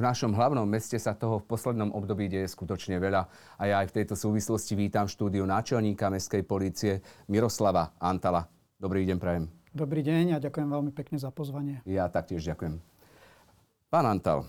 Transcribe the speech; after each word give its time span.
v 0.00 0.08
našom 0.08 0.32
hlavnom 0.32 0.64
meste 0.64 0.96
sa 0.96 1.12
toho 1.12 1.44
v 1.44 1.48
poslednom 1.52 1.92
období 1.92 2.32
deje 2.32 2.48
skutočne 2.48 2.96
veľa. 2.96 3.28
A 3.60 3.62
ja 3.68 3.84
aj 3.84 3.92
v 3.92 3.96
tejto 4.00 4.16
súvislosti 4.16 4.72
vítam 4.72 5.04
štúdiu 5.04 5.44
náčelníka 5.44 6.08
Mestskej 6.08 6.40
policie 6.48 7.04
Miroslava 7.28 7.92
Antala. 8.00 8.48
Dobrý 8.80 9.04
deň, 9.04 9.20
prajem. 9.20 9.52
Dobrý 9.76 10.00
deň 10.00 10.40
a 10.40 10.42
ďakujem 10.42 10.72
veľmi 10.72 10.92
pekne 10.96 11.20
za 11.20 11.28
pozvanie. 11.28 11.84
Ja 11.84 12.08
taktiež 12.08 12.48
ďakujem. 12.48 12.80
Pán 13.92 14.08
Antal, 14.08 14.48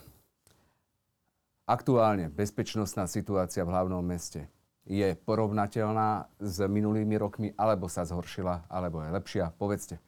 aktuálne 1.68 2.32
bezpečnostná 2.32 3.04
situácia 3.12 3.68
v 3.68 3.76
hlavnom 3.76 4.00
meste 4.00 4.48
je 4.88 5.20
porovnateľná 5.20 6.32
s 6.40 6.64
minulými 6.64 7.20
rokmi, 7.20 7.52
alebo 7.60 7.92
sa 7.92 8.08
zhoršila, 8.08 8.72
alebo 8.72 9.04
je 9.04 9.10
lepšia? 9.12 9.52
Povedzte. 9.60 10.00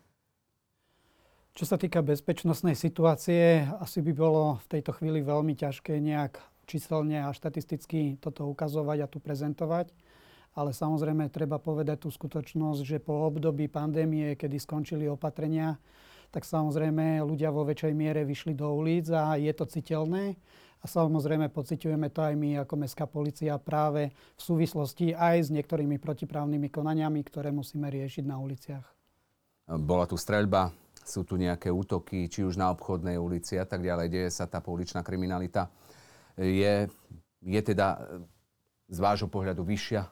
Čo 1.54 1.70
sa 1.70 1.78
týka 1.78 2.02
bezpečnostnej 2.02 2.74
situácie, 2.74 3.70
asi 3.78 4.02
by 4.02 4.10
bolo 4.18 4.58
v 4.66 4.68
tejto 4.74 4.90
chvíli 4.98 5.22
veľmi 5.22 5.54
ťažké 5.54 6.02
nejak 6.02 6.42
číselne 6.66 7.22
a 7.22 7.30
štatisticky 7.30 8.18
toto 8.18 8.50
ukazovať 8.50 9.06
a 9.06 9.12
tu 9.12 9.22
prezentovať. 9.22 9.94
Ale 10.58 10.74
samozrejme 10.74 11.30
treba 11.30 11.62
povedať 11.62 12.06
tú 12.06 12.10
skutočnosť, 12.10 12.82
že 12.82 12.98
po 12.98 13.30
období 13.30 13.70
pandémie, 13.70 14.34
kedy 14.34 14.58
skončili 14.58 15.06
opatrenia, 15.06 15.78
tak 16.34 16.42
samozrejme 16.42 17.22
ľudia 17.22 17.54
vo 17.54 17.62
väčšej 17.70 17.94
miere 17.94 18.26
vyšli 18.26 18.58
do 18.58 18.74
ulic 18.74 19.14
a 19.14 19.38
je 19.38 19.54
to 19.54 19.70
citeľné. 19.70 20.34
A 20.82 20.90
samozrejme 20.90 21.54
pociťujeme 21.54 22.10
to 22.10 22.26
aj 22.26 22.34
my 22.34 22.66
ako 22.66 22.82
mestská 22.82 23.06
policia 23.06 23.62
práve 23.62 24.10
v 24.10 24.42
súvislosti 24.42 25.14
aj 25.14 25.46
s 25.46 25.50
niektorými 25.54 26.02
protiprávnymi 26.02 26.74
konaniami, 26.74 27.22
ktoré 27.30 27.54
musíme 27.54 27.94
riešiť 27.94 28.26
na 28.26 28.42
uliciach. 28.42 28.86
Bola 29.70 30.10
tu 30.10 30.18
streľba, 30.20 30.74
sú 31.04 31.28
tu 31.28 31.36
nejaké 31.36 31.68
útoky, 31.70 32.32
či 32.32 32.44
už 32.44 32.56
na 32.56 32.72
obchodnej 32.72 33.20
ulici 33.20 33.60
a 33.60 33.68
tak 33.68 33.84
ďalej. 33.84 34.08
Deje 34.10 34.30
sa 34.32 34.48
tá 34.48 34.64
pouličná 34.64 35.04
kriminalita. 35.04 35.70
Je, 36.40 36.88
je 37.44 37.62
teda 37.62 38.00
z 38.90 38.98
vášho 38.98 39.30
pohľadu 39.30 39.62
vyššia? 39.64 40.08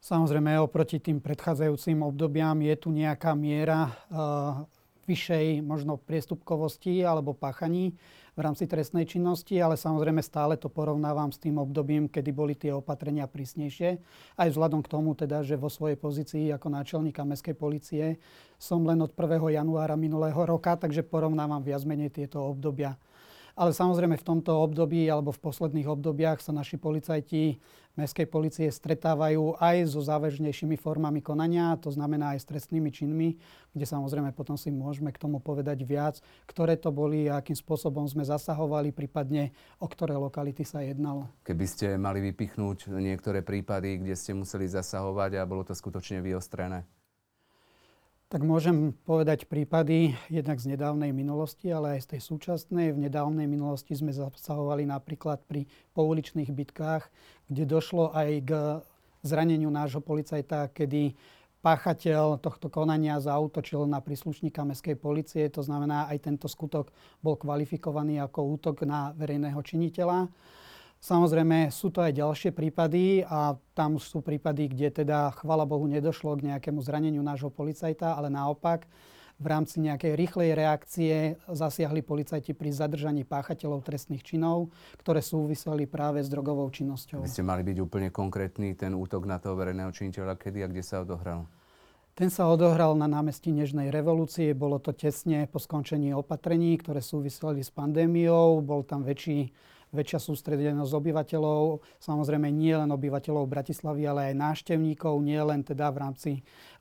Samozrejme, 0.00 0.60
oproti 0.62 1.02
tým 1.02 1.18
predchádzajúcim 1.18 1.98
obdobiam 2.04 2.54
je 2.62 2.74
tu 2.78 2.94
nejaká 2.94 3.34
miera 3.34 3.90
uh, 3.90 4.62
vyššej 5.06 5.66
možno 5.66 5.98
priestupkovosti 5.98 7.02
alebo 7.02 7.34
páchaní 7.34 7.94
v 8.36 8.44
rámci 8.44 8.68
trestnej 8.68 9.08
činnosti, 9.08 9.56
ale 9.56 9.80
samozrejme 9.80 10.20
stále 10.20 10.60
to 10.60 10.68
porovnávam 10.68 11.32
s 11.32 11.40
tým 11.40 11.56
obdobím, 11.56 12.04
kedy 12.04 12.30
boli 12.36 12.52
tie 12.52 12.68
opatrenia 12.76 13.24
prísnejšie. 13.24 13.96
Aj 14.36 14.48
vzhľadom 14.52 14.84
k 14.84 14.92
tomu 14.92 15.16
teda, 15.16 15.40
že 15.40 15.56
vo 15.56 15.72
svojej 15.72 15.96
pozícii 15.96 16.52
ako 16.52 16.68
náčelníka 16.68 17.24
mestskej 17.24 17.56
policie 17.56 18.04
som 18.60 18.84
len 18.84 19.00
od 19.00 19.16
1. 19.16 19.56
januára 19.56 19.96
minulého 19.96 20.36
roka, 20.36 20.76
takže 20.76 21.00
porovnávam 21.00 21.64
viac 21.64 21.80
menej 21.88 22.12
tieto 22.12 22.44
obdobia. 22.44 23.00
Ale 23.56 23.72
samozrejme 23.72 24.20
v 24.20 24.26
tomto 24.28 24.52
období 24.52 25.08
alebo 25.08 25.32
v 25.32 25.40
posledných 25.40 25.88
obdobiach 25.88 26.44
sa 26.44 26.52
naši 26.52 26.76
policajti 26.76 27.56
mestskej 27.96 28.28
policie 28.28 28.68
stretávajú 28.68 29.56
aj 29.56 29.88
so 29.88 30.04
závažnejšími 30.04 30.76
formami 30.76 31.24
konania, 31.24 31.72
to 31.80 31.88
znamená 31.88 32.36
aj 32.36 32.44
s 32.44 32.48
trestnými 32.52 32.92
činmi, 32.92 33.40
kde 33.72 33.86
samozrejme 33.88 34.36
potom 34.36 34.60
si 34.60 34.68
môžeme 34.68 35.08
k 35.08 35.16
tomu 35.16 35.40
povedať 35.40 35.80
viac, 35.88 36.20
ktoré 36.44 36.76
to 36.76 36.92
boli 36.92 37.32
a 37.32 37.40
akým 37.40 37.56
spôsobom 37.56 38.04
sme 38.04 38.28
zasahovali, 38.28 38.92
prípadne 38.92 39.56
o 39.80 39.88
ktoré 39.88 40.12
lokality 40.20 40.60
sa 40.60 40.84
jednalo. 40.84 41.32
Keby 41.48 41.64
ste 41.64 41.96
mali 41.96 42.20
vypichnúť 42.20 42.92
niektoré 42.92 43.40
prípady, 43.40 44.04
kde 44.04 44.12
ste 44.12 44.36
museli 44.36 44.68
zasahovať 44.68 45.40
a 45.40 45.48
bolo 45.48 45.64
to 45.64 45.72
skutočne 45.72 46.20
vyostrené? 46.20 46.84
Tak 48.26 48.42
môžem 48.42 48.90
povedať 49.06 49.46
prípady 49.46 50.18
jednak 50.26 50.58
z 50.58 50.74
nedávnej 50.74 51.14
minulosti, 51.14 51.70
ale 51.70 51.94
aj 51.94 52.10
z 52.10 52.18
tej 52.18 52.20
súčasnej. 52.26 52.90
V 52.90 53.06
nedávnej 53.06 53.46
minulosti 53.46 53.94
sme 53.94 54.10
zasahovali 54.10 54.82
napríklad 54.82 55.46
pri 55.46 55.70
pouličných 55.94 56.50
bitkách, 56.50 57.06
kde 57.46 57.62
došlo 57.62 58.10
aj 58.10 58.30
k 58.42 58.50
zraneniu 59.22 59.70
nášho 59.70 60.02
policajta, 60.02 60.74
kedy 60.74 61.14
páchateľ 61.62 62.42
tohto 62.42 62.66
konania 62.66 63.22
zautočil 63.22 63.86
na 63.86 64.02
príslušníka 64.02 64.66
mestskej 64.66 64.98
policie. 64.98 65.46
To 65.54 65.62
znamená, 65.62 66.10
aj 66.10 66.26
tento 66.26 66.50
skutok 66.50 66.90
bol 67.22 67.38
kvalifikovaný 67.38 68.18
ako 68.26 68.58
útok 68.58 68.82
na 68.90 69.14
verejného 69.14 69.62
činiteľa. 69.62 70.26
Samozrejme 71.06 71.70
sú 71.70 71.94
to 71.94 72.02
aj 72.02 72.18
ďalšie 72.18 72.50
prípady 72.50 73.22
a 73.22 73.54
tam 73.78 73.94
sú 73.94 74.26
prípady, 74.26 74.66
kde 74.66 74.90
teda 74.90 75.30
chvala 75.38 75.62
Bohu 75.62 75.86
nedošlo 75.86 76.34
k 76.34 76.50
nejakému 76.50 76.82
zraneniu 76.82 77.22
nášho 77.22 77.46
policajta, 77.46 78.18
ale 78.18 78.26
naopak 78.26 78.90
v 79.38 79.46
rámci 79.46 79.78
nejakej 79.86 80.18
rýchlej 80.18 80.58
reakcie 80.58 81.38
zasiahli 81.46 82.02
policajti 82.02 82.58
pri 82.58 82.74
zadržaní 82.74 83.22
páchateľov 83.22 83.86
trestných 83.86 84.26
činov, 84.26 84.74
ktoré 84.98 85.22
súviseli 85.22 85.86
práve 85.86 86.26
s 86.26 86.28
drogovou 86.32 86.66
činnosťou. 86.74 87.22
Vy 87.22 87.30
ste 87.30 87.46
mali 87.46 87.62
byť 87.62 87.78
úplne 87.78 88.10
konkrétny, 88.10 88.74
ten 88.74 88.90
útok 88.90 89.30
na 89.30 89.38
toho 89.38 89.54
verejného 89.54 89.94
činiteľa, 89.94 90.34
kedy 90.34 90.66
a 90.66 90.70
kde 90.74 90.82
sa 90.82 91.06
odohral? 91.06 91.46
Ten 92.18 92.34
sa 92.34 92.50
odohral 92.50 92.98
na 92.98 93.06
námestí 93.06 93.54
Nežnej 93.54 93.94
revolúcie. 93.94 94.50
Bolo 94.58 94.82
to 94.82 94.90
tesne 94.90 95.46
po 95.46 95.62
skončení 95.62 96.10
opatrení, 96.18 96.74
ktoré 96.82 96.98
súviseli 96.98 97.62
s 97.62 97.70
pandémiou. 97.70 98.58
Bol 98.58 98.82
tam 98.82 99.06
väčší 99.06 99.54
väčšia 99.94 100.18
sústredenosť 100.18 100.92
obyvateľov, 100.92 101.82
samozrejme 102.02 102.50
nie 102.50 102.74
len 102.74 102.90
obyvateľov 102.90 103.46
Bratislavy, 103.46 104.02
ale 104.06 104.32
aj 104.32 104.40
návštevníkov, 104.40 105.14
nie 105.22 105.38
len 105.38 105.62
teda 105.62 105.90
v 105.94 106.00
rámci 106.02 106.30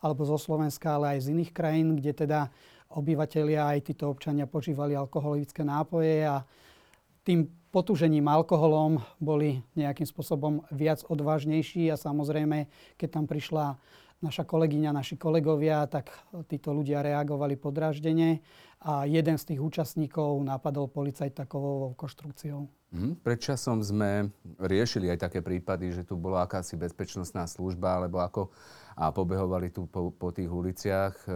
alebo 0.02 0.26
zo 0.26 0.38
Slovenska, 0.42 0.98
ale 0.98 1.18
aj 1.18 1.30
z 1.30 1.38
iných 1.38 1.52
krajín, 1.54 1.88
kde 1.98 2.12
teda 2.26 2.50
obyvateľia 2.94 3.76
aj 3.76 3.94
títo 3.94 4.10
občania 4.10 4.50
požívali 4.50 4.94
alkoholické 4.94 5.66
nápoje 5.66 6.26
a 6.26 6.46
tým 7.26 7.50
potúžením 7.74 8.30
alkoholom 8.30 9.02
boli 9.20 9.60
nejakým 9.76 10.08
spôsobom 10.08 10.64
viac 10.72 11.04
odvážnejší 11.10 11.92
a 11.92 12.00
samozrejme, 12.00 12.70
keď 12.96 13.10
tam 13.10 13.26
prišla 13.28 13.76
naša 14.24 14.48
kolegyňa, 14.48 14.96
naši 14.96 15.20
kolegovia, 15.20 15.86
tak 15.92 16.12
títo 16.48 16.72
ľudia 16.72 17.04
reagovali 17.04 17.60
podráždene 17.60 18.40
a 18.86 19.04
jeden 19.10 19.36
z 19.36 19.44
tých 19.54 19.60
účastníkov 19.60 20.40
napadol 20.46 20.88
policajt 20.88 21.34
takovou 21.36 21.98
konštrukciou. 21.98 22.70
Hmm, 22.96 23.20
predčasom 23.20 23.84
sme 23.84 24.32
riešili 24.62 25.12
aj 25.12 25.28
také 25.28 25.44
prípady, 25.44 25.92
že 25.92 26.08
tu 26.08 26.16
bola 26.16 26.48
akási 26.48 26.80
bezpečnostná 26.80 27.44
služba, 27.44 28.00
alebo 28.00 28.24
ako 28.24 28.54
a 28.96 29.12
pobehovali 29.12 29.76
tu 29.76 29.92
po, 29.92 30.16
po 30.16 30.32
tých 30.32 30.48
uliciach, 30.48 31.28
e, 31.28 31.32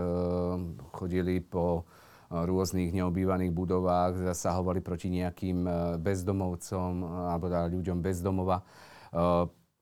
chodili 0.95 1.43
po 1.43 1.83
rôznych 2.29 2.93
neobývaných 2.93 3.51
budovách, 3.51 4.31
zasahovali 4.31 4.79
proti 4.79 5.11
nejakým 5.11 5.67
e, 5.67 5.71
bezdomovcom 5.99 7.03
alebo 7.27 7.51
teda 7.51 7.67
ľuďom 7.67 7.97
bez 7.99 8.23
domova. 8.23 8.61
E, 8.61 8.65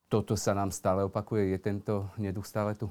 toto 0.07 0.39
sa 0.39 0.55
nám 0.55 0.71
stále 0.71 1.03
opakuje? 1.03 1.51
Je 1.51 1.59
tento 1.59 2.11
neduch 2.19 2.47
stále 2.47 2.73
tu? 2.73 2.87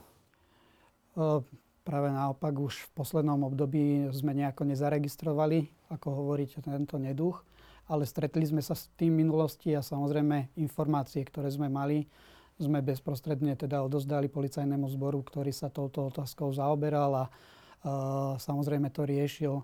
Práve 1.87 2.09
naopak, 2.13 2.53
už 2.53 2.87
v 2.87 2.91
poslednom 2.93 3.41
období 3.47 4.11
sme 4.13 4.37
nejako 4.37 4.69
nezaregistrovali, 4.69 5.71
ako 5.89 6.09
hovoríte, 6.13 6.61
tento 6.61 7.01
neduch 7.01 7.41
ale 7.87 8.03
stretli 8.03 8.43
sme 8.43 8.63
sa 8.63 8.75
s 8.75 8.91
tým 8.99 9.15
minulosti 9.15 9.71
a 9.75 9.83
samozrejme 9.83 10.59
informácie, 10.59 11.23
ktoré 11.23 11.47
sme 11.47 11.71
mali, 11.71 12.07
sme 12.59 12.83
bezprostredne 12.83 13.55
teda 13.55 13.85
odozdali 13.85 14.27
policajnému 14.27 14.91
zboru, 14.91 15.23
ktorý 15.23 15.55
sa 15.55 15.71
touto 15.71 16.11
otázkou 16.11 16.51
zaoberal 16.51 17.13
a 17.15 17.25
uh, 17.27 18.35
samozrejme 18.41 18.91
to 18.91 19.07
riešil. 19.07 19.63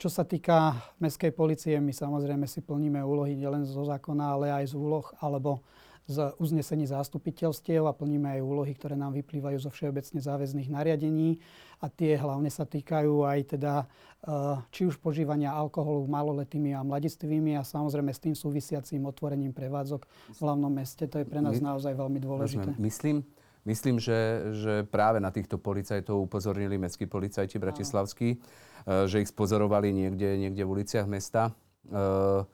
Čo 0.00 0.08
sa 0.08 0.24
týka 0.24 0.80
mestskej 0.96 1.36
policie, 1.36 1.76
my 1.76 1.92
samozrejme 1.92 2.48
si 2.48 2.64
plníme 2.64 3.04
úlohy 3.04 3.36
nielen 3.36 3.68
zo 3.68 3.84
zákona, 3.84 4.24
ale 4.32 4.46
aj 4.48 4.72
z 4.72 4.74
úloh 4.80 5.04
alebo 5.20 5.60
z 6.10 6.34
uznesení 6.42 6.90
zástupiteľstiev 6.90 7.86
a 7.86 7.94
plníme 7.94 8.34
aj 8.34 8.40
úlohy, 8.42 8.74
ktoré 8.74 8.98
nám 8.98 9.14
vyplývajú 9.14 9.62
zo 9.62 9.70
všeobecne 9.70 10.18
záväzných 10.18 10.66
nariadení. 10.66 11.38
A 11.80 11.86
tie 11.86 12.18
hlavne 12.18 12.50
sa 12.50 12.66
týkajú 12.66 13.24
aj 13.24 13.56
teda 13.56 13.86
eh, 13.86 14.58
či 14.74 14.90
už 14.90 14.98
požívania 14.98 15.54
alkoholu 15.54 16.10
maloletými 16.10 16.74
a 16.74 16.82
mladistvými 16.82 17.54
a 17.54 17.62
samozrejme 17.62 18.10
s 18.10 18.20
tým 18.20 18.34
súvisiacím 18.34 19.06
otvorením 19.06 19.54
prevádzok 19.54 20.02
v 20.34 20.38
hlavnom 20.42 20.74
meste. 20.74 21.06
To 21.06 21.22
je 21.22 21.26
pre 21.30 21.38
nás 21.38 21.62
naozaj 21.62 21.94
veľmi 21.94 22.18
dôležité. 22.18 22.74
Myslím, 22.76 23.22
myslím 23.64 24.02
že, 24.02 24.50
že 24.58 24.74
práve 24.90 25.22
na 25.22 25.30
týchto 25.30 25.56
policajtov 25.62 26.26
upozornili 26.26 26.74
mestskí 26.74 27.06
policajti 27.06 27.56
bratislavskí, 27.56 28.28
uh, 28.36 29.06
že 29.06 29.22
ich 29.22 29.30
spozorovali 29.30 29.94
niekde, 29.94 30.36
niekde 30.36 30.66
v 30.66 30.72
uliciach 30.74 31.06
mesta. 31.06 31.54
Uh, 31.88 32.44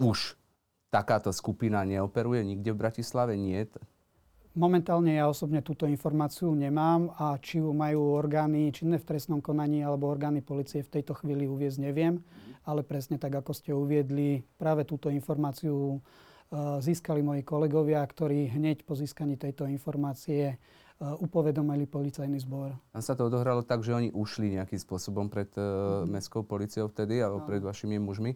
už 0.00 0.39
takáto 0.90 1.30
skupina 1.30 1.86
neoperuje 1.86 2.42
nikde 2.42 2.74
v 2.74 2.80
Bratislave? 2.82 3.38
Nie? 3.38 3.70
Momentálne 4.50 5.14
ja 5.14 5.30
osobne 5.30 5.62
túto 5.62 5.86
informáciu 5.86 6.50
nemám 6.50 7.14
a 7.14 7.38
či 7.38 7.62
ju 7.62 7.70
majú 7.70 8.18
orgány 8.18 8.74
činné 8.74 8.98
v 8.98 9.06
trestnom 9.06 9.38
konaní 9.38 9.86
alebo 9.86 10.10
orgány 10.10 10.42
policie 10.42 10.82
v 10.82 10.98
tejto 10.98 11.14
chvíli 11.14 11.46
uviezť 11.46 11.78
neviem. 11.78 12.18
Ale 12.66 12.82
presne 12.82 13.14
tak, 13.14 13.30
ako 13.30 13.54
ste 13.54 13.70
uviedli, 13.70 14.42
práve 14.58 14.82
túto 14.82 15.06
informáciu 15.06 15.96
e, 15.96 15.98
získali 16.82 17.22
moji 17.22 17.46
kolegovia, 17.46 18.02
ktorí 18.02 18.50
hneď 18.50 18.82
po 18.82 18.98
získaní 18.98 19.38
tejto 19.38 19.70
informácie 19.70 20.50
e, 20.50 20.56
upovedomili 20.98 21.86
policajný 21.86 22.42
zbor. 22.42 22.74
A 22.90 22.98
sa 22.98 23.14
to 23.14 23.30
odohralo 23.30 23.62
tak, 23.62 23.86
že 23.86 23.94
oni 23.94 24.10
ušli 24.10 24.58
nejakým 24.58 24.82
spôsobom 24.82 25.30
pred 25.30 25.48
uh, 25.56 26.02
mestskou 26.10 26.42
policiou 26.42 26.90
vtedy 26.90 27.22
alebo 27.22 27.46
pred 27.46 27.62
vašimi 27.62 28.02
mužmi. 28.02 28.34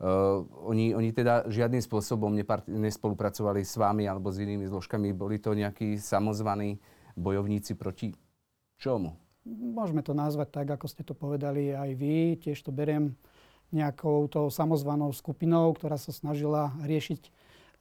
Uh, 0.00 0.48
oni, 0.64 0.96
oni 0.96 1.12
teda 1.12 1.44
žiadnym 1.44 1.84
spôsobom 1.84 2.32
nepart- 2.32 2.64
nespolupracovali 2.64 3.60
s 3.60 3.76
vami 3.76 4.08
alebo 4.08 4.32
s 4.32 4.40
inými 4.40 4.64
zložkami. 4.64 5.12
Boli 5.12 5.36
to 5.36 5.52
nejakí 5.52 6.00
samozvaní 6.00 6.80
bojovníci 7.20 7.76
proti 7.76 8.16
čomu? 8.80 9.12
Môžeme 9.44 10.00
to 10.00 10.16
nazvať 10.16 10.56
tak, 10.56 10.72
ako 10.72 10.88
ste 10.88 11.04
to 11.04 11.12
povedali 11.12 11.76
aj 11.76 11.92
vy. 12.00 12.40
Tiež 12.40 12.64
to 12.64 12.72
beriem 12.72 13.12
nejakou 13.76 14.24
tou 14.32 14.48
samozvanou 14.48 15.12
skupinou, 15.12 15.76
ktorá 15.76 16.00
sa 16.00 16.16
snažila 16.16 16.72
riešiť 16.80 17.20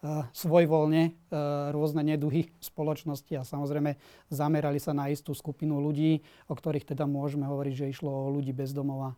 uh, 0.03 0.27
svojvoľne 0.35 1.15
uh, 1.31 1.71
rôzne 1.71 2.03
neduhy 2.03 2.51
spoločnosti 2.59 3.31
a 3.39 3.47
samozrejme 3.47 3.95
zamerali 4.27 4.83
sa 4.83 4.91
na 4.91 5.07
istú 5.07 5.31
skupinu 5.31 5.79
ľudí, 5.79 6.19
o 6.51 6.53
ktorých 6.53 6.83
teda 6.83 7.07
môžeme 7.07 7.47
hovoriť, 7.47 7.73
že 7.79 7.91
išlo 7.95 8.11
o 8.11 8.27
ľudí 8.27 8.51
bez 8.51 8.75
domova. 8.75 9.15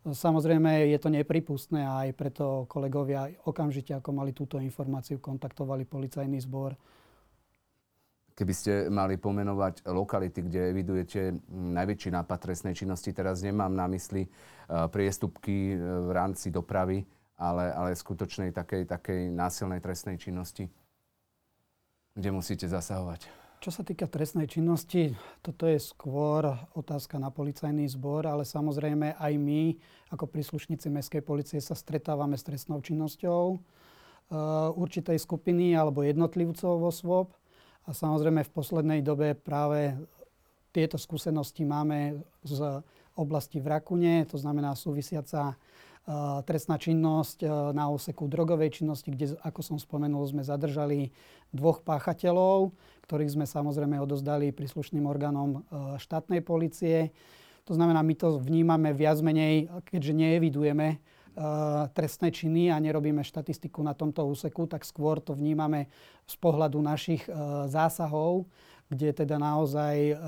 Samozrejme 0.00 0.88
je 0.88 0.96
to 0.96 1.12
nepripustné 1.12 1.84
a 1.84 2.08
aj 2.08 2.16
preto 2.16 2.64
kolegovia 2.64 3.28
okamžite, 3.44 3.92
ako 3.92 4.16
mali 4.16 4.32
túto 4.32 4.56
informáciu, 4.56 5.20
kontaktovali 5.20 5.84
policajný 5.84 6.40
zbor. 6.40 6.72
Keby 8.32 8.52
ste 8.56 8.72
mali 8.88 9.20
pomenovať 9.20 9.84
lokality, 9.84 10.40
kde 10.48 10.72
evidujete 10.72 11.36
najväčší 11.52 12.16
nápad 12.16 12.38
trestnej 12.40 12.72
činnosti, 12.72 13.12
teraz 13.12 13.44
nemám 13.44 13.68
na 13.68 13.84
mysli 13.92 14.24
e, 14.24 14.28
priestupky 14.88 15.76
e, 15.76 16.08
v 16.08 16.10
rámci 16.16 16.48
dopravy, 16.48 17.04
ale, 17.36 17.68
ale 17.68 17.92
skutočnej 17.92 18.56
takej, 18.56 18.88
takej 18.88 19.28
násilnej 19.28 19.84
trestnej 19.84 20.16
činnosti, 20.16 20.72
kde 22.16 22.28
musíte 22.32 22.64
zasahovať. 22.64 23.39
Čo 23.60 23.68
sa 23.68 23.84
týka 23.84 24.08
trestnej 24.08 24.48
činnosti, 24.48 25.12
toto 25.44 25.68
je 25.68 25.76
skôr 25.76 26.48
otázka 26.72 27.20
na 27.20 27.28
policajný 27.28 27.92
zbor, 27.92 28.24
ale 28.24 28.48
samozrejme 28.48 29.20
aj 29.20 29.32
my, 29.36 29.76
ako 30.08 30.32
príslušníci 30.32 30.88
Mestskej 30.88 31.20
policie, 31.20 31.60
sa 31.60 31.76
stretávame 31.76 32.40
s 32.40 32.48
trestnou 32.48 32.80
činnosťou 32.80 33.42
uh, 33.52 33.60
určitej 34.72 35.20
skupiny 35.20 35.76
alebo 35.76 36.00
jednotlivcov 36.00 36.88
osôb. 36.88 37.36
A 37.84 37.92
samozrejme 37.92 38.48
v 38.48 38.54
poslednej 38.56 39.04
dobe 39.04 39.36
práve 39.36 39.92
tieto 40.72 40.96
skúsenosti 40.96 41.68
máme 41.68 42.24
z 42.40 42.80
oblasti 43.12 43.60
v 43.60 43.76
Rakune, 43.76 44.24
to 44.24 44.40
znamená 44.40 44.72
súvisiaca 44.72 45.60
trestná 46.42 46.74
činnosť 46.74 47.46
na 47.70 47.86
úseku 47.86 48.26
drogovej 48.26 48.82
činnosti, 48.82 49.14
kde, 49.14 49.38
ako 49.46 49.60
som 49.62 49.76
spomenul, 49.78 50.26
sme 50.26 50.42
zadržali 50.42 51.14
dvoch 51.54 51.86
páchateľov, 51.86 52.74
ktorých 53.06 53.34
sme 53.38 53.46
samozrejme 53.46 53.98
odozdali 54.02 54.50
príslušným 54.50 55.06
orgánom 55.06 55.62
štátnej 56.02 56.42
policie. 56.42 57.14
To 57.70 57.78
znamená, 57.78 58.02
my 58.02 58.14
to 58.18 58.42
vnímame 58.42 58.90
viac 58.90 59.22
menej, 59.22 59.70
keďže 59.86 60.12
neevidujeme 60.18 60.98
trestné 61.94 62.34
činy 62.34 62.74
a 62.74 62.82
nerobíme 62.82 63.22
štatistiku 63.22 63.78
na 63.86 63.94
tomto 63.94 64.26
úseku, 64.26 64.66
tak 64.66 64.82
skôr 64.82 65.22
to 65.22 65.30
vnímame 65.30 65.86
z 66.26 66.34
pohľadu 66.42 66.82
našich 66.82 67.22
zásahov, 67.70 68.50
kde 68.90 69.14
teda 69.14 69.38
naozaj 69.38 70.18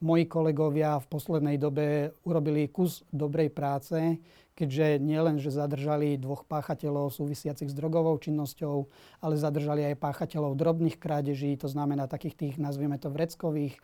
moji 0.00 0.24
kolegovia 0.26 0.96
v 0.98 1.06
poslednej 1.06 1.56
dobe 1.60 2.16
urobili 2.24 2.68
kus 2.72 3.04
dobrej 3.12 3.52
práce, 3.52 4.16
keďže 4.56 5.00
nielen, 5.00 5.40
že 5.40 5.52
zadržali 5.52 6.20
dvoch 6.20 6.44
páchateľov 6.44 7.12
súvisiacich 7.12 7.72
s 7.72 7.76
drogovou 7.76 8.16
činnosťou, 8.20 8.76
ale 9.24 9.40
zadržali 9.40 9.84
aj 9.88 10.00
páchateľov 10.00 10.56
drobných 10.56 11.00
krádeží, 11.00 11.56
to 11.56 11.68
znamená 11.68 12.04
takých 12.08 12.36
tých, 12.36 12.54
nazvieme 12.60 13.00
to 13.00 13.08
vreckových, 13.08 13.80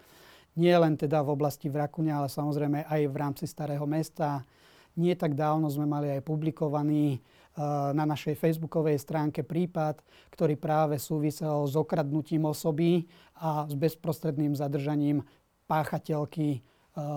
nie 0.56 0.72
len 0.72 0.96
teda 0.96 1.20
v 1.20 1.36
oblasti 1.36 1.68
Vrakune, 1.68 2.12
ale 2.12 2.32
samozrejme 2.32 2.88
aj 2.88 3.00
v 3.12 3.16
rámci 3.16 3.44
Starého 3.44 3.84
mesta. 3.84 4.40
Nie 4.96 5.12
tak 5.12 5.36
dávno 5.36 5.68
sme 5.68 5.84
mali 5.84 6.08
aj 6.08 6.24
publikovaný 6.24 7.20
uh, 7.20 7.92
na 7.92 8.08
našej 8.08 8.40
facebookovej 8.40 8.96
stránke 8.96 9.44
prípad, 9.44 10.00
ktorý 10.32 10.56
práve 10.56 10.96
súvisel 10.96 11.68
s 11.68 11.76
okradnutím 11.76 12.48
osoby 12.48 13.04
a 13.36 13.68
s 13.68 13.76
bezprostredným 13.76 14.56
zadržaním 14.56 15.20
páchateľky 15.66 16.48
e, 16.56 16.60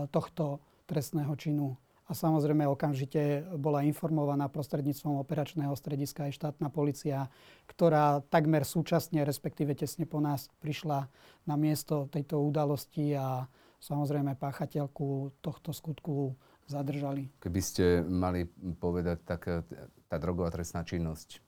tohto 0.10 0.60
trestného 0.90 1.34
činu. 1.38 1.78
A 2.10 2.18
samozrejme 2.18 2.66
okamžite 2.66 3.46
bola 3.62 3.86
informovaná 3.86 4.50
prostredníctvom 4.50 5.22
operačného 5.22 5.70
strediska 5.78 6.26
aj 6.26 6.42
štátna 6.42 6.74
policia, 6.74 7.30
ktorá 7.70 8.26
takmer 8.34 8.66
súčasne, 8.66 9.22
respektíve 9.22 9.78
tesne 9.78 10.10
po 10.10 10.18
nás, 10.18 10.50
prišla 10.58 11.06
na 11.46 11.54
miesto 11.54 12.10
tejto 12.10 12.42
udalosti 12.42 13.14
a 13.14 13.46
samozrejme 13.78 14.34
páchateľku 14.42 15.38
tohto 15.38 15.70
skutku 15.70 16.34
zadržali. 16.66 17.30
Keby 17.38 17.62
ste 17.62 18.02
mali 18.02 18.50
povedať, 18.82 19.18
tak 19.22 19.42
e, 19.46 19.62
tá 20.10 20.18
drogová 20.18 20.50
trestná 20.50 20.82
činnosť 20.82 21.30
e, 21.30 21.40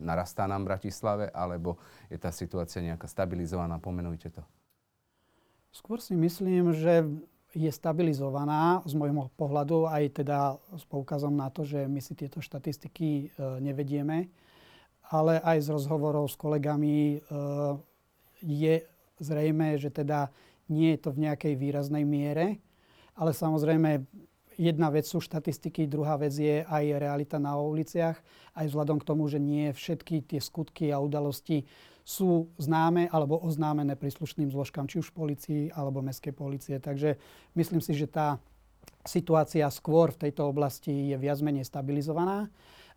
narastá 0.00 0.48
nám 0.48 0.64
v 0.64 0.68
Bratislave, 0.72 1.28
alebo 1.28 1.76
je 2.08 2.16
tá 2.16 2.32
situácia 2.32 2.80
nejaká 2.80 3.04
stabilizovaná? 3.04 3.76
Pomenujte 3.76 4.32
to. 4.32 4.40
Skôr 5.74 5.98
si 5.98 6.14
myslím, 6.14 6.70
že 6.70 7.02
je 7.50 7.66
stabilizovaná 7.66 8.86
z 8.86 8.94
môjho 8.94 9.26
pohľadu 9.34 9.90
aj 9.90 10.22
teda 10.22 10.54
s 10.70 10.86
poukazom 10.86 11.34
na 11.34 11.50
to, 11.50 11.66
že 11.66 11.90
my 11.90 11.98
si 11.98 12.14
tieto 12.14 12.38
štatistiky 12.38 13.10
e, 13.10 13.24
nevedieme, 13.58 14.30
ale 15.10 15.42
aj 15.42 15.66
z 15.66 15.68
rozhovorov 15.74 16.30
s 16.30 16.38
kolegami 16.38 17.18
e, 17.18 17.28
je 18.46 18.86
zrejme, 19.18 19.74
že 19.74 19.90
teda 19.90 20.30
nie 20.70 20.94
je 20.94 20.98
to 21.02 21.10
v 21.10 21.26
nejakej 21.26 21.54
výraznej 21.58 22.06
miere, 22.06 22.62
ale 23.18 23.34
samozrejme 23.34 24.06
jedna 24.54 24.94
vec 24.94 25.10
sú 25.10 25.18
štatistiky, 25.18 25.90
druhá 25.90 26.14
vec 26.14 26.38
je 26.38 26.62
aj 26.62 26.84
realita 27.02 27.42
na 27.42 27.58
uliciach, 27.58 28.14
aj 28.54 28.66
vzhľadom 28.70 29.02
k 29.02 29.08
tomu, 29.10 29.26
že 29.26 29.42
nie 29.42 29.74
všetky 29.74 30.22
tie 30.22 30.38
skutky 30.38 30.94
a 30.94 31.02
udalosti 31.02 31.66
sú 32.04 32.52
známe 32.60 33.08
alebo 33.08 33.40
oznámené 33.40 33.96
príslušným 33.96 34.52
zložkám, 34.52 34.84
či 34.84 35.00
už 35.00 35.10
policii 35.16 35.72
alebo 35.72 36.04
mestskej 36.04 36.36
policie. 36.36 36.76
Takže 36.76 37.16
myslím 37.56 37.80
si, 37.80 37.96
že 37.96 38.04
tá 38.04 38.36
situácia 39.08 39.64
skôr 39.72 40.12
v 40.12 40.28
tejto 40.28 40.52
oblasti 40.52 41.12
je 41.12 41.16
viac 41.16 41.40
menej 41.40 41.64
stabilizovaná. 41.64 42.52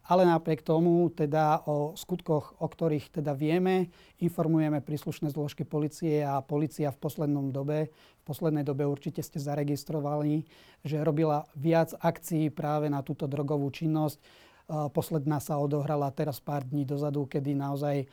Ale 0.08 0.24
napriek 0.24 0.64
tomu 0.64 1.12
teda 1.12 1.68
o 1.68 1.92
skutkoch, 2.00 2.64
o 2.64 2.68
ktorých 2.72 3.20
teda 3.20 3.36
vieme, 3.36 3.92
informujeme 4.24 4.80
príslušné 4.80 5.36
zložky 5.36 5.68
policie 5.68 6.24
a 6.24 6.40
policia 6.40 6.96
v 6.96 7.00
poslednom 7.04 7.52
dobe, 7.52 7.92
v 7.92 8.24
poslednej 8.24 8.64
dobe 8.64 8.88
určite 8.88 9.20
ste 9.20 9.44
zaregistrovali, 9.44 10.48
že 10.88 11.04
robila 11.04 11.44
viac 11.60 11.92
akcií 12.00 12.48
práve 12.56 12.88
na 12.88 13.04
túto 13.04 13.28
drogovú 13.28 13.68
činnosť 13.68 14.48
Posledná 14.68 15.40
sa 15.40 15.56
odohrala 15.64 16.12
teraz 16.12 16.44
pár 16.44 16.68
dní 16.68 16.84
dozadu, 16.84 17.24
kedy 17.24 17.56
naozaj 17.56 18.04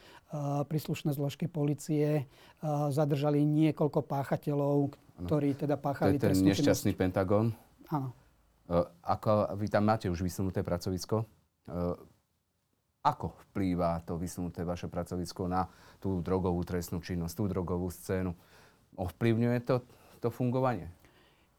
príslušné 0.71 1.11
zložky 1.11 1.51
policie 1.51 2.31
zadržali 2.95 3.43
niekoľko 3.43 4.07
páchateľov, 4.07 4.95
ktorí 5.27 5.59
teda 5.59 5.75
páchali 5.75 6.15
To 6.15 6.31
je 6.31 6.31
ten 6.31 6.47
nešťastný 6.47 6.95
Pentagon? 6.95 7.51
Áno. 7.91 8.15
Ako 9.03 9.51
vy 9.59 9.67
tam 9.67 9.91
máte 9.91 10.07
už 10.07 10.23
vysunuté 10.23 10.63
pracovisko? 10.63 11.27
Ako 13.03 13.27
vplýva 13.51 14.01
to 14.07 14.15
vysunuté 14.15 14.63
vaše 14.63 14.87
pracovisko 14.87 15.51
na 15.51 15.67
tú 15.99 16.23
drogovú 16.23 16.63
trestnú 16.63 17.03
činnosť, 17.03 17.35
tú 17.35 17.45
drogovú 17.51 17.91
scénu? 17.91 18.31
Ovplyvňuje 18.95 19.59
to, 19.67 19.83
to 20.23 20.31
fungovanie? 20.31 20.87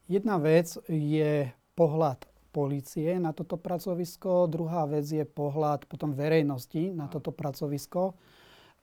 Jedna 0.08 0.40
vec 0.40 0.72
je 0.88 1.52
pohľad 1.76 2.24
policie 2.56 3.20
na 3.20 3.36
toto 3.36 3.60
pracovisko. 3.60 4.48
Druhá 4.48 4.88
vec 4.88 5.04
je 5.04 5.28
pohľad 5.28 5.84
potom 5.92 6.16
verejnosti 6.16 6.96
na 6.96 7.12
toto 7.12 7.36
pracovisko. 7.36 8.16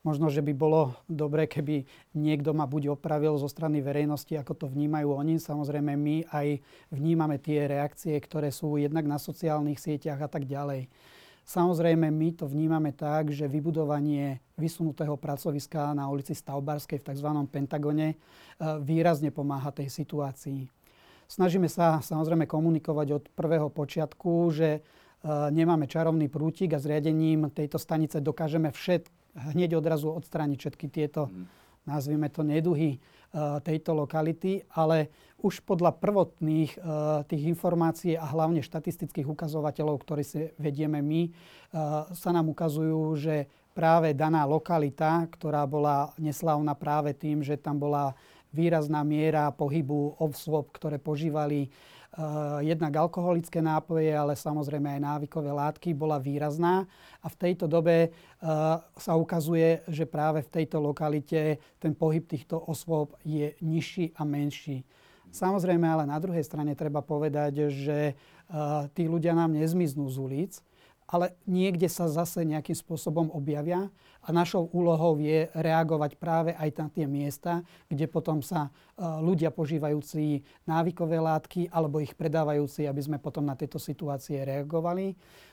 Možno, 0.02 0.28
že 0.28 0.42
by 0.42 0.52
bolo 0.52 0.98
dobre, 1.06 1.46
keby 1.46 1.86
niekto 2.12 2.50
ma 2.52 2.66
buď 2.66 2.98
opravil 2.98 3.38
zo 3.38 3.46
strany 3.46 3.78
verejnosti, 3.78 4.34
ako 4.34 4.52
to 4.52 4.66
vnímajú 4.66 5.14
oni. 5.14 5.38
Samozrejme, 5.38 5.94
my 5.94 6.26
aj 6.26 6.58
vnímame 6.90 7.38
tie 7.38 7.70
reakcie, 7.70 8.18
ktoré 8.18 8.50
sú 8.50 8.76
jednak 8.76 9.06
na 9.06 9.16
sociálnych 9.16 9.78
sieťach 9.78 10.20
a 10.20 10.28
tak 10.28 10.44
ďalej. 10.44 10.90
Samozrejme, 11.46 12.10
my 12.10 12.28
to 12.34 12.50
vnímame 12.50 12.90
tak, 12.90 13.30
že 13.30 13.50
vybudovanie 13.50 14.42
vysunutého 14.58 15.14
pracoviska 15.14 15.94
na 15.94 16.10
ulici 16.10 16.34
Stavbarskej 16.34 17.02
v 17.02 17.06
tzv. 17.06 17.28
Pentagone 17.50 18.14
e, 18.14 18.16
výrazne 18.82 19.34
pomáha 19.34 19.74
tej 19.74 19.90
situácii. 19.90 20.81
Snažíme 21.28 21.66
sa 21.66 22.02
samozrejme 22.04 22.44
komunikovať 22.44 23.08
od 23.12 23.24
prvého 23.32 23.72
počiatku, 23.72 24.52
že 24.52 24.68
e, 24.76 24.80
nemáme 25.52 25.88
čarovný 25.88 26.28
prútik 26.28 26.76
a 26.76 26.82
zriadením 26.82 27.48
tejto 27.50 27.80
stanice 27.80 28.20
dokážeme 28.20 28.68
všet, 28.70 29.08
hneď 29.54 29.80
odrazu 29.80 30.12
odstrániť 30.12 30.58
všetky 30.60 30.86
tieto, 30.92 31.32
mm. 31.32 31.44
nazvime 31.88 32.28
to, 32.28 32.44
neduhy 32.44 32.96
e, 32.96 32.98
tejto 33.64 33.96
lokality, 33.96 34.62
ale 34.76 35.08
už 35.40 35.64
podľa 35.64 35.96
prvotných 35.96 36.76
e, 36.76 36.78
tých 37.26 37.42
informácií 37.48 38.14
a 38.14 38.28
hlavne 38.28 38.60
štatistických 38.60 39.26
ukazovateľov, 39.26 39.96
ktoré 40.04 40.22
si 40.22 40.52
vedieme 40.60 41.00
my, 41.00 41.32
sa 42.12 42.36
nám 42.36 42.52
ukazujú, 42.52 43.16
že 43.16 43.48
práve 43.72 44.12
daná 44.12 44.44
lokalita, 44.44 45.24
ktorá 45.32 45.64
bola 45.64 46.12
neslávna 46.20 46.76
práve 46.76 47.16
tým, 47.16 47.40
že 47.40 47.56
tam 47.56 47.80
bola 47.80 48.12
výrazná 48.52 49.00
miera 49.02 49.48
pohybu 49.50 50.20
osôb, 50.20 50.70
ktoré 50.76 51.00
požívali 51.00 51.72
jednak 52.60 52.92
alkoholické 52.92 53.64
nápoje, 53.64 54.12
ale 54.12 54.36
samozrejme 54.36 54.84
aj 54.84 55.00
návykové 55.00 55.48
látky, 55.48 55.96
bola 55.96 56.20
výrazná. 56.20 56.84
A 57.24 57.26
v 57.32 57.36
tejto 57.40 57.64
dobe 57.64 58.12
sa 59.00 59.16
ukazuje, 59.16 59.80
že 59.88 60.04
práve 60.04 60.44
v 60.44 60.52
tejto 60.60 60.76
lokalite 60.76 61.56
ten 61.80 61.96
pohyb 61.96 62.20
týchto 62.28 62.60
osôb 62.68 63.16
je 63.24 63.56
nižší 63.64 64.12
a 64.20 64.28
menší. 64.28 64.84
Samozrejme, 65.32 65.88
ale 65.88 66.04
na 66.04 66.20
druhej 66.20 66.44
strane 66.44 66.76
treba 66.76 67.00
povedať, 67.00 67.72
že 67.72 68.12
tí 68.92 69.08
ľudia 69.08 69.32
nám 69.32 69.56
nezmiznú 69.56 70.04
z 70.12 70.16
ulic, 70.20 70.52
ale 71.12 71.36
niekde 71.44 71.92
sa 71.92 72.08
zase 72.08 72.40
nejakým 72.48 72.72
spôsobom 72.72 73.28
objavia 73.36 73.92
a 74.24 74.32
našou 74.32 74.72
úlohou 74.72 75.20
je 75.20 75.52
reagovať 75.52 76.16
práve 76.16 76.56
aj 76.56 76.72
na 76.80 76.88
tie 76.88 77.04
miesta, 77.04 77.60
kde 77.92 78.08
potom 78.08 78.40
sa 78.40 78.72
ľudia 78.96 79.52
požívajúci 79.52 80.40
návykové 80.64 81.20
látky 81.20 81.68
alebo 81.68 82.00
ich 82.00 82.16
predávajúci, 82.16 82.88
aby 82.88 83.02
sme 83.04 83.18
potom 83.20 83.44
na 83.44 83.52
tieto 83.52 83.76
situácie 83.76 84.40
reagovali. 84.40 85.12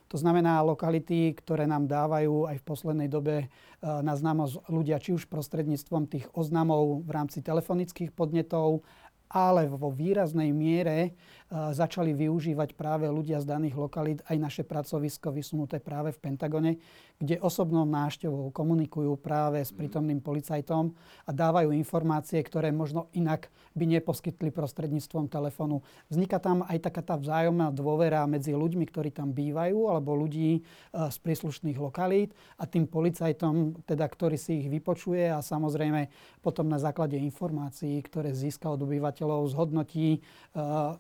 To 0.09 0.17
znamená 0.17 0.63
lokality, 0.63 1.35
ktoré 1.37 1.67
nám 1.67 1.85
dávajú 1.85 2.49
aj 2.49 2.57
v 2.57 2.65
poslednej 2.65 3.09
dobe 3.11 3.51
na 3.83 4.15
známosť 4.15 4.65
ľudia, 4.71 4.97
či 4.97 5.13
už 5.13 5.27
prostredníctvom 5.27 6.07
tých 6.09 6.25
oznamov 6.33 7.03
v 7.03 7.11
rámci 7.13 7.43
telefonických 7.43 8.15
podnetov, 8.15 8.81
ale 9.29 9.69
vo 9.69 9.93
výraznej 9.93 10.49
miere 10.49 11.13
začali 11.49 12.13
využívať 12.13 12.77
práve 12.77 13.09
ľudia 13.09 13.41
z 13.41 13.49
daných 13.49 13.73
lokalít 13.73 14.19
aj 14.29 14.37
naše 14.37 14.61
pracovisko 14.61 15.33
vysunuté 15.33 15.81
práve 15.81 16.13
v 16.13 16.21
Pentagone, 16.21 16.77
kde 17.17 17.41
osobnou 17.41 17.89
návštevou 17.89 18.53
komunikujú 18.53 19.17
práve 19.17 19.65
s 19.65 19.73
prítomným 19.73 20.21
policajtom 20.21 20.93
a 21.25 21.31
dávajú 21.33 21.73
informácie, 21.73 22.37
ktoré 22.45 22.69
možno 22.69 23.09
inak 23.17 23.49
by 23.73 23.97
neposkytli 23.97 24.53
prostredníctvom 24.53 25.25
telefónu. 25.25 25.81
Vzniká 26.13 26.37
tam 26.37 26.61
aj 26.69 26.85
taká 26.85 27.01
tá 27.01 27.15
vzájomná 27.17 27.73
dôvera 27.73 28.23
medzi 28.29 28.53
ľuďmi, 28.53 28.85
ktorí 28.85 29.09
tam 29.09 29.33
bývajú, 29.33 29.89
alebo 29.89 30.13
ľudí 30.13 30.61
z 30.93 31.17
príslušných 31.17 31.81
lokalít 31.81 32.37
a 32.61 32.69
tým 32.69 32.85
policajtom, 32.85 33.83
teda, 33.89 34.05
ktorý 34.05 34.37
si 34.37 34.61
ich 34.61 34.67
vypočuje 34.69 35.33
a 35.33 35.41
samozrejme 35.41 36.13
potom 36.45 36.69
na 36.69 36.77
základe 36.77 37.17
informácií, 37.17 37.97
ktoré 38.05 38.37
získa 38.37 38.69
od 38.69 38.85
obyvateľov, 38.85 39.49
zhodnotí, 39.49 40.21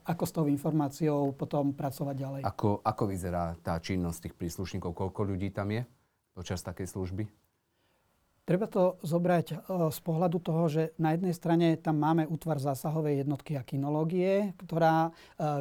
ako 0.03 0.23
z 0.25 0.31
tou 0.39 0.47
informáciou 0.47 1.35
potom 1.35 1.75
pracovať 1.75 2.15
ďalej. 2.15 2.41
Ako, 2.47 2.79
ako 2.79 3.03
vyzerá 3.11 3.59
tá 3.59 3.75
činnosť 3.75 4.31
tých 4.31 4.35
príslušníkov? 4.39 4.95
Koľko 4.95 5.27
ľudí 5.27 5.51
tam 5.51 5.75
je 5.75 5.83
počas 6.31 6.63
takej 6.63 6.87
služby? 6.87 7.27
Treba 8.47 8.65
to 8.65 8.97
zobrať 9.05 9.47
e, 9.53 9.55
z 9.93 9.99
pohľadu 10.01 10.41
toho, 10.41 10.65
že 10.65 10.83
na 10.97 11.13
jednej 11.13 11.37
strane 11.37 11.77
tam 11.77 12.01
máme 12.01 12.25
útvar 12.25 12.57
zásahovej 12.57 13.21
jednotky 13.21 13.53
a 13.53 13.61
kinológie, 13.61 14.57
ktorá 14.65 15.05
e, 15.05 15.09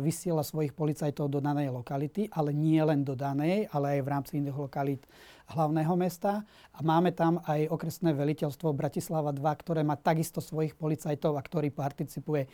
vysiela 0.01 0.41
svojich 0.41 0.73
policajtov 0.73 1.29
do 1.29 1.45
danej 1.45 1.69
lokality, 1.69 2.33
ale 2.33 2.57
nie 2.57 2.81
len 2.81 3.05
do 3.05 3.13
danej, 3.13 3.69
ale 3.77 3.99
aj 3.99 4.01
v 4.01 4.09
rámci 4.09 4.33
iných 4.41 4.57
lokalít 4.57 5.05
hlavného 5.53 5.95
mesta. 5.97 6.45
A 6.73 6.79
máme 6.85 7.11
tam 7.11 7.41
aj 7.49 7.69
okresné 7.73 8.13
veliteľstvo 8.13 8.71
Bratislava 8.77 9.33
2, 9.33 9.43
ktoré 9.63 9.81
má 9.83 9.97
takisto 9.97 10.39
svojich 10.39 10.77
policajtov 10.77 11.37
a 11.37 11.43
ktorý 11.43 11.73
participuje. 11.73 12.47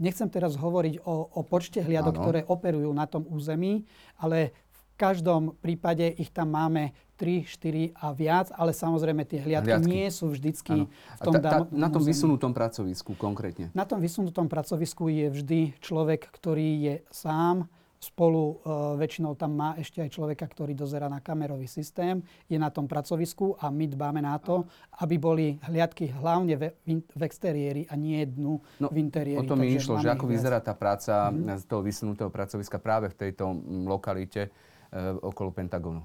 Nechcem 0.00 0.28
teraz 0.32 0.56
hovoriť 0.56 1.04
o, 1.04 1.28
o 1.30 1.40
počte 1.44 1.84
hliadok, 1.84 2.14
ano. 2.16 2.22
ktoré 2.24 2.40
operujú 2.44 2.90
na 2.90 3.04
tom 3.04 3.28
území, 3.28 3.84
ale 4.18 4.52
každom 5.00 5.56
prípade 5.56 6.04
ich 6.20 6.28
tam 6.28 6.52
máme 6.52 6.92
3, 7.16 7.48
4 7.48 7.96
a 7.96 8.12
viac, 8.12 8.52
ale 8.52 8.76
samozrejme 8.76 9.24
tie 9.24 9.40
hliadky, 9.40 9.72
hliadky. 9.72 9.88
nie 9.88 10.08
sú 10.12 10.28
vždycky 10.28 10.84
ano. 10.84 10.92
v 10.92 11.20
tom 11.24 11.34
ta, 11.40 11.40
ta, 11.40 11.58
Na 11.72 11.88
tom 11.88 12.04
vysunutom 12.04 12.52
pracovisku 12.52 13.16
konkrétne? 13.16 13.72
Na 13.72 13.88
tom 13.88 13.96
vysunutom 13.96 14.52
pracovisku 14.52 15.08
je 15.08 15.32
vždy 15.32 15.60
človek, 15.80 16.28
ktorý 16.28 16.68
je 16.84 16.94
sám, 17.08 17.64
Spolu 18.00 18.64
e, 18.64 18.72
väčšinou 18.96 19.36
tam 19.36 19.60
má 19.60 19.76
ešte 19.76 20.00
aj 20.00 20.08
človeka, 20.08 20.48
ktorý 20.48 20.72
dozera 20.72 21.04
na 21.12 21.20
kamerový 21.20 21.68
systém, 21.68 22.24
je 22.48 22.56
na 22.56 22.72
tom 22.72 22.88
pracovisku 22.88 23.60
a 23.60 23.68
my 23.68 23.92
dbáme 23.92 24.24
na 24.24 24.40
to, 24.40 24.64
aby 25.04 25.20
boli 25.20 25.46
hliadky 25.68 26.08
hlavne 26.08 26.56
v, 26.56 26.62
v 26.88 27.22
exteriéri 27.28 27.84
a 27.92 28.00
nie 28.00 28.24
dnu 28.24 28.56
no, 28.80 28.88
v 28.88 28.96
interiéri. 29.04 29.44
O 29.44 29.44
to 29.44 29.52
mi 29.52 29.76
išlo, 29.76 30.00
že 30.00 30.08
ako 30.08 30.32
vyzerá 30.32 30.64
tá 30.64 30.72
práca 30.72 31.28
mm-hmm. 31.28 31.60
z 31.60 31.64
toho 31.68 31.84
vysunutého 31.84 32.32
pracoviska 32.32 32.80
práve 32.80 33.12
v 33.12 33.20
tejto 33.20 33.52
lokalite 33.84 34.48
e, 34.48 34.50
okolo 35.20 35.52
Pentagonu. 35.52 36.00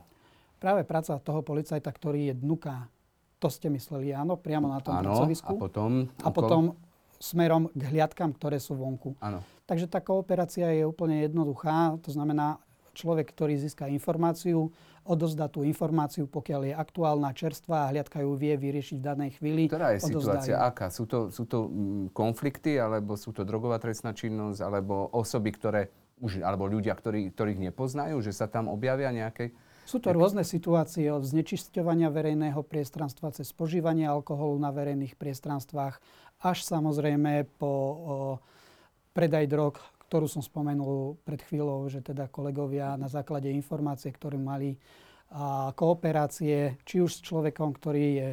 Práve 0.59 0.83
práca 0.83 1.15
toho 1.23 1.47
policajta, 1.47 1.87
ktorý 1.95 2.27
je 2.27 2.35
dnuka, 2.35 2.91
to 3.39 3.47
ste 3.47 3.71
mysleli, 3.71 4.11
áno, 4.11 4.35
priamo 4.35 4.67
na 4.67 4.83
tom 4.83 4.99
áno, 4.99 5.15
pracovisku. 5.15 5.47
A 5.47 5.63
potom, 5.63 6.11
a 6.11 6.27
potom 6.27 6.75
smerom 7.19 7.71
k 7.71 7.81
hliadkam, 7.91 8.35
ktoré 8.35 8.59
sú 8.59 8.75
vonku. 8.75 9.15
Áno. 9.19 9.41
Takže 9.65 9.89
tá 9.89 9.99
kooperácia 10.03 10.69
je 10.71 10.85
úplne 10.85 11.25
jednoduchá. 11.25 11.97
To 12.05 12.09
znamená, 12.13 12.61
človek, 12.95 13.33
ktorý 13.33 13.59
získa 13.59 13.91
informáciu, 13.91 14.71
odozdá 15.05 15.45
tú 15.45 15.61
informáciu, 15.61 16.25
pokiaľ 16.25 16.61
je 16.69 16.73
aktuálna, 16.73 17.29
čerstvá 17.35 17.85
a 17.85 17.89
hliadka 17.93 18.25
ju 18.25 18.33
vie 18.33 18.57
vyriešiť 18.57 18.97
v 18.97 19.05
danej 19.05 19.31
chvíli. 19.37 19.69
Ktorá 19.69 19.93
je 19.93 20.01
situácia? 20.01 20.57
Aká? 20.57 20.89
Sú 20.89 21.05
to, 21.05 21.29
sú 21.29 21.45
to 21.45 21.69
mm, 21.69 22.15
konflikty, 22.15 22.81
alebo 22.81 23.13
sú 23.13 23.29
to 23.29 23.45
drogová 23.45 23.77
trestná 23.77 24.17
činnosť, 24.17 24.65
alebo 24.65 25.11
osoby, 25.13 25.53
ktoré 25.53 25.81
už, 26.17 26.41
alebo 26.41 26.65
ľudia, 26.65 26.95
ktorí, 26.97 27.29
ktorých 27.35 27.59
nepoznajú, 27.69 28.17
že 28.23 28.33
sa 28.33 28.49
tam 28.49 28.71
objavia 28.71 29.11
nejaké 29.13 29.53
sú 29.85 30.01
to 30.01 30.17
rôzne 30.17 30.41
situácie 30.41 31.13
od 31.13 31.21
znečisťovania 31.21 32.09
verejného 32.09 32.57
priestranstva 32.65 33.29
cez 33.29 33.53
spožívanie 33.53 34.09
alkoholu 34.09 34.57
na 34.57 34.73
verejných 34.73 35.13
priestranstvách 35.13 36.01
až 36.45 36.61
samozrejme 36.61 37.49
po 37.57 37.73
predaj 39.17 39.49
drog, 39.49 39.81
ktorú 40.05 40.29
som 40.29 40.45
spomenul 40.45 41.17
pred 41.25 41.41
chvíľou, 41.41 41.89
že 41.89 42.05
teda 42.05 42.29
kolegovia 42.29 42.93
na 42.93 43.09
základe 43.09 43.49
informácie, 43.49 44.13
ktoré 44.13 44.37
mali 44.37 44.77
a 45.33 45.73
kooperácie, 45.73 46.77
či 46.85 47.01
už 47.01 47.17
s 47.17 47.25
človekom, 47.25 47.73
ktorý 47.73 48.05
je 48.13 48.29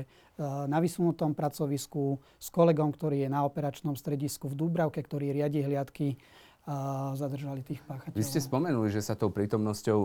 na 0.69 0.76
vysunutom 0.76 1.33
pracovisku, 1.33 2.21
s 2.37 2.52
kolegom, 2.52 2.92
ktorý 2.92 3.25
je 3.25 3.33
na 3.33 3.49
operačnom 3.49 3.97
stredisku 3.97 4.52
v 4.52 4.61
Dúbravke, 4.61 5.00
ktorý 5.00 5.33
riadi 5.33 5.64
hliadky, 5.64 6.21
a 6.62 7.11
zadržali 7.19 7.64
tých 7.66 7.83
páchateľov. 7.88 8.21
Vy 8.21 8.28
ste 8.28 8.38
spomenuli, 8.38 8.87
že 8.92 9.02
sa 9.02 9.19
tou 9.19 9.35
prítomnosťou 9.35 10.00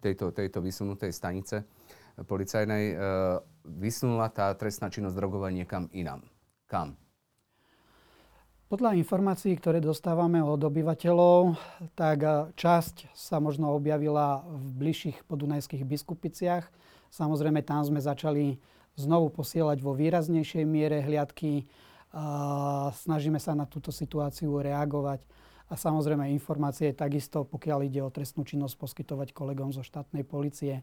tejto, 0.00 0.32
tejto 0.32 0.58
vysunutej 0.64 1.12
stanice 1.12 1.66
policajnej 2.24 2.96
vysunula 3.68 4.32
tá 4.32 4.54
trestná 4.56 4.88
činnosť 4.88 5.18
drogovania 5.18 5.66
niekam 5.66 5.92
inám. 5.92 6.24
Kam? 6.66 6.98
Podľa 8.66 8.98
informácií, 8.98 9.54
ktoré 9.54 9.78
dostávame 9.78 10.42
od 10.42 10.58
obyvateľov, 10.58 11.54
tak 11.94 12.18
e, 12.26 12.50
časť 12.58 13.14
sa 13.14 13.38
možno 13.38 13.70
objavila 13.70 14.42
v 14.42 14.66
bližších 14.82 15.22
podunajských 15.30 15.86
biskupiciach. 15.86 16.66
Samozrejme, 17.14 17.62
tam 17.62 17.86
sme 17.86 18.02
začali 18.02 18.58
znovu 18.98 19.30
posielať 19.30 19.78
vo 19.78 19.94
výraznejšej 19.94 20.66
miere 20.66 20.98
hliadky. 20.98 21.70
A 22.10 22.90
snažíme 22.90 23.38
sa 23.38 23.54
na 23.54 23.70
túto 23.70 23.94
situáciu 23.94 24.58
reagovať. 24.58 25.22
A 25.70 25.78
samozrejme 25.78 26.34
informácie 26.34 26.90
takisto, 26.90 27.46
pokiaľ 27.46 27.86
ide 27.86 28.02
o 28.02 28.10
trestnú 28.10 28.42
činnosť, 28.42 28.74
poskytovať 28.82 29.30
kolegom 29.30 29.70
zo 29.70 29.86
štátnej 29.86 30.26
policie. 30.26 30.82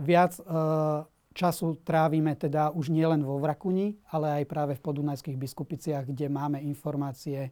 Viac 0.00 0.40
e, 0.40 0.42
času 1.32 1.80
trávime 1.82 2.36
teda 2.36 2.70
už 2.72 2.92
nielen 2.92 3.24
vo 3.24 3.40
Vrakuni, 3.40 3.98
ale 4.08 4.42
aj 4.42 4.44
práve 4.48 4.72
v 4.76 4.84
podunajských 4.84 5.36
biskupiciach, 5.36 6.04
kde 6.08 6.28
máme 6.28 6.60
informácie 6.60 7.50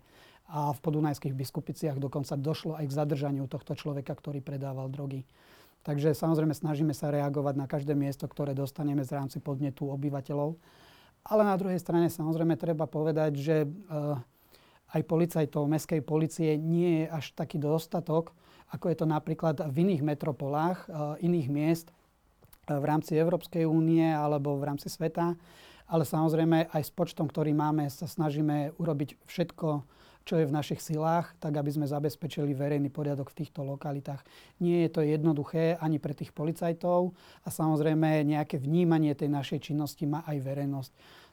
a 0.50 0.74
v 0.74 0.80
podunajských 0.82 1.34
biskupiciach 1.34 1.96
dokonca 2.02 2.34
došlo 2.34 2.74
aj 2.74 2.86
k 2.90 2.96
zadržaniu 2.96 3.46
tohto 3.46 3.78
človeka, 3.78 4.12
ktorý 4.18 4.42
predával 4.42 4.90
drogy. 4.90 5.22
Takže 5.80 6.12
samozrejme 6.12 6.52
snažíme 6.52 6.92
sa 6.92 7.08
reagovať 7.08 7.54
na 7.56 7.64
každé 7.64 7.96
miesto, 7.96 8.28
ktoré 8.28 8.52
dostaneme 8.52 9.00
z 9.00 9.16
rámci 9.16 9.38
podnetu 9.40 9.88
obyvateľov. 9.88 10.58
Ale 11.24 11.42
na 11.44 11.56
druhej 11.56 11.80
strane 11.80 12.12
samozrejme 12.12 12.58
treba 12.60 12.84
povedať, 12.84 13.32
že 13.40 13.56
eh, 13.64 13.70
aj 14.90 15.02
policajtov 15.06 15.70
mestskej 15.70 16.02
policie 16.04 16.58
nie 16.60 17.04
je 17.04 17.06
až 17.08 17.32
taký 17.32 17.56
dostatok, 17.56 18.34
ako 18.70 18.92
je 18.92 18.96
to 18.98 19.06
napríklad 19.08 19.56
v 19.70 19.76
iných 19.88 20.02
metropolách, 20.04 20.84
eh, 20.84 21.24
iných 21.24 21.48
miest, 21.48 21.86
v 22.68 22.84
rámci 22.84 23.16
Európskej 23.16 23.64
únie 23.64 24.04
alebo 24.04 24.58
v 24.58 24.66
rámci 24.68 24.92
sveta. 24.92 25.38
Ale 25.90 26.06
samozrejme 26.06 26.70
aj 26.70 26.82
s 26.86 26.92
počtom, 26.94 27.26
ktorý 27.26 27.50
máme, 27.50 27.90
sa 27.90 28.06
snažíme 28.06 28.76
urobiť 28.78 29.18
všetko, 29.26 29.68
čo 30.22 30.38
je 30.38 30.46
v 30.46 30.54
našich 30.54 30.78
silách, 30.78 31.34
tak 31.42 31.58
aby 31.58 31.66
sme 31.72 31.90
zabezpečili 31.90 32.54
verejný 32.54 32.92
poriadok 32.92 33.34
v 33.34 33.42
týchto 33.42 33.66
lokalitách. 33.66 34.22
Nie 34.62 34.86
je 34.86 34.90
to 34.94 35.00
jednoduché 35.02 35.74
ani 35.80 35.98
pre 35.98 36.14
tých 36.14 36.30
policajtov 36.30 37.16
a 37.42 37.48
samozrejme 37.50 38.22
nejaké 38.22 38.60
vnímanie 38.60 39.16
tej 39.18 39.32
našej 39.32 39.72
činnosti 39.72 40.06
má 40.06 40.22
aj 40.30 40.38
verejnosť. 40.38 40.92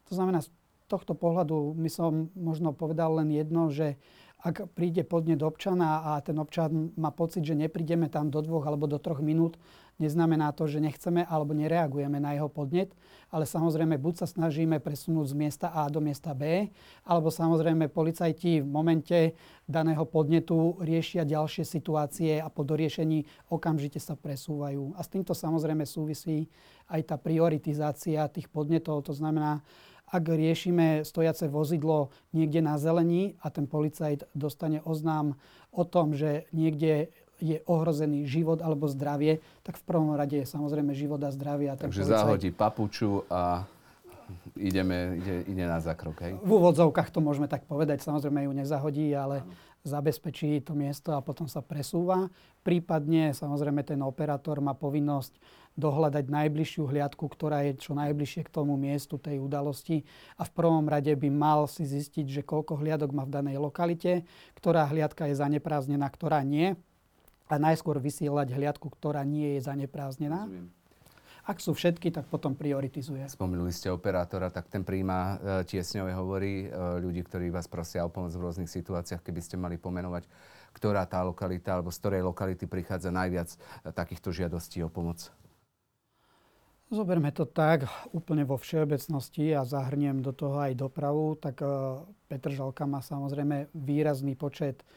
To 0.10 0.14
znamená, 0.18 0.42
z 0.42 0.50
tohto 0.88 1.14
pohľadu 1.14 1.76
my 1.76 1.90
som 1.92 2.32
možno 2.34 2.72
povedal 2.72 3.22
len 3.22 3.30
jedno, 3.30 3.70
že 3.70 4.00
ak 4.48 4.72
príde 4.72 5.04
podnet 5.04 5.44
občana 5.44 6.16
a 6.16 6.24
ten 6.24 6.39
občan 6.39 6.96
má 6.96 7.12
pocit, 7.12 7.44
že 7.44 7.51
neprídeme 7.51 8.08
tam 8.08 8.32
do 8.32 8.39
dvoch 8.39 8.63
alebo 8.63 8.88
do 8.88 8.96
troch 8.96 9.20
minút, 9.20 9.60
neznamená 10.00 10.56
to, 10.56 10.72
že 10.72 10.80
nechceme 10.80 11.27
alebo 11.27 11.51
nereagujeme 11.51 12.16
na 12.16 12.32
jeho 12.32 12.48
podnet, 12.48 12.96
ale 13.27 13.44
samozrejme 13.44 14.00
buď 14.00 14.24
sa 14.24 14.27
snažíme 14.30 14.80
presunúť 14.80 15.34
z 15.34 15.36
miesta 15.36 15.68
A 15.75 15.92
do 15.92 16.00
miesta 16.00 16.32
B, 16.32 16.72
alebo 17.04 17.27
samozrejme 17.27 17.92
policajti 17.92 18.63
v 18.63 18.68
momente 18.72 19.36
daného 19.68 20.08
podnetu 20.08 20.80
riešia 20.80 21.27
ďalšie 21.27 21.68
situácie 21.68 22.39
a 22.39 22.48
po 22.48 22.63
doriešení 22.63 23.51
okamžite 23.51 24.00
sa 24.00 24.16
presúvajú. 24.16 24.96
A 24.96 25.04
s 25.04 25.12
týmto 25.12 25.36
samozrejme 25.36 25.84
súvisí 25.84 26.48
aj 26.88 27.04
tá 27.04 27.16
prioritizácia 27.20 28.24
tých 28.32 28.48
podnetov. 28.48 29.04
To 29.12 29.12
znamená, 29.12 29.60
ak 30.08 30.24
riešime 30.24 31.04
stojace 31.04 31.52
vozidlo 31.52 32.10
niekde 32.32 32.64
na 32.64 32.80
zelení 32.80 33.36
a 33.44 33.52
ten 33.52 33.68
policajt 33.68 34.28
dostane 34.32 34.80
oznám 34.88 35.36
o 35.76 35.84
tom, 35.84 36.16
že 36.16 36.48
niekde 36.56 37.12
je 37.38 37.62
ohrozený 37.70 38.26
život 38.26 38.66
alebo 38.66 38.90
zdravie, 38.90 39.44
tak 39.62 39.78
v 39.78 39.84
prvom 39.86 40.18
rade 40.18 40.42
je 40.42 40.48
samozrejme 40.50 40.96
život 40.98 41.22
a 41.22 41.30
zdravie. 41.30 41.70
A 41.70 41.78
Takže 41.78 42.02
policajt... 42.02 42.18
zahodí 42.18 42.50
papuču 42.50 43.22
a 43.30 43.68
ideme, 44.58 45.22
ide, 45.22 45.36
ide 45.46 45.66
na 45.70 45.78
zakrok, 45.78 46.18
hej? 46.26 46.34
V 46.42 46.52
úvodzovkách 46.52 47.14
to 47.14 47.22
môžeme 47.22 47.46
tak 47.46 47.64
povedať, 47.70 48.02
samozrejme 48.02 48.50
ju 48.50 48.52
nezahodí, 48.58 49.14
ale 49.14 49.46
zabezpečí 49.86 50.66
to 50.66 50.76
miesto 50.76 51.16
a 51.16 51.24
potom 51.24 51.48
sa 51.48 51.64
presúva. 51.64 52.28
Prípadne 52.66 53.32
samozrejme 53.32 53.86
ten 53.88 54.02
operátor 54.04 54.60
má 54.60 54.76
povinnosť 54.76 55.38
dohľadať 55.78 56.26
najbližšiu 56.28 56.90
hliadku, 56.90 57.30
ktorá 57.30 57.64
je 57.70 57.78
čo 57.78 57.94
najbližšie 57.94 58.50
k 58.50 58.54
tomu 58.54 58.74
miestu 58.76 59.22
tej 59.22 59.38
udalosti 59.38 60.04
a 60.36 60.44
v 60.44 60.52
prvom 60.52 60.90
rade 60.90 61.14
by 61.14 61.30
mal 61.30 61.70
si 61.70 61.86
zistiť, 61.86 62.26
že 62.26 62.42
koľko 62.42 62.82
hliadok 62.82 63.14
má 63.14 63.24
v 63.24 63.34
danej 63.38 63.62
lokalite, 63.62 64.26
ktorá 64.58 64.90
hliadka 64.90 65.30
je 65.30 65.38
zaneprázdnená, 65.38 66.10
ktorá 66.10 66.42
nie 66.42 66.74
a 67.48 67.56
najskôr 67.56 68.02
vysielať 68.02 68.52
hliadku, 68.52 68.90
ktorá 68.92 69.24
nie 69.24 69.56
je 69.56 69.70
zaneprázdnená. 69.70 70.50
Rozumiem. 70.50 70.78
Ak 71.48 71.64
sú 71.64 71.72
všetky, 71.72 72.12
tak 72.12 72.28
potom 72.28 72.60
prioritizuje. 72.60 73.24
Spomenuli 73.32 73.72
ste 73.72 73.88
operátora, 73.88 74.52
tak 74.52 74.68
ten 74.68 74.84
príjma 74.84 75.16
e, 75.16 75.36
tiesňové 75.64 76.12
hovorí 76.12 76.68
e, 76.68 77.00
ľudí, 77.00 77.24
ktorí 77.24 77.48
vás 77.56 77.72
prosia 77.72 78.04
o 78.04 78.12
pomoc 78.12 78.36
v 78.36 78.44
rôznych 78.44 78.68
situáciách, 78.68 79.24
keby 79.24 79.40
ste 79.40 79.56
mali 79.56 79.80
pomenovať, 79.80 80.28
ktorá 80.76 81.08
tá 81.08 81.24
lokalita 81.24 81.80
alebo 81.80 81.88
z 81.88 82.04
ktorej 82.04 82.28
lokality 82.28 82.68
prichádza 82.68 83.16
najviac 83.16 83.48
e, 83.56 83.58
takýchto 83.96 84.36
žiadostí 84.36 84.84
o 84.84 84.92
pomoc. 84.92 85.32
Zoberme 86.88 87.36
to 87.36 87.44
tak 87.44 87.84
úplne 88.15 88.48
vo 88.48 88.56
všeobecnosti 88.56 89.51
a 89.51 89.67
zahrniem 89.67 90.24
do 90.24 90.32
toho 90.32 90.56
aj 90.56 90.72
dopravu, 90.72 91.36
tak 91.36 91.60
Petržalka 92.32 92.88
má 92.88 93.03
samozrejme 93.03 93.67
výrazný 93.75 94.39
počet 94.39 94.88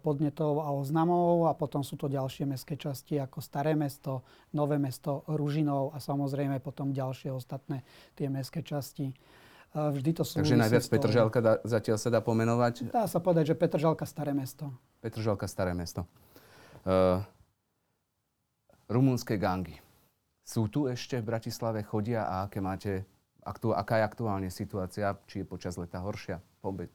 podnetov 0.00 0.64
a 0.64 0.72
oznamov 0.72 1.44
a 1.44 1.52
potom 1.52 1.84
sú 1.84 2.00
to 2.00 2.08
ďalšie 2.08 2.48
mestské 2.48 2.80
časti 2.80 3.20
ako 3.20 3.44
Staré 3.44 3.76
mesto, 3.76 4.24
Nové 4.56 4.80
mesto, 4.80 5.28
Ružinov 5.28 5.92
a 5.92 6.00
samozrejme 6.00 6.56
potom 6.64 6.96
ďalšie 6.96 7.28
ostatné 7.28 7.84
tie 8.16 8.32
mestské 8.32 8.64
časti. 8.64 9.12
Vždy 9.76 10.10
to 10.16 10.24
sú... 10.24 10.40
Takže 10.40 10.56
najviac 10.56 10.88
Petržalka 10.88 11.38
dá, 11.44 11.60
zatiaľ 11.68 12.00
sa 12.00 12.08
dá 12.08 12.24
pomenovať? 12.24 12.88
Dá 12.88 13.04
sa 13.04 13.20
povedať, 13.20 13.52
že 13.52 13.60
Petržalka 13.60 14.08
Staré 14.08 14.32
mesto. 14.32 14.72
Petržalka 15.04 15.44
Staré 15.44 15.76
mesto. 15.76 16.08
Uh, 16.88 17.20
rumunské 18.88 19.36
gangy 19.36 19.84
sú 20.46 20.70
tu 20.70 20.86
ešte 20.86 21.18
v 21.18 21.26
Bratislave, 21.26 21.82
chodia 21.82 22.22
a 22.22 22.46
aké 22.46 22.62
máte, 22.62 23.02
aktu, 23.42 23.74
aká 23.74 23.98
je 23.98 24.04
aktuálne 24.06 24.50
situácia, 24.54 25.18
či 25.26 25.42
je 25.42 25.46
počas 25.50 25.74
leta 25.74 25.98
horšia? 25.98 26.38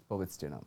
povedzte 0.08 0.48
nám. 0.48 0.63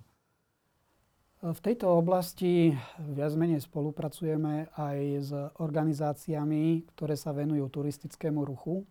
V 1.44 1.60
tejto 1.60 1.92
oblasti 1.92 2.72
viac 2.96 3.36
menej 3.36 3.60
spolupracujeme 3.64 4.72
aj 4.80 4.98
s 5.20 5.30
organizáciami, 5.60 6.88
ktoré 6.96 7.20
sa 7.20 7.36
venujú 7.36 7.68
turistickému 7.68 8.48
ruchu. 8.48 8.88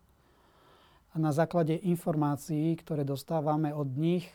A 1.14 1.18
na 1.18 1.34
základe 1.34 1.74
informácií, 1.74 2.78
ktoré 2.78 3.02
dostávame 3.02 3.74
od 3.74 3.90
nich, 3.98 4.30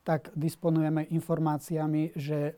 tak 0.00 0.32
disponujeme 0.32 1.04
informáciami, 1.08 2.16
že 2.16 2.56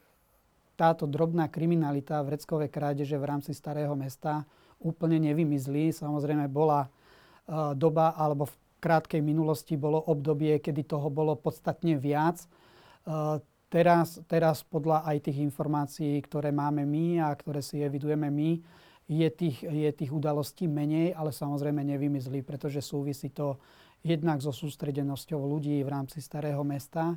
táto 0.78 1.10
drobná 1.10 1.50
kriminalita 1.50 2.22
vreckové 2.22 2.70
krádeže 2.70 3.18
v 3.18 3.26
rámci 3.26 3.50
Starého 3.50 3.98
mesta 3.98 4.46
úplne 4.80 5.20
nevymizli. 5.20 5.92
Samozrejme 5.92 6.48
bola 6.48 6.86
uh, 6.86 7.72
doba, 7.72 8.14
alebo 8.16 8.48
v 8.48 8.56
krátkej 8.80 9.20
minulosti 9.24 9.74
bolo 9.74 9.98
obdobie, 9.98 10.60
kedy 10.60 10.84
toho 10.86 11.08
bolo 11.08 11.34
podstatne 11.34 11.96
viac. 11.96 12.44
Uh, 13.06 13.40
teraz, 13.68 14.20
teraz 14.30 14.62
podľa 14.62 15.06
aj 15.06 15.30
tých 15.30 15.38
informácií, 15.42 16.20
ktoré 16.22 16.54
máme 16.54 16.86
my 16.86 17.24
a 17.24 17.34
ktoré 17.34 17.60
si 17.62 17.82
evidujeme 17.82 18.30
my, 18.30 18.50
je 19.06 19.28
tých, 19.30 19.62
je 19.62 19.90
tých 19.94 20.10
udalostí 20.10 20.66
menej, 20.66 21.14
ale 21.14 21.30
samozrejme 21.30 21.78
nevymizli, 21.86 22.42
pretože 22.42 22.82
súvisí 22.82 23.30
to 23.30 23.58
jednak 24.02 24.42
so 24.42 24.50
sústredenosťou 24.50 25.38
ľudí 25.38 25.82
v 25.82 25.88
rámci 25.90 26.18
Starého 26.18 26.62
mesta 26.66 27.14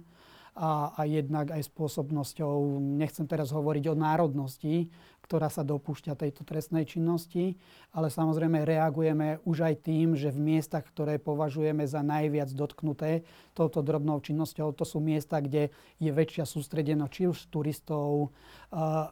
a, 0.53 0.93
a 0.93 1.01
jednak 1.05 1.53
aj 1.53 1.65
spôsobnosťou, 1.69 2.81
nechcem 2.97 3.25
teraz 3.29 3.53
hovoriť 3.53 3.93
o 3.93 3.95
národnosti, 3.97 4.89
ktorá 5.29 5.45
sa 5.53 5.61
dopúšťa 5.61 6.17
tejto 6.17 6.41
trestnej 6.41 6.89
činnosti, 6.89 7.53
ale 7.93 8.09
samozrejme 8.09 8.65
reagujeme 8.65 9.37
už 9.45 9.61
aj 9.61 9.85
tým, 9.85 10.17
že 10.17 10.33
v 10.33 10.41
miestach, 10.41 10.81
ktoré 10.89 11.21
považujeme 11.21 11.85
za 11.85 12.01
najviac 12.01 12.49
dotknuté 12.49 13.21
touto 13.53 13.85
drobnou 13.85 14.17
činnosťou, 14.25 14.73
to 14.73 14.81
sú 14.89 14.97
miesta, 14.97 15.37
kde 15.37 15.69
je 16.01 16.09
väčšia 16.09 16.49
sústredenosť 16.49 17.13
či 17.13 17.23
už 17.29 17.37
turistov 17.53 18.33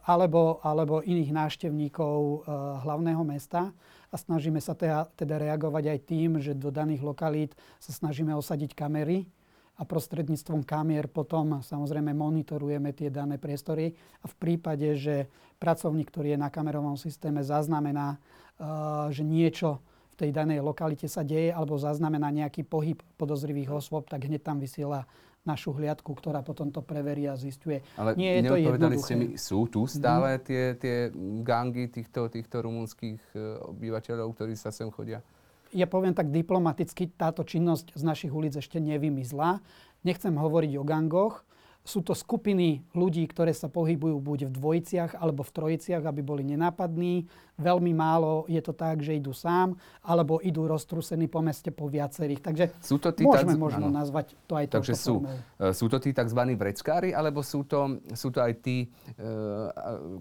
alebo, 0.02 0.58
alebo 0.66 1.06
iných 1.06 1.30
návštevníkov 1.30 2.50
hlavného 2.82 3.22
mesta. 3.22 3.70
A 4.10 4.16
snažíme 4.18 4.58
sa 4.58 4.74
teda, 4.74 5.06
teda 5.14 5.38
reagovať 5.38 5.84
aj 5.86 5.98
tým, 6.02 6.42
že 6.42 6.56
do 6.56 6.74
daných 6.74 7.04
lokalít 7.04 7.54
sa 7.78 7.94
snažíme 7.94 8.34
osadiť 8.34 8.74
kamery, 8.74 9.30
a 9.78 9.82
prostredníctvom 9.86 10.66
kamier 10.66 11.06
potom 11.06 11.62
samozrejme 11.62 12.10
monitorujeme 12.10 12.90
tie 12.90 13.14
dané 13.14 13.38
priestory 13.38 13.94
a 14.20 14.26
v 14.26 14.34
prípade, 14.34 14.98
že 14.98 15.30
pracovník, 15.62 16.10
ktorý 16.10 16.34
je 16.34 16.42
na 16.42 16.50
kamerovom 16.50 16.98
systéme, 16.98 17.46
zaznamená, 17.46 18.18
uh, 18.18 19.06
že 19.14 19.22
niečo 19.22 19.78
v 20.18 20.26
tej 20.26 20.30
danej 20.34 20.66
lokalite 20.66 21.06
sa 21.06 21.22
deje 21.22 21.54
alebo 21.54 21.78
zaznamená 21.78 22.34
nejaký 22.34 22.66
pohyb 22.66 22.98
podozrivých 23.14 23.78
osôb, 23.78 24.10
tak 24.10 24.26
hneď 24.26 24.42
tam 24.42 24.58
vysiela 24.58 25.06
našu 25.46 25.72
hliadku, 25.72 26.12
ktorá 26.12 26.44
potom 26.44 26.68
to 26.68 26.84
preverí 26.84 27.24
a 27.24 27.38
zistuje. 27.38 27.80
Ale 27.96 28.12
Nie 28.18 28.42
je 28.42 28.52
to 28.52 28.56
ste 29.00 29.14
mi, 29.16 29.26
sú 29.40 29.64
tu 29.70 29.88
stále 29.88 30.36
mm. 30.36 30.40
tie, 30.44 30.64
tie 30.76 30.96
gangy 31.40 31.88
týchto, 31.88 32.28
týchto 32.28 32.60
rumunských 32.60 33.22
e, 33.32 33.38
obyvateľov, 33.72 34.36
ktorí 34.36 34.52
sa 34.58 34.68
sem 34.68 34.92
chodia? 34.92 35.24
Ja 35.72 35.86
poviem 35.86 36.16
tak 36.16 36.32
diplomaticky, 36.32 37.12
táto 37.12 37.44
činnosť 37.44 37.92
z 37.96 38.02
našich 38.04 38.32
ulic 38.32 38.56
ešte 38.56 38.80
nevymizla. 38.80 39.60
Nechcem 40.06 40.32
hovoriť 40.32 40.72
o 40.78 40.84
gangoch. 40.86 41.44
Sú 41.88 42.04
to 42.04 42.12
skupiny 42.12 42.84
ľudí, 42.92 43.24
ktoré 43.24 43.56
sa 43.56 43.64
pohybujú 43.72 44.20
buď 44.20 44.38
v 44.44 44.52
dvojiciach 44.60 45.16
alebo 45.16 45.40
v 45.40 45.54
trojiciach, 45.56 46.04
aby 46.04 46.20
boli 46.20 46.44
nenápadní. 46.44 47.24
Veľmi 47.56 47.96
málo 47.96 48.44
je 48.44 48.60
to 48.60 48.76
tak, 48.76 49.00
že 49.00 49.16
idú 49.16 49.32
sám, 49.32 49.72
alebo 50.04 50.36
idú 50.44 50.68
roztrúsení 50.68 51.32
po 51.32 51.40
meste 51.40 51.72
po 51.72 51.88
viacerých. 51.88 52.44
Takže 52.44 52.64
sú 52.84 53.00
to 53.00 53.08
tí 53.08 53.24
môžeme 53.24 53.56
tzv... 53.56 53.64
možno 53.64 53.88
áno. 53.88 54.04
nazvať 54.04 54.36
to 54.44 54.60
aj 54.60 54.68
Takže 54.68 54.94
sú, 55.00 55.24
uh, 55.24 55.72
sú 55.72 55.88
to 55.88 55.96
tí 55.96 56.12
tzv. 56.12 56.40
vreckári, 56.60 57.16
alebo 57.16 57.40
sú 57.40 57.64
to, 57.64 58.04
sú 58.12 58.28
to 58.28 58.44
aj 58.44 58.52
tí 58.60 58.92
uh, 59.16 59.72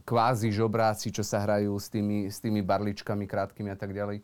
kvázi 0.07 0.55
žobráci, 0.55 1.11
čo 1.11 1.25
sa 1.25 1.43
hrajú 1.43 1.75
s 1.75 1.91
tými, 1.91 2.31
s 2.31 2.39
tými 2.39 2.63
barličkami 2.63 3.27
krátkými 3.27 3.75
a 3.75 3.75
tak 3.75 3.91
ďalej? 3.91 4.23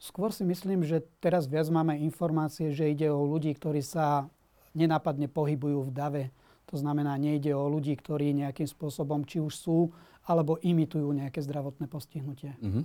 Skôr 0.00 0.32
si 0.32 0.48
myslím, 0.48 0.80
že 0.80 1.04
teraz 1.20 1.44
viac 1.44 1.68
máme 1.68 1.92
informácie, 2.00 2.72
že 2.72 2.88
ide 2.88 3.12
o 3.12 3.20
ľudí, 3.20 3.52
ktorí 3.52 3.84
sa 3.84 4.32
nenápadne 4.72 5.28
pohybujú 5.28 5.84
v 5.84 5.90
dave. 5.92 6.24
To 6.72 6.80
znamená, 6.80 7.20
nejde 7.20 7.52
o 7.52 7.68
ľudí, 7.68 7.92
ktorí 8.00 8.32
nejakým 8.32 8.64
spôsobom 8.64 9.28
či 9.28 9.44
už 9.44 9.52
sú, 9.52 9.92
alebo 10.24 10.56
imitujú 10.64 11.04
nejaké 11.12 11.44
zdravotné 11.44 11.84
postihnutie. 11.84 12.56
Uh-huh. 12.64 12.80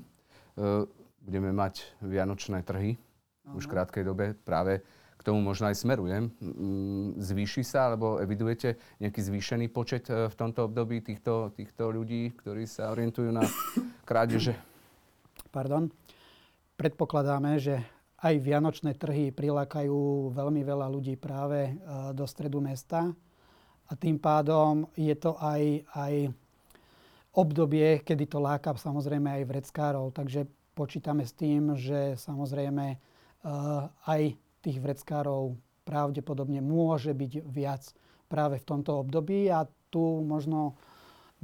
Uh, 0.59 0.83
budeme 1.23 1.55
mať 1.55 1.87
vianočné 2.03 2.67
trhy 2.67 2.99
uh-huh. 2.99 3.55
už 3.55 3.63
v 3.63 3.71
krátkej 3.71 4.03
dobe. 4.03 4.35
Práve 4.35 4.83
k 5.15 5.21
tomu 5.23 5.39
možno 5.39 5.71
aj 5.71 5.79
smerujem. 5.79 6.35
Zvýši 7.15 7.63
sa, 7.63 7.95
alebo 7.95 8.19
evidujete 8.19 8.75
nejaký 8.99 9.23
zvýšený 9.23 9.71
počet 9.71 10.11
e, 10.11 10.27
v 10.27 10.35
tomto 10.35 10.67
období 10.67 10.99
týchto, 11.01 11.55
týchto 11.55 11.89
ľudí, 11.89 12.35
ktorí 12.35 12.67
sa 12.67 12.91
orientujú 12.91 13.31
na 13.31 13.41
krádeže? 14.03 14.59
Pardon 15.55 15.87
predpokladáme, 16.75 17.59
že 17.59 17.81
aj 18.23 18.35
vianočné 18.39 18.95
trhy 18.95 19.31
prilákajú 19.35 20.31
veľmi 20.31 20.61
veľa 20.63 20.87
ľudí 20.87 21.19
práve 21.19 21.69
e, 21.69 21.73
do 22.15 22.23
stredu 22.25 22.63
mesta 22.63 23.11
a 23.85 23.91
tým 23.93 24.17
pádom 24.17 24.87
je 24.95 25.13
to 25.13 25.37
aj, 25.37 25.83
aj 25.93 26.13
obdobie, 27.35 28.01
kedy 28.01 28.25
to 28.25 28.39
láka 28.39 28.73
samozrejme 28.73 29.29
aj 29.29 29.43
vreckárov. 29.45 30.09
Takže 30.15 30.47
počítame 30.73 31.27
s 31.27 31.35
tým, 31.35 31.75
že 31.77 32.17
samozrejme 32.17 32.85
e, 32.95 32.97
aj 34.07 34.21
tých 34.63 34.77
vreckárov 34.81 35.53
pravdepodobne 35.85 36.65
môže 36.65 37.13
byť 37.13 37.45
viac 37.45 37.83
práve 38.25 38.57
v 38.57 38.65
tomto 38.65 39.05
období 39.05 39.53
a 39.53 39.69
tu 39.93 40.25
možno 40.25 40.73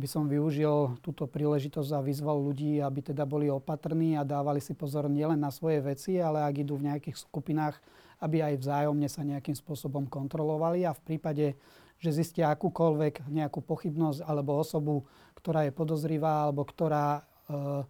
by 0.01 0.07
som 0.09 0.25
využil 0.25 0.97
túto 1.05 1.29
príležitosť 1.29 1.93
a 1.93 2.01
vyzval 2.01 2.41
ľudí, 2.41 2.81
aby 2.81 3.05
teda 3.05 3.21
boli 3.29 3.53
opatrní 3.53 4.17
a 4.17 4.25
dávali 4.25 4.57
si 4.57 4.73
pozor 4.73 5.05
nielen 5.05 5.37
na 5.37 5.53
svoje 5.53 5.77
veci, 5.85 6.17
ale 6.17 6.41
ak 6.41 6.65
idú 6.65 6.81
v 6.81 6.89
nejakých 6.89 7.21
skupinách, 7.21 7.77
aby 8.17 8.41
aj 8.41 8.65
vzájomne 8.65 9.05
sa 9.05 9.21
nejakým 9.21 9.53
spôsobom 9.53 10.09
kontrolovali 10.09 10.81
a 10.89 10.97
v 10.97 11.01
prípade, 11.05 11.53
že 12.01 12.09
zistia 12.09 12.49
akúkoľvek 12.49 13.29
nejakú 13.29 13.61
pochybnosť 13.61 14.25
alebo 14.25 14.57
osobu, 14.57 15.05
ktorá 15.37 15.69
je 15.69 15.77
podozrivá 15.77 16.49
alebo 16.49 16.65
ktorá 16.65 17.21
e, 17.45 17.85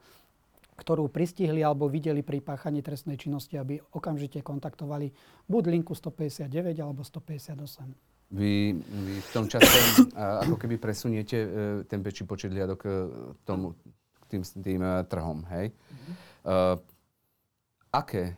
ktorú 0.82 1.14
pristihli 1.14 1.62
alebo 1.62 1.86
videli 1.86 2.26
pri 2.26 2.42
páchaní 2.42 2.82
trestnej 2.82 3.16
činnosti, 3.16 3.54
aby 3.54 3.78
okamžite 3.94 4.42
kontaktovali 4.42 5.14
buď 5.46 5.64
linku 5.70 5.94
159 5.94 6.50
alebo 6.82 7.06
158. 7.06 8.11
Vy, 8.32 8.80
vy 8.80 9.16
v 9.20 9.30
tom 9.36 9.44
čase 9.52 9.68
ako 10.16 10.56
keby 10.56 10.80
presuniete 10.80 11.36
e, 11.36 11.48
ten 11.84 12.00
väčší 12.00 12.24
počet 12.24 12.56
liadok 12.56 12.80
k 12.80 12.88
e, 12.88 13.12
tomu, 13.44 13.76
tým, 14.32 14.40
tým 14.40 14.80
e, 14.80 15.04
trhom, 15.04 15.44
hej? 15.52 15.76
Mm-hmm. 15.76 16.16
Uh, 16.42 16.74
aké, 17.94 18.34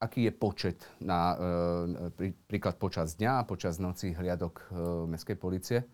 aký 0.00 0.24
je 0.24 0.32
počet 0.32 0.78
na, 1.04 1.36
uh, 1.36 2.08
prí, 2.16 2.32
príklad 2.48 2.80
počas 2.80 3.12
dňa 3.20 3.44
počas 3.44 3.76
noci 3.76 4.16
hliadok 4.16 4.54
uh, 4.72 5.04
Mestskej 5.04 5.36
policie? 5.36 5.84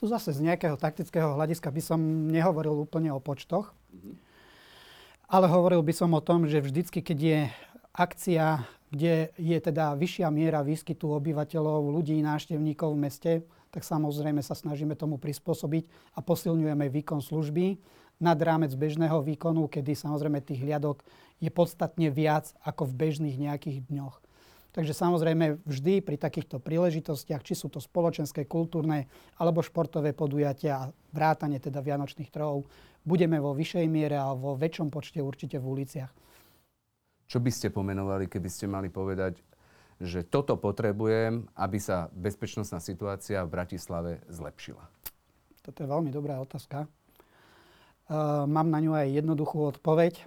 Tu 0.00 0.08
zase 0.08 0.32
z 0.32 0.40
nejakého 0.40 0.80
taktického 0.80 1.36
hľadiska 1.36 1.68
by 1.68 1.82
som 1.84 2.00
nehovoril 2.32 2.86
úplne 2.86 3.12
o 3.12 3.20
počtoch. 3.20 3.76
Mm-hmm. 3.92 4.14
Ale 5.26 5.50
hovoril 5.50 5.82
by 5.82 5.92
som 5.92 6.14
o 6.14 6.22
tom, 6.22 6.46
že 6.46 6.62
vždycky, 6.62 7.02
keď 7.02 7.18
je 7.18 7.40
akcia, 7.92 8.62
kde 8.90 9.34
je 9.34 9.58
teda 9.58 9.98
vyššia 9.98 10.28
miera 10.30 10.62
výskytu 10.62 11.10
obyvateľov, 11.10 11.90
ľudí, 11.90 12.18
návštevníkov 12.22 12.94
v 12.94 13.02
meste, 13.02 13.32
tak 13.74 13.82
samozrejme 13.82 14.40
sa 14.40 14.54
snažíme 14.54 14.94
tomu 14.94 15.18
prispôsobiť 15.18 16.16
a 16.16 16.22
posilňujeme 16.22 16.86
výkon 16.88 17.20
služby 17.20 17.76
nad 18.16 18.38
rámec 18.40 18.72
bežného 18.72 19.20
výkonu, 19.20 19.68
kedy 19.68 19.92
samozrejme 19.92 20.40
tých 20.40 20.64
hliadok 20.64 21.04
je 21.42 21.52
podstatne 21.52 22.08
viac 22.08 22.56
ako 22.64 22.88
v 22.88 22.96
bežných 22.96 23.36
nejakých 23.36 23.84
dňoch. 23.92 24.16
Takže 24.72 24.92
samozrejme 24.92 25.64
vždy 25.64 26.04
pri 26.04 26.20
takýchto 26.20 26.60
príležitostiach, 26.60 27.40
či 27.40 27.56
sú 27.56 27.72
to 27.72 27.80
spoločenské, 27.80 28.44
kultúrne 28.44 29.08
alebo 29.40 29.64
športové 29.64 30.12
podujatia, 30.12 30.92
vrátane 31.16 31.56
teda 31.56 31.80
Vianočných 31.80 32.28
trhov, 32.28 32.68
budeme 33.00 33.40
vo 33.40 33.56
vyššej 33.56 33.86
miere 33.88 34.20
a 34.20 34.36
vo 34.36 34.52
väčšom 34.52 34.92
počte 34.92 35.24
určite 35.24 35.56
v 35.56 35.64
uliciach. 35.64 36.12
Čo 37.26 37.42
by 37.42 37.50
ste 37.50 37.74
pomenovali, 37.74 38.30
keby 38.30 38.46
ste 38.46 38.70
mali 38.70 38.86
povedať, 38.86 39.42
že 39.98 40.22
toto 40.22 40.54
potrebujem, 40.60 41.48
aby 41.56 41.78
sa 41.80 42.12
bezpečnostná 42.12 42.78
situácia 42.78 43.42
v 43.42 43.52
Bratislave 43.52 44.12
zlepšila? 44.28 44.84
Toto 45.64 45.82
je 45.82 45.88
veľmi 45.88 46.14
dobrá 46.14 46.38
otázka. 46.38 46.86
Uh, 48.06 48.46
mám 48.46 48.70
na 48.70 48.78
ňu 48.78 48.94
aj 48.94 49.18
jednoduchú 49.18 49.66
odpoveď. 49.66 50.22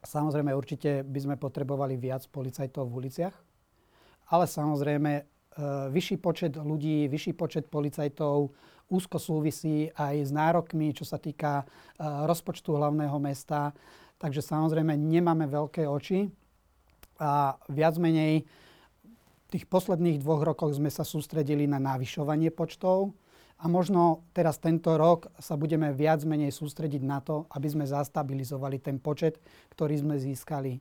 Samozrejme, 0.00 0.56
určite 0.56 1.04
by 1.04 1.18
sme 1.20 1.36
potrebovali 1.36 2.00
viac 2.00 2.24
policajtov 2.32 2.88
v 2.88 2.96
uliciach, 3.04 3.36
ale 4.32 4.48
samozrejme, 4.48 5.12
uh, 5.20 5.92
vyšší 5.92 6.16
počet 6.16 6.56
ľudí, 6.56 7.04
vyšší 7.12 7.36
počet 7.36 7.68
policajtov 7.68 8.48
úzko 8.88 9.18
súvisí 9.18 9.90
aj 9.92 10.14
s 10.24 10.30
nárokmi, 10.32 10.94
čo 10.96 11.04
sa 11.04 11.20
týka 11.20 11.66
uh, 11.66 12.24
rozpočtu 12.24 12.72
hlavného 12.72 13.18
mesta. 13.20 13.76
Takže 14.16 14.40
samozrejme 14.40 14.96
nemáme 14.96 15.44
veľké 15.44 15.84
oči 15.84 16.32
a 17.20 17.60
viac 17.68 18.00
menej 18.00 18.48
v 19.46 19.48
tých 19.52 19.68
posledných 19.70 20.18
dvoch 20.24 20.42
rokoch 20.42 20.74
sme 20.74 20.90
sa 20.90 21.06
sústredili 21.06 21.70
na 21.70 21.78
navyšovanie 21.78 22.50
počtov 22.50 23.14
a 23.56 23.70
možno 23.70 24.26
teraz 24.36 24.60
tento 24.60 24.98
rok 25.00 25.32
sa 25.40 25.56
budeme 25.56 25.94
viac 25.94 26.26
menej 26.28 26.52
sústrediť 26.52 27.02
na 27.04 27.24
to, 27.24 27.48
aby 27.56 27.68
sme 27.70 27.84
zastabilizovali 27.88 28.82
ten 28.82 29.00
počet, 29.00 29.40
ktorý 29.72 30.02
sme 30.02 30.16
získali. 30.20 30.76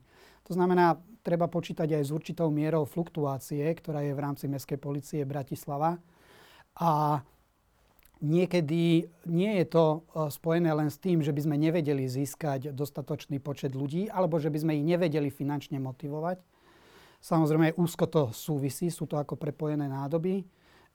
To 0.45 0.52
znamená, 0.54 1.00
treba 1.24 1.48
počítať 1.48 1.88
aj 1.95 2.04
s 2.04 2.12
určitou 2.12 2.52
mierou 2.52 2.84
fluktuácie, 2.86 3.63
ktorá 3.80 4.04
je 4.04 4.13
v 4.13 4.24
rámci 4.24 4.45
Mestskej 4.45 4.78
policie 4.78 5.21
Bratislava. 5.26 5.98
A 6.76 7.24
Niekedy 8.26 9.06
nie 9.30 9.52
je 9.62 9.66
to 9.70 9.86
e, 9.86 9.98
spojené 10.34 10.74
len 10.74 10.90
s 10.90 10.98
tým, 10.98 11.22
že 11.22 11.30
by 11.30 11.46
sme 11.46 11.62
nevedeli 11.62 12.10
získať 12.10 12.74
dostatočný 12.74 13.38
počet 13.38 13.78
ľudí, 13.78 14.10
alebo 14.10 14.42
že 14.42 14.50
by 14.50 14.66
sme 14.66 14.74
ich 14.82 14.86
nevedeli 14.86 15.30
finančne 15.30 15.78
motivovať. 15.78 16.42
Samozrejme, 17.22 17.78
úzko 17.78 18.10
to 18.10 18.34
súvisí, 18.34 18.90
sú 18.90 19.06
to 19.06 19.22
ako 19.22 19.38
prepojené 19.38 19.86
nádoby, 19.86 20.42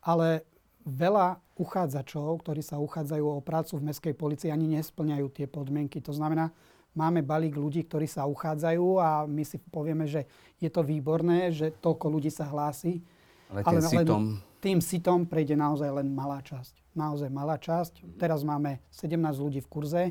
ale 0.03 0.43
veľa 0.83 1.39
uchádzačov, 1.55 2.43
ktorí 2.43 2.67
sa 2.67 2.83
uchádzajú 2.83 3.25
o 3.25 3.45
prácu 3.45 3.79
v 3.79 3.87
mestskej 3.93 4.15
policii, 4.19 4.51
ani 4.51 4.81
nesplňajú 4.81 5.27
tie 5.31 5.47
podmienky. 5.47 6.03
To 6.03 6.11
znamená, 6.11 6.51
máme 6.99 7.23
balík 7.23 7.55
ľudí, 7.55 7.87
ktorí 7.87 8.11
sa 8.11 8.27
uchádzajú 8.27 8.87
a 8.99 9.09
my 9.31 9.43
si 9.47 9.63
povieme, 9.71 10.09
že 10.11 10.27
je 10.59 10.71
to 10.73 10.83
výborné, 10.83 11.55
že 11.55 11.71
toľko 11.79 12.07
ľudí 12.11 12.31
sa 12.33 12.49
hlási. 12.51 13.05
Ale, 13.51 13.63
ale 13.63 13.79
sitom... 13.87 14.50
tým 14.61 14.85
sitom 14.85 15.25
prejde 15.25 15.57
naozaj 15.57 15.89
len 15.89 16.13
malá 16.13 16.45
časť 16.45 16.81
naozaj 16.95 17.31
malá 17.31 17.57
časť. 17.59 18.19
Teraz 18.19 18.43
máme 18.43 18.83
17 18.95 19.17
ľudí 19.39 19.61
v 19.63 19.69
kurze 19.71 20.03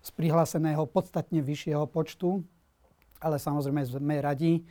z 0.00 0.10
prihláseného 0.16 0.86
podstatne 0.88 1.42
vyššieho 1.44 1.84
počtu, 1.90 2.40
ale 3.20 3.36
samozrejme 3.36 3.84
sme 3.84 4.16
radi, 4.22 4.52
eh, 4.60 4.66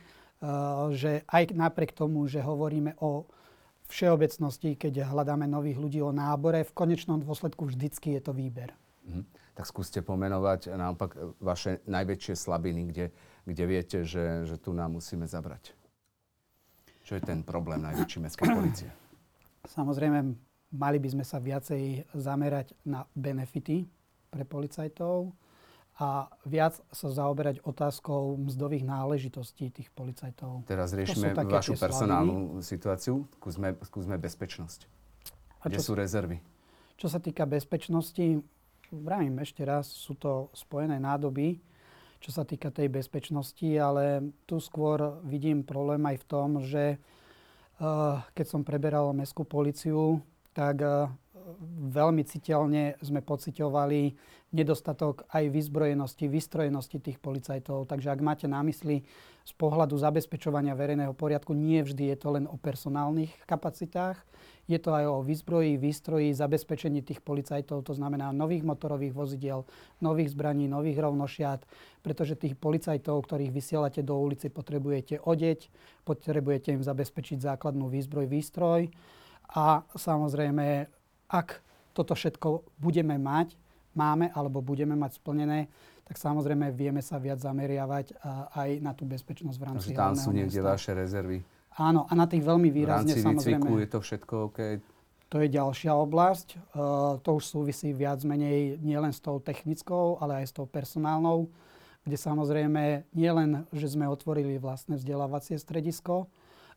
že 0.96 1.22
aj 1.28 1.54
napriek 1.54 1.94
tomu, 1.94 2.26
že 2.26 2.42
hovoríme 2.42 2.98
o 2.98 3.28
všeobecnosti, 3.90 4.78
keď 4.78 5.10
hľadáme 5.10 5.50
nových 5.50 5.78
ľudí 5.78 5.98
o 6.02 6.14
nábore, 6.14 6.62
v 6.62 6.72
konečnom 6.74 7.18
dôsledku 7.18 7.66
vždycky 7.66 8.14
je 8.18 8.20
to 8.22 8.32
výber. 8.34 8.70
Mhm. 9.06 9.26
Tak 9.50 9.66
skúste 9.66 10.00
pomenovať 10.00 10.72
naopak 10.72 11.18
vaše 11.42 11.84
najväčšie 11.84 12.34
slabiny, 12.38 12.82
kde, 12.88 13.06
kde 13.44 13.64
viete, 13.66 13.98
že, 14.06 14.46
že 14.46 14.56
tu 14.56 14.72
nám 14.72 14.96
musíme 14.96 15.26
zabrať. 15.26 15.74
Čo 17.04 17.18
je 17.18 17.22
ten 17.24 17.42
problém 17.42 17.82
najväčší 17.82 18.18
mestskej 18.22 18.48
policie? 18.52 18.88
Samozrejme, 19.66 20.36
Mali 20.70 21.02
by 21.02 21.08
sme 21.10 21.24
sa 21.26 21.42
viacej 21.42 22.14
zamerať 22.14 22.78
na 22.86 23.02
benefity 23.18 23.90
pre 24.30 24.46
policajtov 24.46 25.34
a 25.98 26.30
viac 26.46 26.78
sa 26.94 27.10
zaoberať 27.10 27.66
otázkou 27.66 28.38
mzdových 28.38 28.86
náležitostí 28.86 29.74
tých 29.74 29.90
policajtov. 29.90 30.70
Teraz 30.70 30.94
riešime 30.94 31.34
vašu 31.34 31.74
personálnu 31.74 32.62
situáciu. 32.62 33.26
Skúsme, 33.42 33.74
skúsme 33.82 34.14
bezpečnosť. 34.14 34.86
A 35.60 35.68
Kde 35.68 35.82
sú 35.82 35.98
rezervy? 35.98 36.38
Čo 36.94 37.10
sa 37.10 37.18
týka 37.18 37.50
bezpečnosti, 37.50 38.38
vravím 38.94 39.42
ešte 39.42 39.66
raz, 39.66 39.90
sú 39.90 40.14
to 40.14 40.54
spojené 40.54 41.02
nádoby, 41.02 41.58
čo 42.20 42.30
sa 42.30 42.44
týka 42.44 42.68
tej 42.68 42.92
bezpečnosti, 42.92 43.66
ale 43.80 44.32
tu 44.44 44.60
skôr 44.60 45.20
vidím 45.24 45.64
problém 45.64 46.04
aj 46.04 46.16
v 46.20 46.28
tom, 46.28 46.48
že 46.60 47.00
uh, 47.80 48.20
keď 48.36 48.46
som 48.46 48.60
preberal 48.60 49.16
mestskú 49.16 49.48
policiu, 49.48 50.20
tak 50.52 50.82
eh, 50.82 51.08
veľmi 51.90 52.26
citeľne 52.26 52.98
sme 53.00 53.22
pociťovali 53.22 54.02
nedostatok 54.50 55.24
aj 55.30 55.46
vyzbrojenosti, 55.46 56.26
vystrojenosti 56.26 56.98
tých 56.98 57.18
policajtov. 57.22 57.86
Takže 57.86 58.10
ak 58.10 58.20
máte 58.20 58.46
na 58.50 58.60
mysli 58.66 59.06
z 59.46 59.52
pohľadu 59.54 59.94
zabezpečovania 59.94 60.74
verejného 60.74 61.14
poriadku, 61.14 61.54
nie 61.54 61.80
vždy 61.86 62.14
je 62.14 62.16
to 62.18 62.28
len 62.34 62.44
o 62.50 62.58
personálnych 62.58 63.30
kapacitách. 63.46 64.18
Je 64.70 64.78
to 64.78 64.94
aj 64.94 65.04
o 65.10 65.26
výzbroji, 65.26 65.82
výstroji, 65.82 66.30
zabezpečení 66.30 67.02
tých 67.02 67.18
policajtov, 67.18 67.82
to 67.82 67.90
znamená 67.90 68.30
nových 68.30 68.62
motorových 68.62 69.10
vozidiel, 69.10 69.66
nových 69.98 70.30
zbraní, 70.30 70.70
nových 70.70 71.02
rovnošiat, 71.02 71.66
pretože 72.06 72.38
tých 72.38 72.54
policajtov, 72.54 73.18
ktorých 73.26 73.50
vysielate 73.50 74.06
do 74.06 74.14
ulici, 74.14 74.46
potrebujete 74.46 75.26
odeť, 75.26 75.66
potrebujete 76.06 76.78
im 76.78 76.86
zabezpečiť 76.86 77.42
základnú 77.42 77.90
výzbroj, 77.90 78.30
výstroj 78.30 78.94
a 79.50 79.82
samozrejme, 79.98 80.86
ak 81.34 81.48
toto 81.90 82.14
všetko 82.14 82.78
budeme 82.78 83.18
mať, 83.18 83.58
máme 83.98 84.30
alebo 84.30 84.62
budeme 84.62 84.94
mať 84.94 85.18
splnené, 85.18 85.66
tak 86.06 86.14
samozrejme 86.14 86.70
vieme 86.70 87.02
sa 87.02 87.18
viac 87.18 87.42
zameriavať 87.42 88.22
aj 88.54 88.70
na 88.82 88.94
tú 88.94 89.02
bezpečnosť 89.06 89.58
v 89.58 89.64
rámci 89.66 89.90
Takže 89.90 89.98
tam 89.98 90.14
sú 90.14 90.30
niekde 90.30 90.62
vaše 90.62 90.94
rezervy. 90.94 91.42
Áno, 91.78 92.06
a 92.10 92.12
na 92.18 92.26
tých 92.26 92.42
veľmi 92.42 92.72
výrazne 92.72 93.14
v 93.14 93.22
rámci 93.22 93.54
samozrejme. 93.54 93.86
je 93.86 93.90
to 93.90 94.00
všetko 94.02 94.34
OK? 94.50 94.58
To 95.30 95.36
je 95.38 95.46
ďalšia 95.46 95.94
oblasť. 95.94 96.48
Uh, 96.74 97.22
to 97.22 97.38
už 97.38 97.46
súvisí 97.46 97.94
viac 97.94 98.18
menej 98.26 98.82
nielen 98.82 99.14
s 99.14 99.22
tou 99.22 99.38
technickou, 99.38 100.18
ale 100.18 100.42
aj 100.42 100.50
s 100.50 100.52
tou 100.58 100.66
personálnou, 100.66 101.46
kde 102.02 102.18
samozrejme 102.18 103.06
nielen, 103.14 103.62
že 103.70 103.94
sme 103.94 104.10
otvorili 104.10 104.58
vlastné 104.58 104.98
vzdelávacie 104.98 105.54
stredisko, 105.62 106.26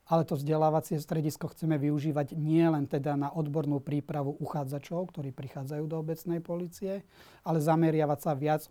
ale 0.06 0.22
to 0.22 0.38
vzdelávacie 0.38 1.02
stredisko 1.02 1.50
chceme 1.50 1.80
využívať 1.80 2.38
nie 2.38 2.62
len 2.62 2.86
teda 2.86 3.18
na 3.18 3.32
odbornú 3.32 3.82
prípravu 3.82 4.36
uchádzačov, 4.38 5.10
ktorí 5.10 5.34
prichádzajú 5.34 5.84
do 5.90 5.96
obecnej 5.98 6.38
policie, 6.38 7.02
ale 7.42 7.58
zameriavať 7.58 8.18
sa 8.22 8.32
viac 8.38 8.62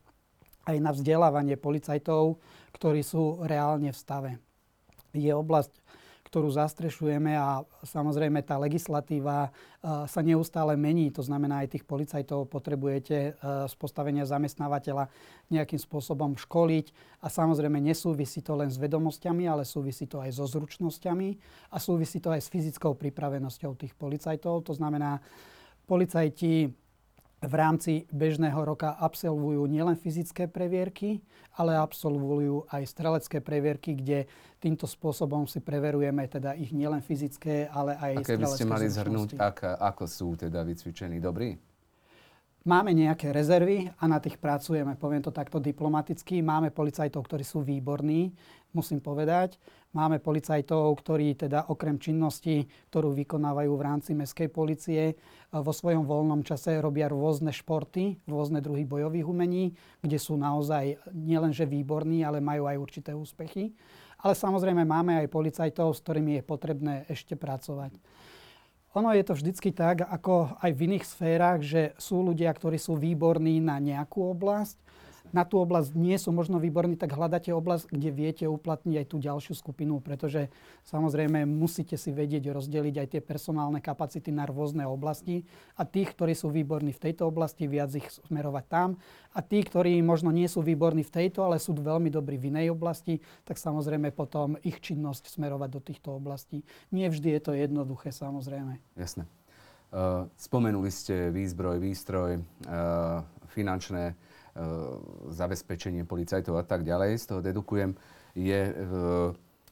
aj 0.63 0.77
na 0.79 0.95
vzdelávanie 0.95 1.59
policajtov, 1.59 2.39
ktorí 2.71 3.03
sú 3.03 3.43
reálne 3.43 3.91
v 3.91 3.97
stave. 3.99 4.31
Je 5.11 5.33
oblasť, 5.35 5.75
ktorú 6.33 6.49
zastrešujeme 6.49 7.37
a 7.37 7.61
samozrejme 7.85 8.41
tá 8.41 8.57
legislatíva 8.57 9.53
sa 9.85 10.21
neustále 10.25 10.73
mení. 10.73 11.13
To 11.13 11.21
znamená, 11.21 11.61
aj 11.61 11.77
tých 11.77 11.85
policajtov 11.85 12.49
potrebujete 12.49 13.37
z 13.69 13.73
postavenia 13.77 14.25
zamestnávateľa 14.25 15.13
nejakým 15.53 15.77
spôsobom 15.77 16.33
školiť 16.33 16.89
a 17.21 17.29
samozrejme 17.29 17.77
nesúvisí 17.77 18.41
to 18.41 18.57
len 18.57 18.73
s 18.73 18.81
vedomosťami, 18.81 19.45
ale 19.45 19.61
súvisí 19.61 20.09
to 20.09 20.25
aj 20.25 20.33
so 20.33 20.49
zručnosťami 20.49 21.37
a 21.69 21.77
súvisí 21.77 22.17
to 22.17 22.33
aj 22.33 22.41
s 22.41 22.49
fyzickou 22.49 22.97
pripravenosťou 22.97 23.77
tých 23.77 23.93
policajtov. 23.93 24.65
To 24.65 24.73
znamená, 24.73 25.21
policajti 25.85 26.73
v 27.43 27.53
rámci 27.53 27.93
bežného 28.09 28.55
roka 28.63 28.95
absolvujú 28.95 29.67
nielen 29.67 29.99
fyzické 29.99 30.47
previerky, 30.47 31.19
ale 31.59 31.75
absolvujú 31.75 32.65
aj 32.71 32.83
strelecké 32.87 33.43
previerky, 33.43 33.93
kde 33.99 34.25
týmto 34.63 34.87
spôsobom 34.87 35.45
si 35.45 35.59
preverujeme 35.59 36.23
teda 36.31 36.55
ich 36.55 36.71
nielen 36.71 37.03
fyzické, 37.03 37.67
ale 37.67 37.99
aj 37.99 38.13
A 38.19 38.25
keby 38.25 38.45
ste 38.47 38.65
mali 38.65 38.87
zhrnúť, 38.87 39.35
ak, 39.37 39.77
ako 39.77 40.03
sú 40.07 40.39
teda 40.39 40.63
vycvičení 40.63 41.19
dobrí? 41.19 41.59
Máme 42.63 42.95
nejaké 42.95 43.35
rezervy 43.35 43.91
a 43.99 44.07
na 44.07 44.23
tých 44.23 44.39
pracujeme. 44.39 44.95
Poviem 44.95 45.19
to 45.19 45.35
takto 45.35 45.59
diplomaticky. 45.59 46.39
Máme 46.39 46.71
policajtov, 46.71 47.27
ktorí 47.27 47.43
sú 47.43 47.59
výborní, 47.59 48.31
musím 48.71 49.03
povedať. 49.03 49.59
Máme 49.91 50.23
policajtov, 50.23 50.95
ktorí 50.95 51.35
teda 51.35 51.67
okrem 51.67 51.99
činnosti, 51.99 52.63
ktorú 52.87 53.11
vykonávajú 53.19 53.67
v 53.67 53.83
rámci 53.83 54.15
mestskej 54.15 54.47
policie, 54.47 55.11
e, 55.11 55.13
vo 55.51 55.75
svojom 55.75 56.07
voľnom 56.07 56.39
čase 56.47 56.79
robia 56.79 57.11
rôzne 57.11 57.51
športy, 57.51 58.23
rôzne 58.31 58.63
druhy 58.63 58.87
bojových 58.87 59.27
umení, 59.27 59.75
kde 59.99 60.15
sú 60.15 60.39
naozaj 60.39 61.03
nielenže 61.11 61.67
výborní, 61.67 62.23
ale 62.23 62.39
majú 62.39 62.71
aj 62.71 62.79
určité 62.79 63.11
úspechy. 63.11 63.75
Ale 64.23 64.39
samozrejme 64.39 64.87
máme 64.87 65.19
aj 65.19 65.27
policajtov, 65.27 65.91
s 65.91 65.99
ktorými 65.99 66.39
je 66.39 66.43
potrebné 66.47 67.03
ešte 67.11 67.35
pracovať. 67.35 67.91
Ono 68.93 69.09
je 69.09 69.25
to 69.25 69.33
vždycky 69.33 69.73
tak, 69.73 70.05
ako 70.05 70.53
aj 70.61 70.71
v 70.77 70.83
iných 70.85 71.05
sférach, 71.05 71.59
že 71.65 71.97
sú 71.97 72.21
ľudia, 72.21 72.53
ktorí 72.53 72.77
sú 72.77 72.93
výborní 72.93 73.57
na 73.57 73.81
nejakú 73.81 74.21
oblasť 74.37 74.77
na 75.33 75.43
tú 75.43 75.57
oblasť 75.57 75.97
nie 75.97 76.15
sú 76.21 76.29
možno 76.29 76.61
výborní, 76.61 76.93
tak 76.93 77.17
hľadáte 77.17 77.49
oblasť, 77.49 77.89
kde 77.89 78.09
viete 78.13 78.45
uplatniť 78.45 78.95
aj 79.01 79.07
tú 79.09 79.17
ďalšiu 79.17 79.53
skupinu, 79.57 79.97
pretože 79.97 80.53
samozrejme 80.85 81.49
musíte 81.49 81.97
si 81.97 82.13
vedieť 82.13 82.53
rozdeliť 82.53 82.95
aj 83.01 83.07
tie 83.17 83.21
personálne 83.25 83.81
kapacity 83.81 84.29
na 84.29 84.45
rôzne 84.45 84.85
oblasti 84.85 85.43
a 85.73 85.83
tých, 85.83 86.13
ktorí 86.13 86.37
sú 86.37 86.53
výborní 86.53 86.93
v 86.93 87.09
tejto 87.09 87.25
oblasti, 87.25 87.65
viac 87.65 87.89
ich 87.97 88.05
smerovať 88.29 88.65
tam 88.69 88.89
a 89.33 89.41
tí, 89.41 89.65
ktorí 89.65 89.97
možno 90.05 90.29
nie 90.29 90.45
sú 90.45 90.61
výborní 90.61 91.01
v 91.01 91.11
tejto, 91.11 91.49
ale 91.49 91.57
sú 91.57 91.73
veľmi 91.73 92.13
dobrí 92.13 92.37
v 92.37 92.53
inej 92.53 92.77
oblasti, 92.77 93.17
tak 93.43 93.57
samozrejme 93.57 94.13
potom 94.13 94.61
ich 94.61 94.77
činnosť 94.77 95.33
smerovať 95.33 95.69
do 95.73 95.81
týchto 95.81 96.09
oblastí. 96.13 96.61
Nie 96.93 97.09
vždy 97.09 97.33
je 97.33 97.41
to 97.41 97.51
jednoduché, 97.57 98.13
samozrejme. 98.13 98.77
Jasné. 98.93 99.25
Uh, 99.93 100.25
spomenuli 100.37 100.89
ste 100.89 101.29
výzbroj, 101.29 101.77
výstroj, 101.77 102.41
uh, 102.41 103.21
finančné 103.53 104.17
zabezpečenie 105.33 106.05
policajtov 106.05 106.61
a 106.61 106.65
tak 106.65 106.85
ďalej. 106.85 107.17
Z 107.17 107.25
toho 107.33 107.41
dedukujem, 107.41 107.97
je 108.33 108.61
e, 108.69 108.73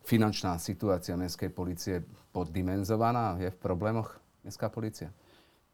finančná 0.05 0.57
situácia 0.57 1.17
mestskej 1.17 1.49
policie 1.53 1.95
poddimenzovaná? 2.33 3.37
Je 3.37 3.49
v 3.49 3.57
problémoch 3.61 4.17
mestská 4.45 4.69
policia? 4.69 5.13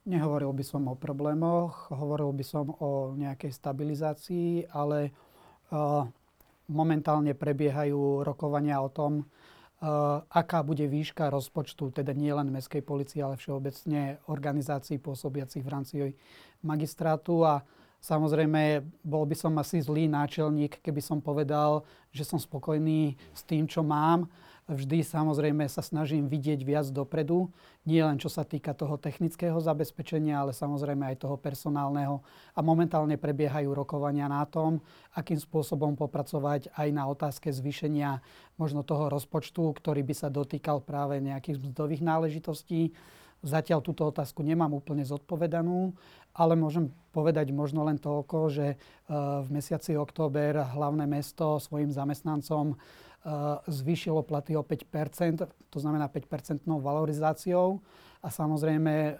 Nehovoril 0.07 0.55
by 0.55 0.63
som 0.63 0.87
o 0.87 0.95
problémoch, 0.95 1.91
hovoril 1.91 2.31
by 2.31 2.45
som 2.47 2.71
o 2.79 3.11
nejakej 3.19 3.51
stabilizácii, 3.51 4.71
ale 4.71 5.11
uh, 5.11 6.07
momentálne 6.71 7.35
prebiehajú 7.35 8.23
rokovania 8.23 8.79
o 8.79 8.87
tom, 8.87 9.27
uh, 9.27 10.23
aká 10.31 10.63
bude 10.63 10.87
výška 10.87 11.27
rozpočtu, 11.27 11.91
teda 11.91 12.15
nie 12.15 12.31
len 12.31 12.47
mestskej 12.55 12.87
policie, 12.87 13.19
ale 13.19 13.35
všeobecne 13.35 14.23
organizácií 14.31 14.95
pôsobiacich 14.95 15.67
v 15.67 15.71
rámci 15.75 15.95
magistrátu 16.63 17.43
a 17.43 17.67
Samozrejme, 18.07 18.87
bol 19.03 19.27
by 19.27 19.35
som 19.35 19.51
asi 19.59 19.83
zlý 19.83 20.07
náčelník, 20.07 20.79
keby 20.79 21.03
som 21.03 21.19
povedal, 21.19 21.83
že 22.15 22.23
som 22.23 22.39
spokojný 22.39 23.19
s 23.35 23.43
tým, 23.43 23.67
čo 23.67 23.83
mám. 23.83 24.31
Vždy 24.63 25.03
samozrejme 25.03 25.67
sa 25.67 25.83
snažím 25.83 26.31
vidieť 26.31 26.59
viac 26.63 26.87
dopredu, 26.87 27.51
nie 27.83 27.99
len 27.99 28.15
čo 28.15 28.31
sa 28.31 28.47
týka 28.47 28.71
toho 28.71 28.95
technického 28.95 29.59
zabezpečenia, 29.59 30.39
ale 30.39 30.55
samozrejme 30.55 31.03
aj 31.03 31.23
toho 31.27 31.35
personálneho. 31.35 32.23
A 32.55 32.63
momentálne 32.63 33.19
prebiehajú 33.19 33.75
rokovania 33.75 34.31
na 34.31 34.47
tom, 34.47 34.79
akým 35.11 35.39
spôsobom 35.39 35.99
popracovať 35.99 36.71
aj 36.79 36.87
na 36.95 37.11
otázke 37.11 37.51
zvýšenia 37.51 38.23
možno 38.55 38.87
toho 38.87 39.11
rozpočtu, 39.11 39.67
ktorý 39.83 39.99
by 40.03 40.15
sa 40.15 40.31
dotýkal 40.31 40.79
práve 40.79 41.19
nejakých 41.19 41.59
mzdových 41.59 42.03
náležitostí 42.07 42.95
Zatiaľ 43.45 43.85
túto 43.85 44.09
otázku 44.09 44.41
nemám 44.41 44.73
úplne 44.73 45.05
zodpovedanú, 45.05 45.93
ale 46.33 46.53
môžem 46.57 46.89
povedať 47.13 47.53
možno 47.53 47.85
len 47.85 48.01
toľko, 48.01 48.37
že 48.49 48.67
e, 48.73 48.75
v 49.45 49.47
mesiaci 49.49 49.93
október 49.93 50.57
hlavné 50.57 51.05
mesto 51.05 51.61
svojim 51.61 51.93
zamestnancom 51.93 52.73
e, 52.73 52.75
zvýšilo 53.69 54.25
platy 54.25 54.57
o 54.57 54.65
5 54.65 55.69
to 55.69 55.77
znamená 55.77 56.09
5-percentnou 56.09 56.81
valorizáciou. 56.81 57.81
A 58.25 58.29
samozrejme 58.33 58.93
e, 58.93 59.13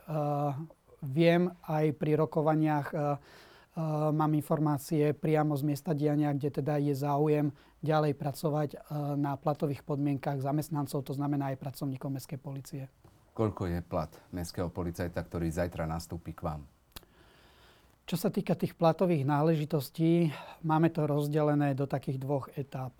viem 1.05 1.53
aj 1.69 1.85
pri 1.97 2.17
rokovaniach 2.17 2.89
mám 4.09 4.33
informácie 4.33 5.13
priamo 5.13 5.53
z 5.53 5.61
miesta 5.61 5.93
diania, 5.93 6.33
kde 6.33 6.49
teda 6.49 6.81
je 6.81 6.97
záujem 6.97 7.53
ďalej 7.85 8.17
pracovať 8.17 8.69
na 9.21 9.37
platových 9.37 9.85
podmienkach 9.85 10.41
zamestnancov, 10.41 11.05
to 11.05 11.13
znamená 11.13 11.53
aj 11.53 11.61
pracovníkov 11.61 12.09
mestskej 12.09 12.41
policie. 12.41 12.83
Koľko 13.37 13.69
je 13.69 13.85
plat 13.85 14.09
mestského 14.33 14.65
policajta, 14.73 15.21
ktorý 15.21 15.53
zajtra 15.53 15.85
nastúpi 15.85 16.33
k 16.33 16.41
vám? 16.41 16.65
Čo 18.09 18.17
sa 18.17 18.33
týka 18.33 18.57
tých 18.57 18.73
platových 18.73 19.29
náležitostí, 19.29 20.33
máme 20.65 20.89
to 20.89 21.05
rozdelené 21.05 21.77
do 21.77 21.85
takých 21.85 22.17
dvoch 22.17 22.49
etáp. 22.57 22.97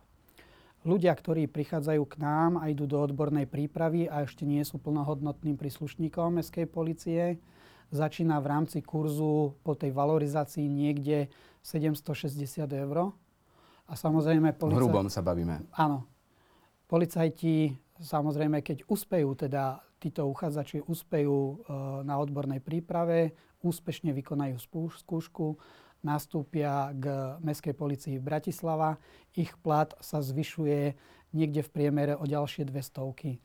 Ľudia, 0.86 1.10
ktorí 1.17 1.50
prichádzajú 1.50 2.04
k 2.06 2.15
nám 2.21 2.62
a 2.62 2.69
idú 2.69 2.86
do 2.86 3.02
odbornej 3.02 3.50
prípravy 3.50 4.06
a 4.06 4.30
ešte 4.30 4.45
nie 4.45 4.62
sú 4.62 4.78
plnohodnotným 4.78 5.58
príslušníkom 5.58 6.38
mestskej 6.38 6.69
policie, 6.69 7.41
začína 7.89 8.38
v 8.38 8.45
rámci 8.45 8.86
kurzu 8.86 9.58
po 9.65 9.73
tej 9.73 9.89
valorizácii 9.89 10.69
niekde 10.69 11.34
760 11.65 12.69
eur. 12.78 13.10
A 13.89 13.93
samozrejme... 13.97 14.54
Policaj... 14.54 14.86
Hrubom 14.86 15.10
sa 15.10 15.26
bavíme. 15.26 15.65
Áno. 15.73 16.06
Policajti 16.86 17.73
samozrejme, 17.97 18.62
keď 18.62 18.86
uspejú 18.86 19.34
teda 19.34 19.87
títo 19.98 20.30
uchádzači 20.30 20.86
uspejú 20.86 21.36
e, 21.36 21.56
na 22.06 22.18
odbornej 22.22 22.62
príprave, 22.62 23.34
úspešne 23.66 24.14
vykonajú 24.14 24.56
skúšku, 24.94 25.58
nastúpia 26.06 26.94
k 26.94 27.36
Mestskej 27.42 27.74
policii 27.74 28.16
Bratislava. 28.22 29.02
Ich 29.34 29.58
plat 29.60 29.98
sa 30.00 30.22
zvyšuje 30.22 30.94
niekde 31.34 31.66
v 31.66 31.74
priemere 31.74 32.14
o 32.14 32.24
ďalšie 32.24 32.70
dve 32.70 32.86
stovky. 32.86 33.42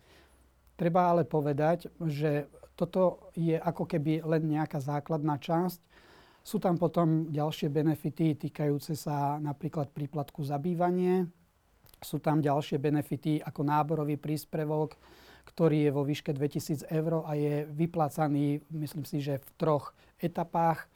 Treba 0.76 1.10
ale 1.12 1.24
povedať, 1.24 1.88
že 2.04 2.48
toto 2.76 3.32
je 3.36 3.56
ako 3.56 3.84
keby 3.84 4.24
len 4.24 4.42
nejaká 4.48 4.80
základná 4.80 5.36
časť. 5.36 5.80
Sú 6.42 6.58
tam 6.58 6.74
potom 6.74 7.30
ďalšie 7.30 7.70
benefity 7.70 8.34
týkajúce 8.34 8.98
sa 8.98 9.38
napríklad 9.38 9.94
príplatku 9.94 10.42
za 10.42 10.58
bývanie. 10.58 11.30
Sú 12.02 12.18
tam 12.18 12.42
ďalšie 12.42 12.82
benefity 12.82 13.38
ako 13.38 13.62
náborový 13.62 14.18
príspevok, 14.18 14.98
ktorý 15.44 15.88
je 15.88 15.90
vo 15.90 16.02
výške 16.06 16.30
2000 16.32 16.86
eur 16.88 17.26
a 17.26 17.32
je 17.34 17.66
vyplácaný, 17.68 18.62
myslím 18.72 19.04
si, 19.04 19.18
že 19.18 19.42
v 19.42 19.50
troch 19.58 19.92
etapách 20.22 20.86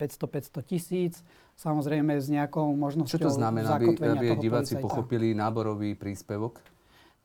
500-500 0.00 0.64
tisíc, 0.64 1.14
samozrejme 1.60 2.16
s 2.16 2.32
nejakou 2.32 2.72
možnosťou 2.72 3.20
Čo 3.20 3.28
to 3.28 3.36
znamená, 3.36 3.76
aby, 3.76 4.00
aby 4.00 4.26
diváci 4.40 4.80
pochopili 4.80 5.36
náborový 5.36 5.92
príspevok? 5.92 6.64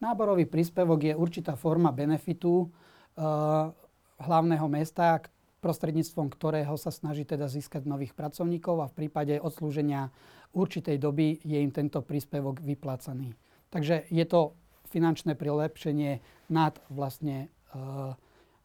Náborový 0.04 0.44
príspevok 0.44 1.00
je 1.08 1.14
určitá 1.16 1.56
forma 1.56 1.96
benefitu 1.96 2.68
uh, 2.68 3.72
hlavného 4.20 4.68
mesta, 4.68 5.24
prostredníctvom 5.64 6.30
ktorého 6.30 6.76
sa 6.76 6.92
snaží 6.92 7.24
teda 7.24 7.48
získať 7.48 7.88
nových 7.88 8.14
pracovníkov 8.14 8.86
a 8.86 8.92
v 8.92 9.08
prípade 9.08 9.40
odslúženia 9.40 10.12
určitej 10.54 11.00
doby 11.00 11.42
je 11.42 11.58
im 11.58 11.72
tento 11.72 12.04
príspevok 12.06 12.62
vyplácaný. 12.62 13.34
Takže 13.74 14.06
je 14.14 14.26
to 14.30 14.54
finančné 14.96 15.36
prilepšenie 15.36 16.24
nad 16.48 16.80
vlastne 16.88 17.52
e, 17.76 17.76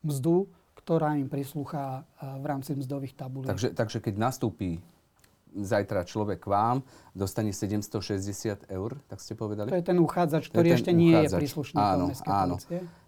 mzdu, 0.06 0.46
ktorá 0.78 1.18
im 1.18 1.26
prislúcha 1.26 2.06
e, 2.22 2.38
v 2.38 2.44
rámci 2.46 2.78
mzdových 2.78 3.18
tabulí. 3.18 3.50
Takže, 3.50 3.74
takže 3.74 3.98
keď 3.98 4.14
nastúpi 4.30 4.78
zajtra 5.50 6.06
človek 6.06 6.46
k 6.46 6.46
vám, 6.46 6.76
dostane 7.10 7.50
760 7.50 8.70
eur, 8.70 8.90
tak 9.10 9.18
ste 9.18 9.34
povedali? 9.34 9.74
To 9.74 9.82
je 9.82 9.88
ten 9.90 9.98
uchádzač, 9.98 10.46
ktorý 10.46 10.68
ten 10.70 10.76
ešte 10.78 10.92
uchádzač. 10.94 11.02
nie 11.02 11.16
je 11.18 11.28
príslušníkom 11.34 11.82
áno, 11.82 12.06
áno. 12.30 12.56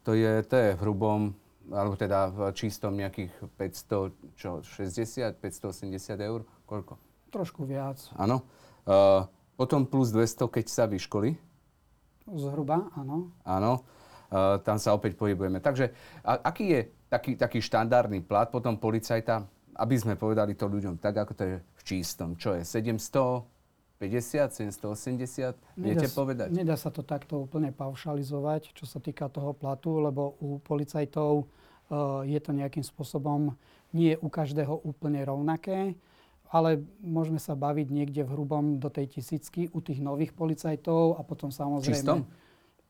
To 0.02 0.18
je, 0.18 0.42
to 0.42 0.54
je 0.58 0.68
v 0.74 0.80
hrubom, 0.82 1.38
alebo 1.70 1.94
teda 1.94 2.34
v 2.34 2.38
čistom 2.58 2.98
nejakých 2.98 3.30
500, 3.54 4.34
čo, 4.34 4.50
60, 4.66 5.38
580 5.38 6.18
eur? 6.18 6.42
Koľko? 6.66 6.98
Trošku 7.30 7.62
viac. 7.62 8.02
Áno. 8.18 8.42
Uh, 8.82 9.30
potom 9.54 9.86
plus 9.86 10.10
200, 10.10 10.50
keď 10.50 10.66
sa 10.66 10.90
vyškolí? 10.90 11.38
Zhruba, 12.26 12.90
áno. 12.94 13.34
Áno. 13.42 13.82
tam 14.62 14.76
sa 14.80 14.94
opäť 14.96 15.18
pohybujeme. 15.18 15.60
Takže 15.60 15.92
a, 16.24 16.40
aký 16.48 16.64
je 16.72 16.80
taký, 17.12 17.36
taký 17.36 17.60
štandardný 17.60 18.24
plat 18.24 18.48
potom 18.48 18.80
policajta, 18.80 19.44
aby 19.76 19.96
sme 19.96 20.14
povedali 20.16 20.56
to 20.56 20.68
ľuďom 20.68 20.96
tak, 20.96 21.20
ako 21.20 21.32
to 21.36 21.42
je 21.44 21.56
v 21.60 21.82
čistom. 21.84 22.36
Čo 22.36 22.56
je 22.56 22.64
700, 22.64 23.52
50, 24.00 24.50
780? 24.74 25.78
Viete 25.78 26.08
nedá, 26.08 26.10
povedať? 26.10 26.48
Nedá 26.50 26.74
sa 26.74 26.90
to 26.90 27.06
takto 27.06 27.46
úplne 27.46 27.70
paušalizovať, 27.70 28.74
čo 28.74 28.82
sa 28.82 28.98
týka 28.98 29.30
toho 29.30 29.54
platu, 29.54 30.02
lebo 30.02 30.34
u 30.42 30.58
policajtov 30.58 31.46
uh, 31.46 32.26
je 32.26 32.40
to 32.42 32.50
nejakým 32.50 32.82
spôsobom 32.82 33.54
nie 33.92 34.16
u 34.18 34.28
každého 34.32 34.82
úplne 34.82 35.22
rovnaké, 35.22 35.94
ale 36.52 36.84
môžeme 37.00 37.40
sa 37.40 37.56
baviť 37.56 37.88
niekde 37.88 38.28
v 38.28 38.32
hrubom 38.36 38.76
do 38.76 38.92
tej 38.92 39.18
tisícky 39.18 39.72
u 39.72 39.80
tých 39.80 40.04
nových 40.04 40.36
policajtov 40.36 41.16
a 41.16 41.24
potom 41.24 41.48
samozrejme... 41.48 41.96
Čistom? 41.96 42.28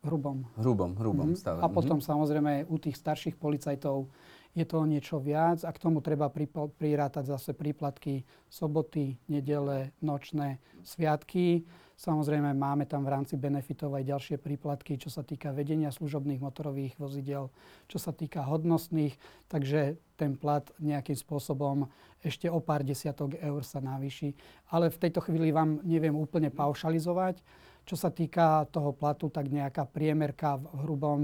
Hrubom. 0.02 0.42
Hrubom, 0.58 0.98
hrubom 0.98 1.30
mm-hmm. 1.30 1.38
stále. 1.38 1.62
A 1.62 1.70
potom 1.70 2.02
mm-hmm. 2.02 2.10
samozrejme 2.10 2.52
u 2.66 2.76
tých 2.82 2.98
starších 2.98 3.38
policajtov 3.38 4.10
je 4.52 4.68
to 4.68 4.84
niečo 4.84 5.16
viac 5.16 5.64
a 5.64 5.72
k 5.72 5.80
tomu 5.80 6.04
treba 6.04 6.28
prirátať 6.28 7.24
zase 7.24 7.50
príplatky 7.56 8.28
soboty, 8.52 9.16
nedele, 9.24 9.96
nočné, 10.04 10.60
sviatky. 10.84 11.64
Samozrejme 11.96 12.52
máme 12.52 12.84
tam 12.84 13.06
v 13.08 13.12
rámci 13.16 13.40
benefitov 13.40 13.96
aj 13.96 14.04
ďalšie 14.04 14.36
príplatky, 14.36 15.00
čo 15.00 15.08
sa 15.08 15.24
týka 15.24 15.56
vedenia 15.56 15.88
služobných 15.88 16.42
motorových 16.44 17.00
vozidel, 17.00 17.48
čo 17.88 17.96
sa 17.96 18.12
týka 18.12 18.44
hodnostných, 18.44 19.16
takže 19.48 19.96
ten 20.20 20.36
plat 20.36 20.68
nejakým 20.76 21.16
spôsobom 21.16 21.88
ešte 22.20 22.50
o 22.52 22.60
pár 22.60 22.84
desiatok 22.84 23.40
eur 23.40 23.64
sa 23.64 23.80
navýši. 23.80 24.36
Ale 24.68 24.92
v 24.92 25.00
tejto 25.00 25.24
chvíli 25.24 25.48
vám 25.48 25.80
neviem 25.80 26.12
úplne 26.12 26.52
paušalizovať. 26.52 27.40
Čo 27.82 27.96
sa 27.98 28.14
týka 28.14 28.68
toho 28.70 28.94
platu, 28.94 29.26
tak 29.32 29.50
nejaká 29.50 29.88
priemerka 29.88 30.60
v 30.60 30.86
hrubom 30.86 31.20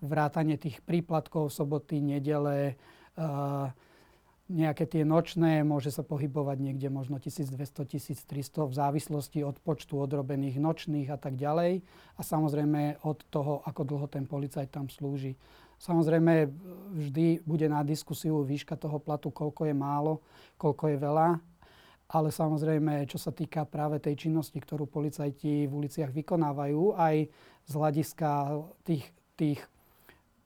vrátanie 0.00 0.56
tých 0.56 0.80
príplatkov 0.84 1.52
soboty, 1.52 2.00
nedele, 2.00 2.74
nejaké 4.50 4.82
tie 4.90 5.06
nočné, 5.06 5.62
môže 5.62 5.94
sa 5.94 6.02
pohybovať 6.02 6.58
niekde 6.58 6.90
možno 6.90 7.22
1200-1300 7.22 8.66
v 8.66 8.74
závislosti 8.74 9.40
od 9.46 9.62
počtu 9.62 9.94
odrobených 9.94 10.58
nočných 10.58 11.08
a 11.14 11.18
tak 11.20 11.38
ďalej. 11.38 11.86
A 12.18 12.20
samozrejme 12.26 13.06
od 13.06 13.22
toho, 13.30 13.62
ako 13.62 13.86
dlho 13.86 14.06
ten 14.10 14.26
policajt 14.26 14.74
tam 14.74 14.90
slúži. 14.90 15.38
Samozrejme 15.80 16.50
vždy 16.92 17.46
bude 17.46 17.70
na 17.70 17.86
diskusiu 17.86 18.42
výška 18.42 18.74
toho 18.74 18.98
platu, 18.98 19.30
koľko 19.30 19.70
je 19.70 19.74
málo, 19.76 20.20
koľko 20.58 20.92
je 20.92 20.98
veľa 20.98 21.28
ale 22.10 22.34
samozrejme, 22.34 23.06
čo 23.06 23.22
sa 23.22 23.30
týka 23.30 23.62
práve 23.62 24.02
tej 24.02 24.26
činnosti, 24.26 24.58
ktorú 24.58 24.90
policajti 24.90 25.70
v 25.70 25.72
uliciach 25.72 26.10
vykonávajú, 26.10 26.98
aj 26.98 27.30
z 27.70 27.72
hľadiska 27.72 28.30
tých, 28.82 29.06
tých 29.38 29.62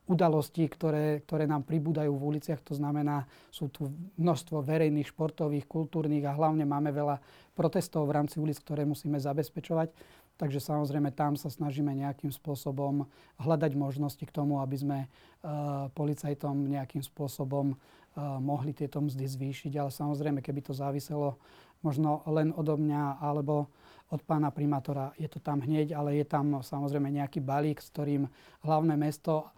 udalostí, 0.05 0.69
ktoré, 0.69 1.25
ktoré 1.25 1.49
nám 1.49 1.65
pribúdajú 1.65 2.13
v 2.13 2.37
uliciach. 2.37 2.61
To 2.69 2.77
znamená, 2.77 3.25
sú 3.49 3.69
tu 3.73 3.89
množstvo 4.21 4.61
verejných, 4.61 5.09
športových, 5.09 5.65
kultúrnych 5.65 6.25
a 6.29 6.37
hlavne 6.37 6.65
máme 6.65 6.93
veľa 6.93 7.17
protestov 7.57 8.05
v 8.05 8.21
rámci 8.21 8.37
ulic, 8.37 8.61
ktoré 8.61 8.85
musíme 8.85 9.17
zabezpečovať. 9.17 9.89
Takže 10.35 10.59
samozrejme 10.59 11.15
tam 11.15 11.39
sa 11.39 11.47
snažíme 11.47 11.95
nejakým 11.95 12.27
spôsobom 12.27 13.07
hľadať 13.39 13.71
možnosti 13.79 14.19
k 14.19 14.35
tomu, 14.35 14.59
aby 14.59 14.75
sme 14.75 14.97
uh, 15.07 15.87
policajtom 15.95 16.67
nejakým 16.67 16.99
spôsobom 16.99 17.73
mohli 18.39 18.71
tieto 18.71 19.03
mzdy 19.03 19.27
zvýšiť. 19.27 19.73
Ale 19.75 19.91
samozrejme, 19.91 20.39
keby 20.39 20.63
to 20.63 20.71
záviselo 20.71 21.35
možno 21.83 22.23
len 22.31 22.55
odo 22.55 22.79
mňa 22.79 23.19
alebo 23.19 23.67
od 24.13 24.21
pána 24.23 24.53
primátora, 24.53 25.11
je 25.17 25.27
to 25.27 25.41
tam 25.41 25.59
hneď, 25.59 25.97
ale 25.97 26.15
je 26.21 26.25
tam 26.25 26.61
samozrejme 26.61 27.09
nejaký 27.11 27.41
balík, 27.41 27.81
s 27.81 27.89
ktorým 27.89 28.29
hlavné 28.63 28.95
mesto 28.95 29.49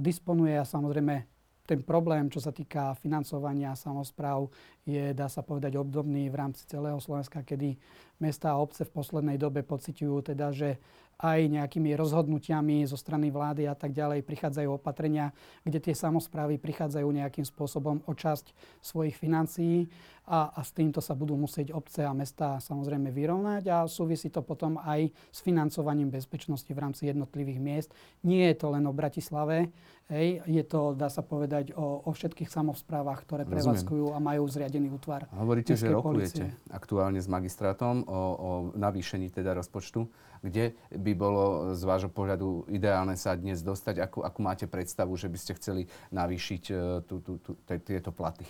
disponuje 0.00 0.56
a 0.56 0.64
samozrejme 0.64 1.28
ten 1.64 1.80
problém, 1.80 2.28
čo 2.28 2.44
sa 2.44 2.52
týka 2.52 2.92
financovania 3.00 3.72
samozpráv, 3.72 4.52
je, 4.84 5.16
dá 5.16 5.32
sa 5.32 5.40
povedať, 5.40 5.80
obdobný 5.80 6.28
v 6.28 6.36
rámci 6.36 6.68
celého 6.68 7.00
Slovenska, 7.00 7.40
kedy 7.40 7.76
mesta 8.20 8.52
a 8.52 8.60
obce 8.60 8.84
v 8.84 8.94
poslednej 8.94 9.40
dobe 9.40 9.64
pociťujú 9.64 10.16
teda, 10.32 10.52
že 10.54 10.78
aj 11.14 11.46
nejakými 11.46 11.94
rozhodnutiami 11.94 12.82
zo 12.90 12.98
strany 12.98 13.30
vlády 13.30 13.70
a 13.70 13.78
tak 13.78 13.94
ďalej 13.94 14.26
prichádzajú 14.26 14.68
opatrenia, 14.74 15.30
kde 15.62 15.78
tie 15.78 15.94
samozprávy 15.94 16.58
prichádzajú 16.58 17.06
nejakým 17.06 17.46
spôsobom 17.46 18.02
o 18.02 18.12
časť 18.12 18.50
svojich 18.82 19.14
financií 19.14 19.86
a, 20.26 20.50
a 20.50 20.60
s 20.64 20.74
týmto 20.74 20.98
sa 20.98 21.14
budú 21.14 21.38
musieť 21.38 21.70
obce 21.70 22.02
a 22.02 22.10
mesta 22.16 22.58
samozrejme 22.58 23.14
vyrovnať 23.14 23.62
a 23.70 23.76
súvisí 23.86 24.32
to 24.32 24.42
potom 24.42 24.80
aj 24.82 25.12
s 25.30 25.38
financovaním 25.44 26.10
bezpečnosti 26.10 26.70
v 26.72 26.82
rámci 26.82 27.06
jednotlivých 27.06 27.60
miest. 27.62 27.90
Nie 28.26 28.50
je 28.50 28.56
to 28.58 28.74
len 28.74 28.88
o 28.88 28.96
Bratislave, 28.96 29.70
hej, 30.10 30.42
je 30.48 30.64
to, 30.64 30.96
dá 30.96 31.12
sa 31.12 31.20
povedať, 31.22 31.76
o, 31.76 32.08
o 32.08 32.10
všetkých 32.10 32.50
samozprávach, 32.50 33.22
ktoré 33.22 33.44
prevádzkujú 33.46 34.16
a 34.16 34.18
majú 34.18 34.48
zriadený 34.74 34.90
útvar. 34.90 35.30
Hovoríte, 35.30 35.78
že 35.78 35.86
rokujete 35.86 36.50
policie. 36.50 36.74
aktuálne 36.74 37.22
s 37.22 37.30
magistrátom 37.30 38.02
o, 38.02 38.10
o 38.10 38.50
navýšení 38.74 39.30
teda 39.30 39.54
rozpočtu 39.54 40.10
kde 40.44 40.76
by 40.92 41.12
bolo 41.16 41.72
z 41.72 41.82
vášho 41.88 42.12
pohľadu 42.12 42.68
ideálne 42.68 43.16
sa 43.16 43.32
dnes 43.32 43.64
dostať? 43.64 43.96
Akú, 43.96 44.20
akú 44.20 44.44
máte 44.44 44.68
predstavu, 44.68 45.16
že 45.16 45.32
by 45.32 45.38
ste 45.40 45.56
chceli 45.56 45.82
navýšiť 46.12 46.62
e, 46.68 46.74
tú, 47.08 47.24
tú, 47.24 47.40
tú, 47.40 47.56
tieto 47.64 48.12
platy? 48.12 48.44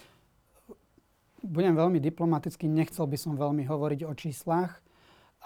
Budem 1.39 1.79
veľmi 1.79 2.03
diplomaticky, 2.03 2.67
nechcel 2.67 3.07
by 3.07 3.15
som 3.15 3.39
veľmi 3.39 3.63
hovoriť 3.63 4.11
o 4.11 4.13
číslach, 4.19 4.83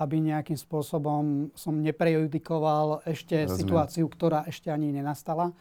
aby 0.01 0.25
nejakým 0.25 0.57
spôsobom 0.57 1.53
som 1.53 1.85
neprejudikoval 1.85 3.05
ešte 3.05 3.45
Rozumiem. 3.45 3.59
situáciu, 3.61 4.09
ktorá 4.09 4.49
ešte 4.49 4.73
ani 4.73 4.89
nenastala. 4.89 5.53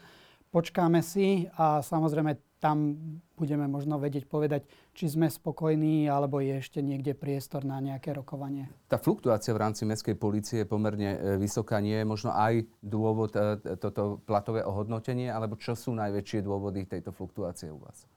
Počkáme 0.56 1.04
si 1.04 1.52
a 1.60 1.84
samozrejme 1.84 2.47
tam 2.58 2.98
budeme 3.38 3.70
možno 3.70 4.02
vedieť 4.02 4.26
povedať, 4.26 4.66
či 4.98 5.14
sme 5.14 5.30
spokojní, 5.30 6.10
alebo 6.10 6.42
je 6.42 6.58
ešte 6.58 6.82
niekde 6.82 7.14
priestor 7.14 7.62
na 7.62 7.78
nejaké 7.78 8.18
rokovanie. 8.18 8.66
Tá 8.90 8.98
fluktuácia 8.98 9.54
v 9.54 9.62
rámci 9.62 9.86
mestskej 9.86 10.18
policie 10.18 10.66
je 10.66 10.68
pomerne 10.68 11.10
e, 11.14 11.20
vysoká. 11.38 11.78
Nie 11.78 12.02
je 12.02 12.10
možno 12.10 12.34
aj 12.34 12.66
dôvod 12.82 13.38
e, 13.38 13.62
toto 13.78 14.26
platové 14.26 14.66
ohodnotenie, 14.66 15.30
alebo 15.30 15.54
čo 15.54 15.78
sú 15.78 15.94
najväčšie 15.94 16.42
dôvody 16.42 16.90
tejto 16.90 17.14
fluktuácie 17.14 17.70
u 17.70 17.78
vás? 17.78 18.10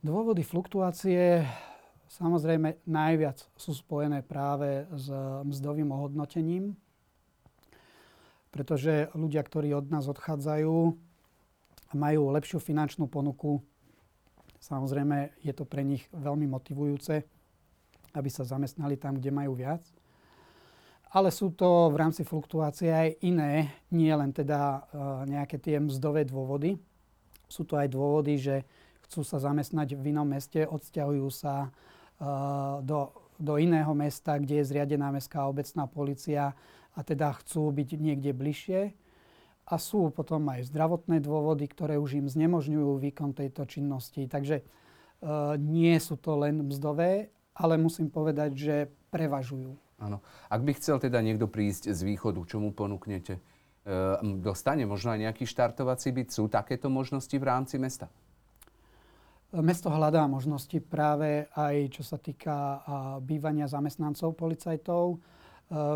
Dôvody 0.00 0.40
fluktuácie 0.40 1.44
samozrejme 2.08 2.88
najviac 2.88 3.44
sú 3.52 3.76
spojené 3.76 4.24
práve 4.24 4.88
s 4.96 5.12
mzdovým 5.44 5.92
ohodnotením, 5.92 6.72
pretože 8.48 9.12
ľudia, 9.12 9.44
ktorí 9.44 9.76
od 9.76 9.92
nás 9.92 10.08
odchádzajú, 10.08 10.96
majú 11.96 12.28
lepšiu 12.34 12.60
finančnú 12.60 13.08
ponuku. 13.08 13.62
Samozrejme, 14.58 15.32
je 15.40 15.52
to 15.54 15.64
pre 15.64 15.86
nich 15.86 16.04
veľmi 16.12 16.44
motivujúce, 16.50 17.24
aby 18.12 18.28
sa 18.28 18.44
zamestnali 18.44 18.98
tam, 18.98 19.16
kde 19.16 19.30
majú 19.30 19.56
viac. 19.56 19.80
Ale 21.08 21.32
sú 21.32 21.48
to 21.56 21.88
v 21.88 21.96
rámci 21.96 22.20
fluktuácie 22.20 22.92
aj 22.92 23.08
iné, 23.24 23.72
nie 23.88 24.12
len 24.12 24.28
teda 24.28 24.60
uh, 24.60 25.24
nejaké 25.24 25.56
tie 25.56 25.80
mzdové 25.80 26.28
dôvody. 26.28 26.76
Sú 27.48 27.64
to 27.64 27.80
aj 27.80 27.88
dôvody, 27.88 28.36
že 28.36 28.68
chcú 29.08 29.24
sa 29.24 29.40
zamestnať 29.40 29.96
v 29.96 30.12
inom 30.12 30.28
meste, 30.28 30.68
odsťahujú 30.68 31.28
sa 31.32 31.72
uh, 31.72 32.84
do, 32.84 33.08
do 33.40 33.56
iného 33.56 33.88
mesta, 33.96 34.36
kde 34.36 34.60
je 34.60 34.68
zriadená 34.68 35.08
mestská 35.08 35.48
obecná 35.48 35.88
policia 35.88 36.52
a 36.92 37.00
teda 37.00 37.32
chcú 37.40 37.72
byť 37.72 37.88
niekde 37.96 38.36
bližšie 38.36 39.07
a 39.68 39.76
sú 39.76 40.08
potom 40.08 40.48
aj 40.48 40.72
zdravotné 40.72 41.20
dôvody, 41.20 41.68
ktoré 41.68 42.00
už 42.00 42.24
im 42.24 42.26
znemožňujú 42.26 43.04
výkon 43.04 43.36
tejto 43.36 43.68
činnosti. 43.68 44.24
Takže 44.24 44.56
e, 44.60 44.64
nie 45.60 45.92
sú 46.00 46.16
to 46.16 46.40
len 46.40 46.64
mzdové, 46.64 47.28
ale 47.52 47.76
musím 47.76 48.08
povedať, 48.08 48.50
že 48.56 48.76
prevažujú. 49.12 49.76
Áno. 50.00 50.24
Ak 50.48 50.64
by 50.64 50.72
chcel 50.72 50.96
teda 50.96 51.20
niekto 51.20 51.50
prísť 51.50 51.92
z 51.92 52.00
východu, 52.00 52.40
čo 52.48 52.64
mu 52.64 52.72
ponúknete? 52.72 53.36
E, 53.36 53.40
dostane 54.40 54.88
možno 54.88 55.12
aj 55.12 55.28
nejaký 55.28 55.44
štartovací 55.44 56.16
byt? 56.16 56.32
Sú 56.32 56.48
takéto 56.48 56.88
možnosti 56.88 57.36
v 57.36 57.44
rámci 57.44 57.76
mesta? 57.76 58.08
Mesto 59.48 59.88
hľadá 59.88 60.28
možnosti 60.28 60.76
práve 60.76 61.48
aj 61.56 61.88
čo 61.88 62.04
sa 62.04 62.20
týka 62.20 62.84
bývania 63.24 63.64
zamestnancov 63.64 64.36
policajtov 64.36 65.16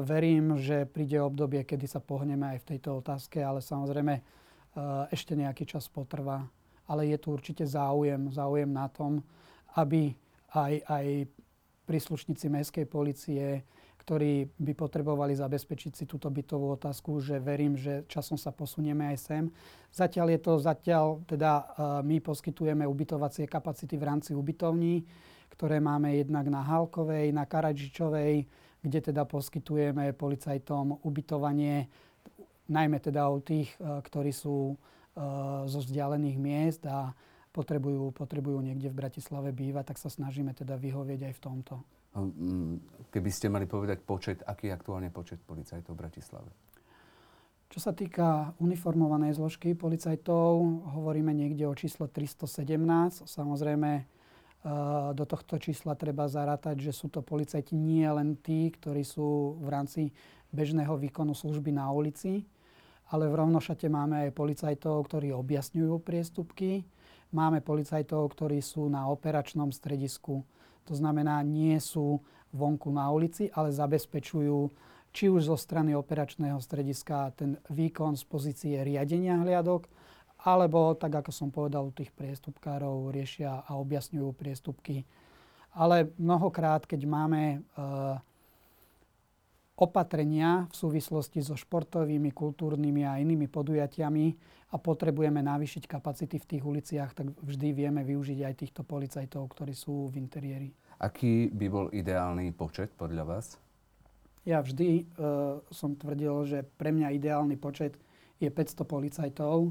verím, 0.04 0.60
že 0.60 0.84
príde 0.84 1.16
obdobie, 1.16 1.64
kedy 1.64 1.88
sa 1.88 2.00
pohneme 2.00 2.44
aj 2.56 2.58
v 2.64 2.68
tejto 2.76 3.00
otázke, 3.00 3.40
ale 3.40 3.64
samozrejme 3.64 4.14
eh, 4.18 4.22
ešte 5.08 5.32
nejaký 5.32 5.64
čas 5.64 5.88
potrvá. 5.88 6.44
Ale 6.84 7.08
je 7.08 7.16
tu 7.16 7.32
určite 7.32 7.64
záujem, 7.64 8.28
záujem 8.28 8.68
na 8.68 8.84
tom, 8.92 9.24
aby 9.72 10.12
aj, 10.52 10.84
aj 10.84 11.06
príslušníci 11.88 12.52
mestskej 12.52 12.84
policie, 12.84 13.64
ktorí 14.02 14.50
by 14.58 14.72
potrebovali 14.74 15.32
zabezpečiť 15.38 15.92
si 15.94 16.04
túto 16.10 16.26
bytovú 16.26 16.74
otázku, 16.74 17.22
že 17.22 17.38
verím, 17.38 17.78
že 17.78 18.02
časom 18.10 18.34
sa 18.34 18.50
posunieme 18.50 19.06
aj 19.14 19.18
sem. 19.22 19.44
Zatiaľ 19.94 20.34
je 20.34 20.40
to, 20.42 20.52
zatiaľ 20.58 21.22
teda 21.22 21.52
uh, 21.62 21.64
my 22.02 22.18
poskytujeme 22.18 22.82
ubytovacie 22.82 23.46
kapacity 23.46 23.94
v 23.94 24.04
rámci 24.10 24.34
ubytovní, 24.34 25.06
ktoré 25.54 25.78
máme 25.78 26.18
jednak 26.18 26.50
na 26.50 26.66
Halkovej, 26.66 27.30
na 27.30 27.46
Karadžičovej, 27.46 28.50
kde 28.82 28.98
teda 29.12 29.22
poskytujeme 29.24 30.10
policajtom 30.14 31.00
ubytovanie 31.06 31.86
najmä 32.70 32.98
teda 32.98 33.26
u 33.30 33.38
tých, 33.42 33.74
ktorí 33.78 34.30
sú 34.34 34.74
zo 35.68 35.78
vzdialených 35.82 36.38
miest 36.40 36.82
a 36.88 37.12
potrebujú, 37.52 38.16
potrebujú 38.16 38.64
niekde 38.64 38.88
v 38.88 38.98
Bratislave 39.04 39.52
bývať, 39.52 39.92
tak 39.92 39.98
sa 40.00 40.08
snažíme 40.08 40.56
teda 40.56 40.80
vyhovieť 40.80 41.20
aj 41.28 41.34
v 41.36 41.42
tomto. 41.42 41.74
Mm, 42.16 42.80
keby 43.12 43.30
ste 43.32 43.52
mali 43.52 43.68
povedať 43.68 44.00
počet, 44.04 44.40
aký 44.44 44.68
je 44.68 44.76
aktuálne 44.76 45.08
počet 45.12 45.40
policajtov 45.44 45.92
v 45.96 46.00
Bratislave? 46.00 46.50
Čo 47.72 47.80
sa 47.80 47.92
týka 47.96 48.52
uniformovanej 48.60 49.40
zložky 49.40 49.72
policajtov, 49.72 50.60
hovoríme 50.92 51.32
niekde 51.32 51.64
o 51.64 51.72
čísle 51.72 52.04
317. 52.04 53.24
Samozrejme, 53.24 53.90
e, 53.96 54.04
do 55.12 55.24
tohto 55.26 55.58
čísla 55.58 55.98
treba 55.98 56.30
zarátať, 56.30 56.78
že 56.78 56.92
sú 56.94 57.10
to 57.10 57.18
policajti 57.18 57.74
nie 57.74 58.06
len 58.06 58.38
tí, 58.38 58.70
ktorí 58.70 59.02
sú 59.02 59.58
v 59.58 59.68
rámci 59.68 60.02
bežného 60.54 60.94
výkonu 60.94 61.34
služby 61.34 61.74
na 61.74 61.90
ulici, 61.90 62.46
ale 63.10 63.26
v 63.26 63.42
rovnošate 63.42 63.90
máme 63.90 64.28
aj 64.28 64.38
policajtov, 64.38 65.02
ktorí 65.10 65.34
objasňujú 65.34 66.00
priestupky. 66.00 66.86
Máme 67.34 67.64
policajtov, 67.64 68.28
ktorí 68.32 68.62
sú 68.62 68.86
na 68.86 69.08
operačnom 69.10 69.72
stredisku. 69.74 70.44
To 70.86 70.94
znamená, 70.94 71.42
nie 71.42 71.76
sú 71.82 72.22
vonku 72.52 72.92
na 72.92 73.08
ulici, 73.10 73.48
ale 73.52 73.72
zabezpečujú 73.72 74.70
či 75.12 75.28
už 75.28 75.52
zo 75.52 75.56
strany 75.60 75.92
operačného 75.92 76.56
strediska 76.60 77.36
ten 77.36 77.60
výkon 77.68 78.16
z 78.16 78.24
pozície 78.24 78.74
riadenia 78.80 79.36
hliadok, 79.44 79.88
alebo, 80.42 80.98
tak 80.98 81.22
ako 81.22 81.30
som 81.30 81.48
povedal, 81.54 81.86
u 81.86 81.94
tých 81.94 82.10
priestupkárov 82.10 83.14
riešia 83.14 83.62
a 83.62 83.78
objasňujú 83.78 84.28
priestupky. 84.34 85.06
Ale 85.72 86.10
mnohokrát, 86.18 86.84
keď 86.84 87.00
máme 87.08 87.42
e, 87.56 87.58
opatrenia 89.78 90.68
v 90.68 90.74
súvislosti 90.74 91.40
so 91.40 91.56
športovými, 91.56 92.34
kultúrnymi 92.34 93.02
a 93.08 93.22
inými 93.22 93.48
podujatiami 93.48 94.26
a 94.72 94.76
potrebujeme 94.76 95.40
navýšiť 95.40 95.84
kapacity 95.88 96.36
v 96.36 96.48
tých 96.48 96.62
uliciach, 96.62 97.10
tak 97.16 97.32
vždy 97.40 97.68
vieme 97.72 98.02
využiť 98.04 98.38
aj 98.44 98.54
týchto 98.58 98.82
policajtov, 98.84 99.42
ktorí 99.48 99.72
sú 99.72 100.12
v 100.12 100.20
interiéri. 100.20 100.70
Aký 101.02 101.50
by 101.50 101.66
bol 101.66 101.86
ideálny 101.90 102.54
počet 102.54 102.94
podľa 102.94 103.24
vás? 103.26 103.58
Ja 104.42 104.58
vždy 104.58 105.06
uh, 105.18 105.62
som 105.70 105.94
tvrdil, 105.94 106.34
že 106.46 106.58
pre 106.78 106.90
mňa 106.90 107.14
ideálny 107.14 107.54
počet 107.58 107.94
je 108.42 108.50
500 108.50 108.86
policajtov. 108.86 109.70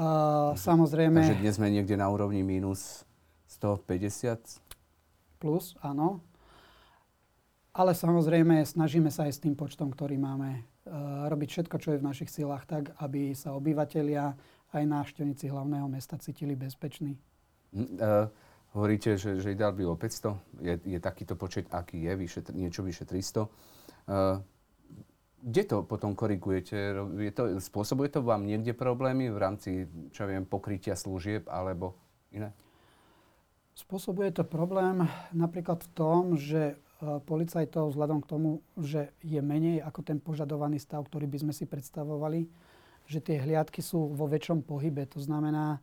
Uh, 0.00 0.56
samozrejme... 0.56 1.20
Takže 1.20 1.44
dnes 1.44 1.60
sme 1.60 1.68
niekde 1.68 1.92
na 1.92 2.08
úrovni 2.08 2.40
minus 2.40 3.04
150? 3.60 4.56
Plus, 5.36 5.76
áno. 5.84 6.24
Ale 7.76 7.92
samozrejme 7.92 8.64
snažíme 8.64 9.12
sa 9.12 9.28
aj 9.28 9.36
s 9.36 9.42
tým 9.44 9.52
počtom, 9.52 9.92
ktorý 9.92 10.16
máme, 10.16 10.64
uh, 10.88 11.28
robiť 11.28 11.48
všetko, 11.52 11.76
čo 11.76 11.88
je 11.92 12.00
v 12.00 12.06
našich 12.08 12.32
silách, 12.32 12.64
tak, 12.64 12.96
aby 12.96 13.36
sa 13.36 13.52
obyvateľia 13.52 14.32
aj 14.72 14.82
návštevníci 14.88 15.52
hlavného 15.52 15.84
mesta 15.92 16.16
cítili 16.16 16.56
bezpeční. 16.56 17.20
Uh, 17.76 18.32
Hovoríte, 18.70 19.18
že, 19.18 19.42
že 19.42 19.52
ideál 19.52 19.74
by 19.74 19.82
o 19.82 19.98
500. 19.98 20.62
Je, 20.62 20.74
je 20.96 20.98
takýto 21.02 21.34
počet, 21.34 21.66
aký 21.74 22.06
je, 22.06 22.12
vyše, 22.14 22.40
niečo 22.54 22.86
vyše 22.86 23.02
300. 23.02 23.42
Uh, 23.42 24.40
kde 25.40 25.62
to 25.64 25.76
potom 25.82 26.12
korigujete? 26.12 26.76
Je 27.16 27.32
to, 27.32 27.56
spôsobuje 27.58 28.12
to 28.12 28.20
vám 28.20 28.44
niekde 28.44 28.76
problémy 28.76 29.32
v 29.32 29.38
rámci, 29.40 29.70
čo 30.12 30.28
viem, 30.28 30.44
pokrytia 30.44 30.94
služieb 30.94 31.48
alebo 31.48 31.96
iné? 32.30 32.52
Spôsobuje 33.72 34.28
to 34.36 34.44
problém 34.44 35.08
napríklad 35.32 35.80
v 35.80 35.90
tom, 35.96 36.22
že 36.36 36.76
uh, 36.76 37.22
policajtov 37.24 37.96
vzhľadom 37.96 38.20
k 38.20 38.30
tomu, 38.30 38.50
že 38.76 39.08
je 39.24 39.40
menej 39.40 39.80
ako 39.80 40.00
ten 40.04 40.20
požadovaný 40.20 40.76
stav, 40.76 41.08
ktorý 41.08 41.24
by 41.24 41.48
sme 41.48 41.52
si 41.56 41.64
predstavovali, 41.64 42.44
že 43.08 43.24
tie 43.24 43.40
hliadky 43.40 43.80
sú 43.80 44.12
vo 44.12 44.28
väčšom 44.28 44.62
pohybe. 44.68 45.08
To 45.16 45.20
znamená, 45.24 45.80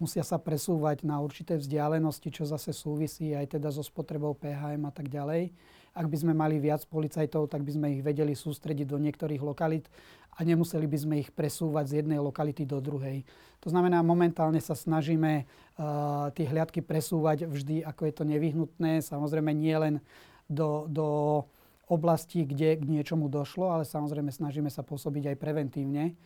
musia 0.00 0.24
sa 0.24 0.40
presúvať 0.40 1.04
na 1.04 1.20
určité 1.20 1.60
vzdialenosti, 1.60 2.32
čo 2.32 2.48
zase 2.48 2.72
súvisí 2.72 3.36
aj 3.36 3.60
teda 3.60 3.68
so 3.68 3.84
spotrebou 3.84 4.32
PHM 4.34 4.82
a 4.88 4.92
tak 4.94 5.12
ďalej. 5.12 5.52
Ak 5.94 6.10
by 6.10 6.16
sme 6.18 6.34
mali 6.34 6.58
viac 6.58 6.82
policajtov, 6.90 7.46
tak 7.46 7.62
by 7.62 7.70
sme 7.70 7.86
ich 7.94 8.02
vedeli 8.02 8.34
sústrediť 8.34 8.86
do 8.90 8.98
niektorých 8.98 9.38
lokalít 9.38 9.86
a 10.34 10.42
nemuseli 10.42 10.90
by 10.90 10.98
sme 10.98 11.14
ich 11.22 11.30
presúvať 11.30 11.84
z 11.86 11.94
jednej 12.02 12.18
lokality 12.18 12.66
do 12.66 12.82
druhej. 12.82 13.22
To 13.62 13.70
znamená, 13.70 14.02
momentálne 14.02 14.58
sa 14.58 14.74
snažíme 14.74 15.46
uh, 15.46 16.28
tie 16.34 16.50
hliadky 16.50 16.82
presúvať 16.82 17.46
vždy, 17.46 17.86
ako 17.86 18.10
je 18.10 18.14
to 18.18 18.24
nevyhnutné. 18.26 19.06
Samozrejme 19.06 19.54
nie 19.54 19.78
len 19.78 19.94
do, 20.50 20.90
do 20.90 21.06
oblasti, 21.86 22.42
kde 22.42 22.74
k 22.74 22.84
niečomu 22.84 23.30
došlo, 23.30 23.70
ale 23.70 23.86
samozrejme 23.86 24.34
snažíme 24.34 24.68
sa 24.74 24.82
pôsobiť 24.82 25.30
aj 25.30 25.36
preventívne. 25.38 26.18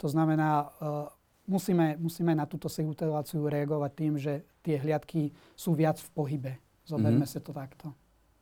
To 0.00 0.08
znamená, 0.08 0.72
uh, 0.80 1.12
musíme, 1.44 2.00
musíme 2.00 2.32
na 2.32 2.48
túto 2.48 2.72
situáciu 2.72 3.44
reagovať 3.44 3.90
tým, 3.92 4.12
že 4.16 4.48
tie 4.64 4.80
hliadky 4.80 5.36
sú 5.52 5.76
viac 5.76 6.00
v 6.00 6.08
pohybe. 6.16 6.52
Zoberme 6.88 7.28
mm-hmm. 7.28 7.36
sa 7.36 7.44
to 7.44 7.52
takto. 7.52 7.92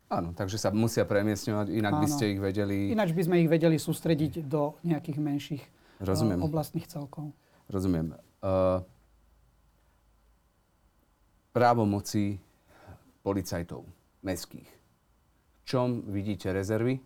Áno, 0.09 0.33
takže 0.33 0.57
sa 0.57 0.73
musia 0.73 1.05
premiesňovať, 1.05 1.69
inak 1.69 1.93
Áno. 1.93 2.03
by 2.05 2.09
ste 2.09 2.25
ich 2.33 2.41
vedeli... 2.41 2.97
Ináč 2.97 3.13
by 3.13 3.23
sme 3.29 3.37
ich 3.45 3.49
vedeli 3.53 3.77
sústrediť 3.77 4.49
do 4.49 4.81
nejakých 4.81 5.19
menších 5.21 5.63
Rozumiem. 6.01 6.41
Uh, 6.41 6.49
oblastných 6.49 6.89
celkov. 6.89 7.37
Rozumiem. 7.69 8.17
Uh, 8.41 8.81
právomoci 11.53 12.41
policajtov 13.21 13.85
mestských. 14.25 14.69
V 15.61 15.63
čom 15.69 16.09
vidíte 16.09 16.57
rezervy 16.57 17.05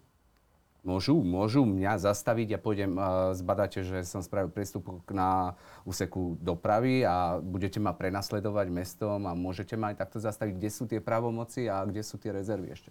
Môžu, 0.83 1.23
môžu 1.23 1.63
mňa 1.63 2.03
zastaviť 2.03 2.55
a 2.55 2.63
pôjdem, 2.63 2.99
zbadáte, 3.39 3.87
že 3.87 4.03
som 4.03 4.19
spravil 4.19 4.51
priestupok 4.51 5.07
na 5.15 5.55
úseku 5.87 6.35
dopravy 6.43 7.07
a 7.07 7.39
budete 7.39 7.79
ma 7.79 7.95
prenasledovať 7.95 8.67
mestom 8.67 9.31
a 9.31 9.33
môžete 9.39 9.79
ma 9.79 9.95
aj 9.95 10.03
takto 10.03 10.19
zastaviť. 10.19 10.59
Kde 10.59 10.71
sú 10.75 10.91
tie 10.91 10.99
právomoci 10.99 11.71
a 11.71 11.87
kde 11.87 12.03
sú 12.03 12.19
tie 12.19 12.35
rezervy 12.35 12.75
ešte? 12.75 12.91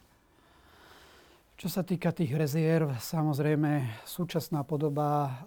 Čo 1.59 1.67
sa 1.67 1.83
týka 1.83 2.15
tých 2.15 2.31
rezerv, 2.31 2.95
samozrejme 2.95 4.01
súčasná 4.07 4.63
podoba 4.63 5.43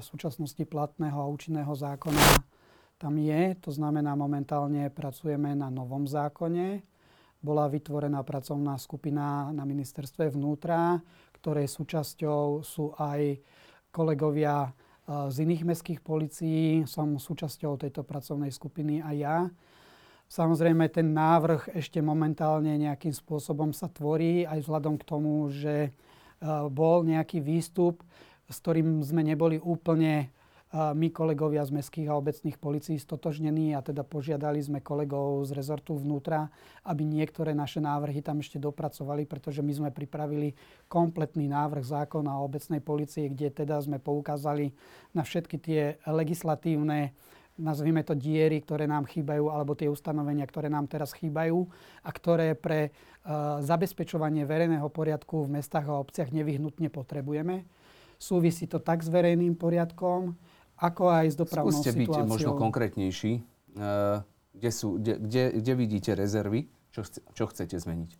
v 0.00 0.04
súčasnosti 0.08 0.64
platného 0.64 1.20
a 1.20 1.28
účinného 1.28 1.70
zákona 1.70 2.48
tam 2.96 3.20
je. 3.20 3.52
To 3.60 3.70
znamená, 3.70 4.16
momentálne 4.16 4.88
pracujeme 4.88 5.52
na 5.52 5.68
novom 5.68 6.08
zákone. 6.08 6.80
Bola 7.44 7.68
vytvorená 7.68 8.24
pracovná 8.24 8.80
skupina 8.80 9.52
na 9.52 9.68
ministerstve 9.68 10.32
vnútra, 10.32 10.96
ktorej 11.36 11.68
súčasťou 11.68 12.64
sú 12.64 12.96
aj 12.96 13.36
kolegovia 13.92 14.64
eh, 14.64 15.28
z 15.28 15.44
iných 15.44 15.68
mestských 15.68 16.00
policií. 16.00 16.88
Som 16.88 17.20
súčasťou 17.20 17.76
tejto 17.76 18.00
pracovnej 18.00 18.48
skupiny 18.48 19.04
aj 19.04 19.16
ja. 19.20 19.38
Samozrejme, 20.24 20.88
ten 20.88 21.12
návrh 21.12 21.76
ešte 21.76 22.00
momentálne 22.00 22.80
nejakým 22.80 23.12
spôsobom 23.12 23.76
sa 23.76 23.92
tvorí, 23.92 24.48
aj 24.48 24.64
vzhľadom 24.64 24.96
k 24.96 25.04
tomu, 25.04 25.52
že 25.52 25.92
eh, 25.92 25.92
bol 26.72 27.04
nejaký 27.04 27.44
výstup, 27.44 28.00
s 28.48 28.56
ktorým 28.64 29.04
sme 29.04 29.20
neboli 29.20 29.60
úplne 29.60 30.32
my 30.74 31.08
kolegovia 31.14 31.62
z 31.62 31.70
mestských 31.70 32.10
a 32.10 32.18
obecných 32.18 32.58
policií 32.58 32.98
stotožnení 32.98 33.78
a 33.78 33.80
teda 33.80 34.02
požiadali 34.02 34.58
sme 34.58 34.82
kolegov 34.82 35.46
z 35.46 35.54
rezortu 35.54 35.94
vnútra, 35.94 36.50
aby 36.82 37.06
niektoré 37.06 37.54
naše 37.54 37.78
návrhy 37.78 38.18
tam 38.26 38.42
ešte 38.42 38.58
dopracovali, 38.58 39.22
pretože 39.22 39.62
my 39.62 39.70
sme 39.70 39.90
pripravili 39.94 40.58
kompletný 40.90 41.46
návrh 41.46 41.86
zákona 41.86 42.42
o 42.42 42.44
obecnej 42.50 42.82
policie, 42.82 43.30
kde 43.30 43.54
teda 43.54 43.78
sme 43.78 44.02
poukázali 44.02 44.74
na 45.14 45.22
všetky 45.22 45.56
tie 45.62 45.82
legislatívne 46.10 47.14
nazvime 47.54 48.02
to 48.02 48.18
diery, 48.18 48.58
ktoré 48.58 48.90
nám 48.90 49.06
chýbajú, 49.06 49.46
alebo 49.46 49.78
tie 49.78 49.86
ustanovenia, 49.86 50.42
ktoré 50.42 50.66
nám 50.66 50.90
teraz 50.90 51.14
chýbajú 51.14 51.70
a 52.02 52.10
ktoré 52.10 52.58
pre 52.58 52.90
uh, 52.90 53.62
zabezpečovanie 53.62 54.42
verejného 54.42 54.90
poriadku 54.90 55.46
v 55.46 55.62
mestách 55.62 55.86
a 55.86 56.02
obciach 56.02 56.34
nevyhnutne 56.34 56.90
potrebujeme. 56.90 57.62
Súvisí 58.18 58.66
to 58.66 58.82
tak 58.82 59.06
s 59.06 59.08
verejným 59.10 59.54
poriadkom, 59.54 60.34
ako 60.78 61.02
aj 61.10 61.26
s 61.32 61.36
dopravnou 61.38 61.70
Skúste 61.70 61.92
situáciou. 61.94 62.26
byť 62.26 62.30
možno 62.30 62.50
konkrétnejší. 62.58 63.32
Uh, 63.74 64.22
kde, 64.54 64.70
sú, 64.70 64.98
kde, 64.98 65.18
kde, 65.18 65.42
kde 65.58 65.72
vidíte 65.74 66.10
rezervy? 66.14 66.70
Čo, 66.94 67.02
chce, 67.02 67.18
čo 67.34 67.44
chcete 67.50 67.74
zmeniť? 67.74 68.10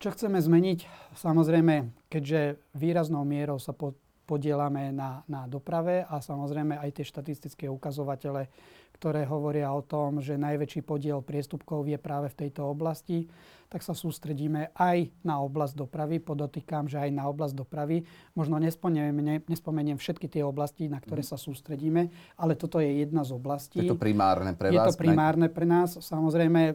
Čo 0.00 0.08
chceme 0.16 0.42
zmeniť? 0.42 0.78
Samozrejme, 1.14 1.92
keďže 2.10 2.58
výraznou 2.74 3.22
mierou 3.22 3.62
sa 3.62 3.70
po, 3.70 3.94
podielame 4.30 4.94
na, 4.94 5.26
na 5.26 5.50
doprave 5.50 6.06
a 6.06 6.22
samozrejme 6.22 6.78
aj 6.78 6.90
tie 6.94 7.06
štatistické 7.10 7.66
ukazovatele, 7.66 8.46
ktoré 8.94 9.26
hovoria 9.26 9.74
o 9.74 9.82
tom, 9.82 10.22
že 10.22 10.38
najväčší 10.38 10.86
podiel 10.86 11.18
priestupkov 11.24 11.90
je 11.90 11.98
práve 11.98 12.30
v 12.30 12.46
tejto 12.46 12.68
oblasti, 12.70 13.26
tak 13.72 13.80
sa 13.80 13.96
sústredíme 13.96 14.76
aj 14.76 15.10
na 15.24 15.40
oblasť 15.40 15.74
dopravy. 15.78 16.20
Podotýkam, 16.20 16.84
že 16.84 17.00
aj 17.00 17.10
na 17.10 17.24
oblasť 17.26 17.54
dopravy. 17.54 18.04
Možno 18.36 18.60
nespomeniem, 18.60 19.46
nespomeniem 19.48 19.96
všetky 19.96 20.28
tie 20.28 20.44
oblasti, 20.44 20.86
na 20.86 21.00
ktoré 21.00 21.24
mhm. 21.24 21.30
sa 21.32 21.36
sústredíme, 21.40 22.12
ale 22.36 22.54
toto 22.54 22.76
je 22.78 23.02
jedna 23.02 23.24
z 23.24 23.34
oblastí. 23.34 23.82
Je 23.82 23.90
to 23.90 23.98
primárne 23.98 24.52
pre 24.52 24.68
vás? 24.68 24.74
Je 24.74 24.80
to 24.94 25.00
primárne 25.00 25.48
pre 25.48 25.64
nás. 25.64 25.96
Samozrejme, 25.96 26.62
e, 26.70 26.74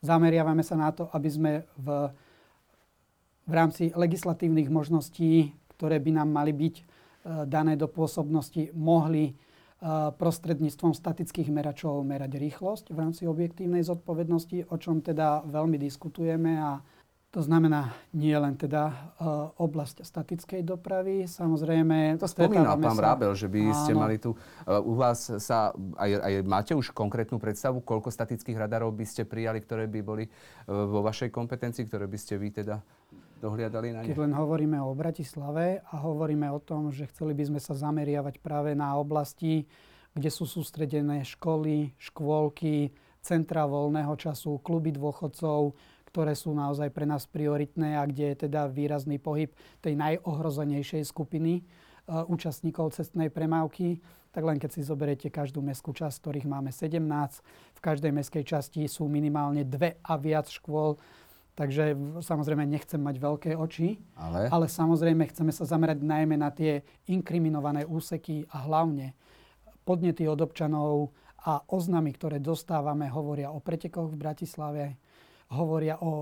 zameriavame 0.00 0.64
sa 0.64 0.78
na 0.80 0.88
to, 0.88 1.12
aby 1.12 1.28
sme 1.28 1.52
v, 1.76 2.08
v 3.44 3.52
rámci 3.52 3.92
legislatívnych 3.92 4.72
možností 4.72 5.52
ktoré 5.80 5.96
by 5.96 6.20
nám 6.20 6.28
mali 6.28 6.52
byť 6.52 6.74
e, 6.76 6.84
dané 7.48 7.80
do 7.80 7.88
pôsobnosti, 7.88 8.68
mohli 8.76 9.32
prostredníctvom 10.20 10.92
statických 10.92 11.48
meračov 11.48 12.04
merať 12.04 12.36
rýchlosť 12.36 12.92
v 12.92 12.98
rámci 13.00 13.24
objektívnej 13.24 13.80
zodpovednosti, 13.80 14.68
o 14.68 14.76
čom 14.76 15.00
teda 15.00 15.40
veľmi 15.48 15.80
diskutujeme 15.80 16.60
a 16.60 16.84
to 17.30 17.46
znamená 17.46 17.94
nie 18.10 18.34
len 18.34 18.58
teda 18.58 18.90
uh, 18.90 19.54
oblasť 19.54 20.02
statickej 20.02 20.66
dopravy, 20.66 21.30
samozrejme... 21.30 22.18
To 22.18 22.26
spomínal 22.26 22.74
pán 22.74 22.98
sa... 22.98 23.14
Rábel, 23.14 23.38
že 23.38 23.46
by 23.46 23.70
ste 23.70 23.92
mali 23.94 24.18
tu... 24.18 24.34
Uh, 24.66 24.82
u 24.82 24.98
vás 24.98 25.30
sa... 25.38 25.70
Aj, 25.94 26.10
aj 26.10 26.42
máte 26.42 26.74
už 26.74 26.90
konkrétnu 26.90 27.38
predstavu, 27.38 27.86
koľko 27.86 28.10
statických 28.10 28.58
radarov 28.58 28.90
by 28.98 29.06
ste 29.06 29.22
prijali, 29.22 29.62
ktoré 29.62 29.86
by 29.86 30.00
boli 30.02 30.26
uh, 30.26 30.90
vo 30.90 31.06
vašej 31.06 31.30
kompetencii, 31.30 31.86
ktoré 31.86 32.10
by 32.10 32.18
ste 32.18 32.34
vy 32.34 32.50
teda 32.50 32.82
dohliadali 33.40 33.96
na 33.96 34.04
ne? 34.04 34.06
Keď 34.06 34.20
len 34.20 34.36
hovoríme 34.36 34.76
o 34.84 34.92
Bratislave 34.92 35.80
a 35.80 35.94
hovoríme 35.98 36.46
o 36.52 36.60
tom, 36.60 36.92
že 36.92 37.08
chceli 37.08 37.32
by 37.32 37.50
sme 37.50 37.60
sa 37.60 37.72
zameriavať 37.72 38.38
práve 38.44 38.76
na 38.76 38.94
oblasti, 39.00 39.64
kde 40.12 40.28
sú 40.28 40.44
sústredené 40.44 41.24
školy, 41.24 41.96
škôlky, 41.96 42.92
centra 43.24 43.64
voľného 43.64 44.12
času, 44.16 44.60
kluby 44.60 44.92
dôchodcov, 44.92 45.76
ktoré 46.10 46.34
sú 46.34 46.50
naozaj 46.50 46.90
pre 46.90 47.06
nás 47.06 47.24
prioritné 47.30 47.94
a 47.94 48.02
kde 48.02 48.34
je 48.34 48.36
teda 48.50 48.66
výrazný 48.66 49.22
pohyb 49.22 49.54
tej 49.78 49.94
najohrozenejšej 49.94 51.06
skupiny 51.06 51.62
uh, 51.62 52.26
účastníkov 52.26 52.98
cestnej 52.98 53.30
premávky. 53.30 54.02
Tak 54.30 54.42
len 54.46 54.58
keď 54.58 54.70
si 54.74 54.86
zoberiete 54.86 55.30
každú 55.30 55.62
mestskú 55.62 55.94
časť, 55.94 56.22
ktorých 56.22 56.46
máme 56.50 56.70
17, 56.74 57.02
v 57.74 57.80
každej 57.82 58.10
mestskej 58.14 58.44
časti 58.46 58.82
sú 58.86 59.06
minimálne 59.06 59.66
dve 59.66 59.98
a 60.02 60.14
viac 60.18 60.50
škôl, 60.50 60.98
Takže 61.60 61.92
samozrejme 62.24 62.64
nechcem 62.64 62.96
mať 62.96 63.20
veľké 63.20 63.50
oči, 63.52 64.00
ale? 64.16 64.48
ale 64.48 64.64
samozrejme 64.64 65.28
chceme 65.28 65.52
sa 65.52 65.68
zamerať 65.68 66.00
najmä 66.00 66.40
na 66.40 66.48
tie 66.48 66.80
inkriminované 67.04 67.84
úseky 67.84 68.48
a 68.48 68.64
hlavne 68.64 69.12
podnety 69.84 70.24
od 70.24 70.40
občanov 70.40 71.12
a 71.44 71.60
oznamy, 71.68 72.16
ktoré 72.16 72.40
dostávame, 72.40 73.12
hovoria 73.12 73.52
o 73.52 73.60
pretekoch 73.60 74.08
v 74.08 74.16
Bratislave, 74.16 74.84
hovoria 75.52 76.00
o, 76.00 76.08
o 76.08 76.14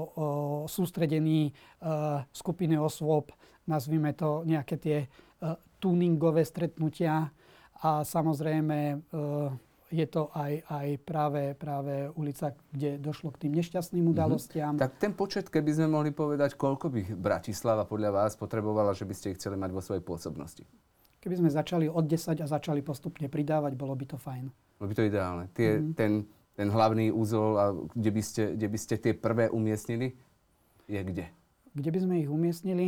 sústredení 0.66 1.54
uh, 1.54 2.18
skupiny 2.34 2.74
osôb, 2.74 3.30
nazvime 3.70 4.18
to 4.18 4.42
nejaké 4.42 4.74
tie 4.74 4.98
uh, 5.06 5.54
tuningové 5.78 6.42
stretnutia 6.42 7.30
a 7.78 8.02
samozrejme 8.02 8.78
uh, 9.14 9.54
je 9.88 10.06
to 10.08 10.28
aj, 10.36 10.68
aj 10.68 10.88
práve, 11.00 11.56
práve 11.56 12.12
ulica, 12.12 12.52
kde 12.72 13.00
došlo 13.00 13.32
k 13.32 13.48
tým 13.48 13.52
nešťastným 13.56 14.04
mhm. 14.04 14.12
udalostiam. 14.12 14.72
Mm-hmm. 14.76 14.84
Tak 14.84 14.92
ten 15.00 15.12
počet, 15.16 15.48
keby 15.48 15.70
sme 15.72 15.88
mohli 15.88 16.10
povedať, 16.12 16.54
koľko 16.60 16.92
by 16.92 17.00
Bratislava 17.16 17.88
podľa 17.88 18.10
vás 18.12 18.36
potrebovala, 18.36 18.92
že 18.92 19.08
by 19.08 19.14
ste 19.16 19.26
ich 19.32 19.38
chceli 19.40 19.56
mať 19.56 19.70
vo 19.72 19.80
svojej 19.80 20.04
pôsobnosti? 20.04 20.64
Keby 21.18 21.34
sme 21.34 21.50
začali 21.50 21.90
od 21.90 22.06
10 22.06 22.38
a 22.38 22.46
začali 22.46 22.78
postupne 22.84 23.26
pridávať, 23.26 23.74
bolo 23.74 23.96
by 23.98 24.06
to 24.06 24.16
fajn. 24.20 24.54
Bolo 24.78 24.88
by 24.92 24.94
to 24.94 25.08
ideálne. 25.08 25.44
Tie, 25.50 25.82
mm-hmm. 25.82 25.96
ten, 25.98 26.12
ten 26.54 26.68
hlavný 26.70 27.10
úzol, 27.10 27.50
a 27.58 27.64
kde, 27.74 28.10
by 28.14 28.22
ste, 28.22 28.42
kde 28.54 28.68
by 28.70 28.78
ste 28.78 28.94
tie 29.02 29.12
prvé 29.16 29.50
umiestnili, 29.50 30.14
je 30.86 31.00
kde? 31.02 31.26
Kde 31.74 31.90
by 31.90 31.98
sme 32.00 32.14
ich 32.22 32.30
umiestnili? 32.30 32.86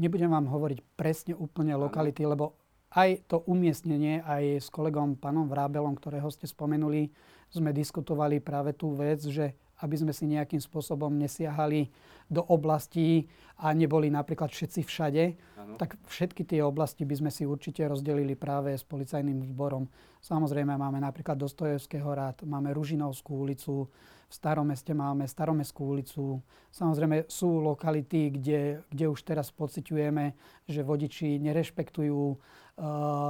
Nebudem 0.00 0.32
vám 0.32 0.48
hovoriť 0.48 0.80
presne 0.96 1.36
úplne 1.36 1.76
lokality, 1.76 2.24
lebo 2.24 2.59
aj 2.90 3.30
to 3.30 3.42
umiestnenie, 3.46 4.18
aj 4.26 4.66
s 4.66 4.68
kolegom 4.68 5.14
pánom 5.14 5.46
Vrábelom, 5.46 5.94
ktorého 5.94 6.26
ste 6.30 6.50
spomenuli, 6.50 7.10
sme 7.50 7.70
diskutovali 7.70 8.42
práve 8.42 8.74
tú 8.74 8.94
vec, 8.94 9.22
že 9.22 9.54
aby 9.80 9.96
sme 9.96 10.12
si 10.12 10.28
nejakým 10.28 10.60
spôsobom 10.60 11.12
nesiahali 11.16 11.88
do 12.30 12.44
oblastí 12.46 13.26
a 13.60 13.74
neboli 13.74 14.08
napríklad 14.08 14.48
všetci 14.48 14.80
všade, 14.86 15.24
ano. 15.58 15.76
tak 15.76 15.98
všetky 16.08 16.46
tie 16.46 16.62
oblasti 16.64 17.04
by 17.04 17.14
sme 17.18 17.30
si 17.32 17.44
určite 17.44 17.84
rozdelili 17.84 18.38
práve 18.38 18.72
s 18.72 18.86
policajným 18.86 19.44
zborom. 19.50 19.90
Samozrejme 20.22 20.76
máme 20.78 21.02
napríklad 21.02 21.36
Dostojevského 21.36 22.08
rád, 22.12 22.46
máme 22.46 22.72
Ružinovskú 22.72 23.44
ulicu, 23.44 23.90
v 24.30 24.38
Starom 24.38 24.70
meste 24.70 24.94
máme 24.94 25.26
Staromestskú 25.26 25.90
ulicu. 25.90 26.38
Samozrejme 26.70 27.26
sú 27.26 27.58
lokality, 27.66 28.30
kde, 28.30 28.86
kde 28.86 29.10
už 29.10 29.26
teraz 29.26 29.50
pociťujeme, 29.50 30.38
že 30.70 30.86
vodiči 30.86 31.42
nerešpektujú 31.42 32.14
uh, 32.14 32.38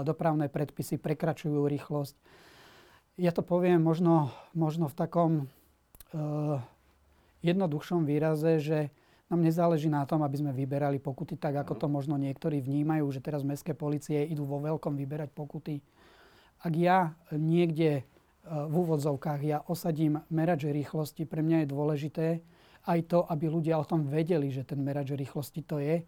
dopravné 0.05 0.53
predpisy, 0.53 1.01
prekračujú 1.01 1.65
rýchlosť. 1.65 2.15
Ja 3.17 3.33
to 3.33 3.41
poviem 3.41 3.81
možno, 3.81 4.29
možno 4.53 4.93
v 4.93 4.99
takom 5.01 5.33
jednoduchšom 7.41 8.05
výraze, 8.05 8.61
že 8.61 8.79
nám 9.31 9.47
nezáleží 9.47 9.87
na 9.87 10.03
tom, 10.11 10.27
aby 10.27 10.43
sme 10.43 10.51
vyberali 10.51 10.99
pokuty 10.99 11.39
tak, 11.39 11.55
ako 11.63 11.79
to 11.79 11.87
možno 11.87 12.19
niektorí 12.19 12.59
vnímajú, 12.59 13.07
že 13.15 13.23
teraz 13.23 13.47
mestské 13.47 13.79
policie 13.79 14.27
idú 14.27 14.43
vo 14.43 14.59
veľkom 14.59 14.99
vyberať 14.99 15.31
pokuty. 15.31 15.79
Ak 16.61 16.75
ja 16.75 17.15
niekde 17.31 18.03
uh, 18.03 18.67
v 18.67 18.75
úvodzovkách 18.75 19.41
ja 19.47 19.63
osadím 19.71 20.19
merač 20.35 20.67
rýchlosti, 20.67 21.31
pre 21.31 21.47
mňa 21.47 21.63
je 21.65 21.69
dôležité 21.71 22.27
aj 22.91 23.01
to, 23.07 23.23
aby 23.31 23.47
ľudia 23.47 23.79
o 23.79 23.87
tom 23.87 24.11
vedeli, 24.11 24.51
že 24.51 24.67
ten 24.67 24.83
merač 24.83 25.15
rýchlosti 25.15 25.63
to 25.63 25.79
je. 25.79 26.03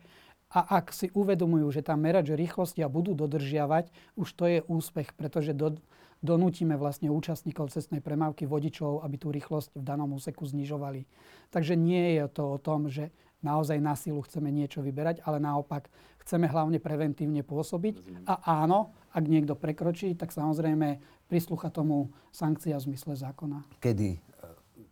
A 0.53 0.82
ak 0.82 0.92
si 0.92 1.09
uvedomujú, 1.16 1.72
že 1.72 1.80
tam 1.80 2.05
merač 2.05 2.28
rýchlosti 2.28 2.84
a 2.84 2.92
budú 2.92 3.16
dodržiavať, 3.16 3.88
už 4.20 4.28
to 4.36 4.44
je 4.50 4.59
úspech, 4.68 5.16
pretože 5.16 5.57
do, 5.57 5.80
donútime 6.22 6.78
vlastne 6.78 7.10
účastníkov 7.10 7.74
cestnej 7.74 7.98
premávky 7.98 8.46
vodičov, 8.46 9.02
aby 9.02 9.16
tú 9.18 9.34
rýchlosť 9.34 9.74
v 9.74 9.82
danom 9.82 10.14
úseku 10.14 10.46
znižovali. 10.46 11.04
Takže 11.50 11.74
nie 11.74 12.16
je 12.16 12.24
to 12.30 12.56
o 12.56 12.58
tom, 12.62 12.86
že 12.86 13.10
naozaj 13.42 13.82
na 13.82 13.98
silu 13.98 14.22
chceme 14.22 14.48
niečo 14.54 14.80
vyberať, 14.80 15.26
ale 15.26 15.42
naopak 15.42 15.90
chceme 16.22 16.46
hlavne 16.46 16.78
preventívne 16.78 17.42
pôsobiť. 17.42 18.24
A 18.30 18.62
áno, 18.62 18.94
ak 19.10 19.26
niekto 19.26 19.58
prekročí, 19.58 20.14
tak 20.14 20.30
samozrejme 20.30 21.02
prislúcha 21.26 21.68
tomu 21.74 22.14
sankcia 22.30 22.78
v 22.78 22.94
zmysle 22.94 23.18
zákona. 23.18 23.66
Kedy 23.82 24.08
e, 24.14 24.18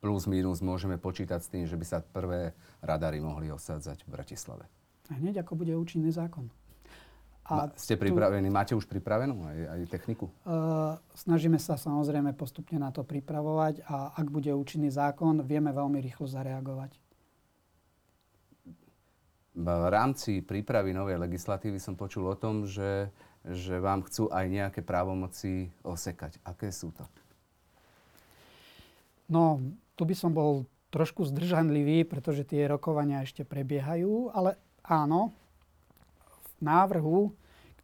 plus 0.02 0.26
minus 0.26 0.58
môžeme 0.60 0.98
počítať 0.98 1.40
s 1.40 1.48
tým, 1.48 1.64
že 1.64 1.78
by 1.78 1.86
sa 1.86 2.02
prvé 2.02 2.52
radary 2.82 3.22
mohli 3.22 3.54
osádzať 3.54 4.04
v 4.04 4.08
Bratislave? 4.10 4.64
Hneď 5.10 5.46
ako 5.46 5.62
bude 5.62 5.74
účinný 5.74 6.10
zákon. 6.10 6.50
A 7.48 7.72
Ste 7.74 7.98
pripravení? 7.98 8.46
Tu, 8.46 8.54
Máte 8.54 8.72
už 8.78 8.86
pripravenú 8.86 9.42
aj, 9.42 9.58
aj 9.74 9.80
techniku? 9.90 10.30
Uh, 10.46 10.94
snažíme 11.18 11.58
sa 11.58 11.74
samozrejme 11.74 12.36
postupne 12.36 12.78
na 12.78 12.94
to 12.94 13.02
pripravovať 13.02 13.82
a 13.90 14.14
ak 14.14 14.26
bude 14.30 14.54
účinný 14.54 14.92
zákon, 14.92 15.42
vieme 15.42 15.74
veľmi 15.74 15.98
rýchlo 15.98 16.30
zareagovať. 16.30 16.94
V 19.60 19.66
rámci 19.66 20.46
prípravy 20.46 20.94
novej 20.94 21.18
legislatívy 21.18 21.82
som 21.82 21.98
počul 21.98 22.30
o 22.30 22.38
tom, 22.38 22.70
že, 22.70 23.10
že 23.42 23.82
vám 23.82 24.06
chcú 24.06 24.30
aj 24.30 24.46
nejaké 24.46 24.80
právomoci 24.80 25.74
osekať. 25.82 26.38
Aké 26.46 26.70
sú 26.70 26.94
to? 26.94 27.02
No, 29.26 29.58
tu 29.98 30.06
by 30.06 30.14
som 30.14 30.30
bol 30.30 30.70
trošku 30.90 31.26
zdržanlivý, 31.26 32.06
pretože 32.06 32.46
tie 32.46 32.66
rokovania 32.66 33.22
ešte 33.22 33.46
prebiehajú, 33.46 34.34
ale 34.34 34.58
áno, 34.82 35.34
návrhu 36.64 37.34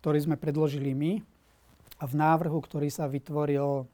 ktorý 0.07 0.23
sme 0.23 0.39
predložili 0.39 0.95
my 0.95 1.19
a 1.99 2.07
v 2.07 2.15
návrhu, 2.15 2.63
ktorý 2.63 2.87
sa 2.87 3.11
vytvoril 3.11 3.91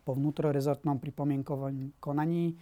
po 0.00 0.12
vnútrorezortnom 0.16 0.96
pripomienkovom 0.96 2.00
konaní, 2.00 2.56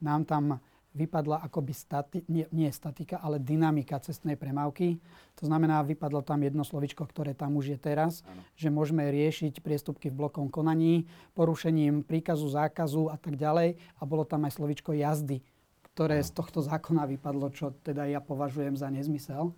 nám 0.00 0.24
tam 0.24 0.56
vypadla 0.96 1.44
akoby 1.44 1.76
stati- 1.76 2.24
nie, 2.32 2.48
nie 2.48 2.72
statika, 2.72 3.20
ale 3.20 3.36
dynamika 3.36 4.00
cestnej 4.00 4.40
premávky. 4.40 4.96
To 5.40 5.44
znamená, 5.44 5.84
vypadlo 5.84 6.24
tam 6.24 6.40
jedno 6.40 6.64
slovičko, 6.64 7.04
ktoré 7.04 7.36
tam 7.36 7.60
už 7.60 7.76
je 7.76 7.78
teraz, 7.80 8.24
ano. 8.24 8.40
že 8.56 8.72
môžeme 8.72 9.04
riešiť 9.12 9.60
priestupky 9.60 10.08
v 10.08 10.24
blokom 10.24 10.48
konaní, 10.48 11.04
porušením 11.36 12.00
príkazu, 12.00 12.48
zákazu 12.48 13.12
a 13.12 13.20
tak 13.20 13.36
ďalej. 13.36 13.76
A 14.00 14.02
bolo 14.08 14.24
tam 14.24 14.48
aj 14.48 14.56
slovičko 14.56 14.96
jazdy, 14.96 15.44
ktoré 15.92 16.24
ano. 16.24 16.28
z 16.28 16.30
tohto 16.32 16.64
zákona 16.64 17.04
vypadlo, 17.12 17.52
čo 17.52 17.76
teda 17.84 18.08
ja 18.08 18.24
považujem 18.24 18.72
za 18.72 18.88
nezmysel. 18.88 19.52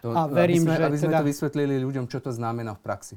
To, 0.00 0.16
a 0.16 0.26
verím, 0.28 0.64
aby 0.64 0.68
sme, 0.68 0.74
že 0.76 0.84
aby 0.84 0.98
sme 0.98 1.10
teda, 1.12 1.20
to 1.20 1.28
vysvetlili 1.28 1.74
ľuďom, 1.80 2.04
čo 2.08 2.18
to 2.24 2.32
znamená 2.32 2.72
v 2.76 2.82
praxi. 2.82 3.16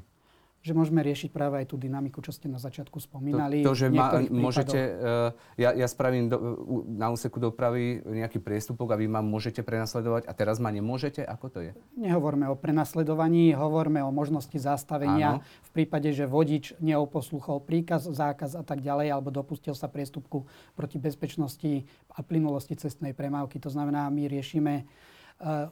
Že 0.64 0.80
môžeme 0.80 1.04
riešiť 1.04 1.28
práve 1.28 1.60
aj 1.60 1.68
tú 1.68 1.76
dynamiku, 1.76 2.24
čo 2.24 2.32
ste 2.32 2.48
na 2.48 2.56
začiatku 2.56 2.96
spomínali. 2.96 3.60
To, 3.60 3.76
to 3.76 3.84
že 3.84 3.92
ma, 3.92 4.16
môžete, 4.16 4.80
uh, 4.80 5.36
ja, 5.60 5.76
ja 5.76 5.84
spravím 5.84 6.32
do, 6.32 6.40
na 6.88 7.12
úseku 7.12 7.36
dopravy 7.36 8.00
nejaký 8.00 8.40
priestupok 8.40 8.92
a 8.92 8.96
vy 8.96 9.04
ma 9.04 9.20
môžete 9.20 9.60
prenasledovať 9.60 10.24
a 10.24 10.32
teraz 10.32 10.56
ma 10.64 10.72
nemôžete? 10.72 11.20
Ako 11.20 11.52
to 11.52 11.60
je? 11.68 11.76
Nehovorme 12.00 12.48
o 12.48 12.56
prenasledovaní, 12.56 13.52
hovorme 13.52 14.00
o 14.00 14.08
možnosti 14.08 14.56
zastavenia 14.56 15.36
Áno. 15.36 15.44
v 15.44 15.70
prípade, 15.76 16.08
že 16.16 16.24
vodič 16.24 16.72
neoposluchol 16.80 17.60
príkaz, 17.60 18.08
zákaz 18.08 18.56
a 18.56 18.64
tak 18.64 18.80
ďalej, 18.80 19.20
alebo 19.20 19.28
dopustil 19.28 19.76
sa 19.76 19.92
priestupku 19.92 20.48
proti 20.72 20.96
bezpečnosti 20.96 21.84
a 22.08 22.24
plynulosti 22.24 22.72
cestnej 22.72 23.12
premávky. 23.12 23.60
To 23.60 23.68
znamená, 23.68 24.08
my 24.08 24.32
riešime 24.32 24.88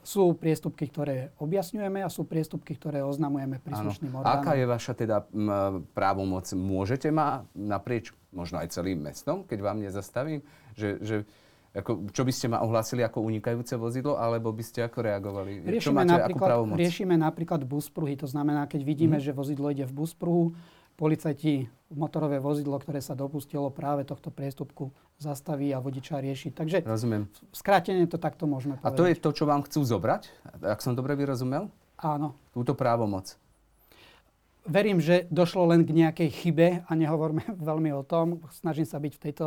sú 0.02 0.34
priestupky, 0.36 0.90
ktoré 0.90 1.30
objasňujeme 1.38 2.02
a 2.02 2.08
sú 2.10 2.26
priestupky, 2.26 2.74
ktoré 2.76 3.00
oznamujeme 3.06 3.62
príslušným 3.62 4.12
orgánom. 4.12 4.42
Aká 4.42 4.58
je 4.58 4.66
vaša 4.66 4.92
teda 4.98 5.24
právomoc? 5.94 6.50
Môžete 6.52 7.08
ma 7.14 7.46
naprieč 7.54 8.10
možno 8.34 8.58
aj 8.58 8.74
celým 8.74 9.00
mestom, 9.00 9.46
keď 9.46 9.58
vám 9.62 9.78
nezastavím? 9.80 10.42
Že, 10.74 10.90
že 11.00 11.16
Ako, 11.72 12.12
čo 12.12 12.28
by 12.28 12.32
ste 12.36 12.52
ma 12.52 12.60
ohlásili 12.60 13.00
ako 13.00 13.24
unikajúce 13.24 13.80
vozidlo, 13.80 14.20
alebo 14.20 14.52
by 14.52 14.60
ste 14.60 14.84
ako 14.84 15.08
reagovali? 15.08 15.64
Riešime, 15.64 15.80
čo 15.80 15.96
máte, 15.96 16.20
napríklad, 16.20 16.52
riešime 16.76 17.14
napríklad 17.16 17.60
buspruhy. 17.64 18.12
To 18.20 18.28
znamená, 18.28 18.68
keď 18.68 18.84
vidíme, 18.84 19.16
mm. 19.16 19.24
že 19.24 19.32
vozidlo 19.32 19.72
ide 19.72 19.88
v 19.88 20.04
buspruhu, 20.04 20.52
policajti 20.96 21.68
motorové 21.92 22.40
vozidlo, 22.40 22.80
ktoré 22.80 23.04
sa 23.04 23.12
dopustilo 23.12 23.68
práve 23.68 24.02
tohto 24.08 24.32
priestupku, 24.32 24.90
zastaví 25.20 25.70
a 25.70 25.78
vodiča 25.78 26.18
rieši. 26.18 26.50
Takže 26.50 26.82
Rozumiem. 26.82 27.28
skrátene 27.52 28.08
to 28.08 28.16
takto 28.16 28.48
môžeme 28.48 28.80
povedať. 28.80 28.96
A 28.96 28.98
to 28.98 29.04
je 29.06 29.14
to, 29.16 29.30
čo 29.36 29.44
vám 29.44 29.62
chcú 29.62 29.84
zobrať? 29.84 30.32
Ak 30.64 30.80
som 30.80 30.96
dobre 30.96 31.14
vyrozumel? 31.14 31.68
Áno. 32.00 32.34
Túto 32.50 32.74
právomoc. 32.74 33.36
Verím, 34.62 35.02
že 35.02 35.26
došlo 35.26 35.74
len 35.74 35.82
k 35.82 35.90
nejakej 35.90 36.30
chybe 36.30 36.68
a 36.86 36.92
nehovorme 36.94 37.42
veľmi 37.70 37.90
o 37.98 38.06
tom. 38.06 38.46
Snažím 38.54 38.86
sa 38.86 39.02
byť 39.02 39.12
v 39.18 39.22
tejto 39.30 39.46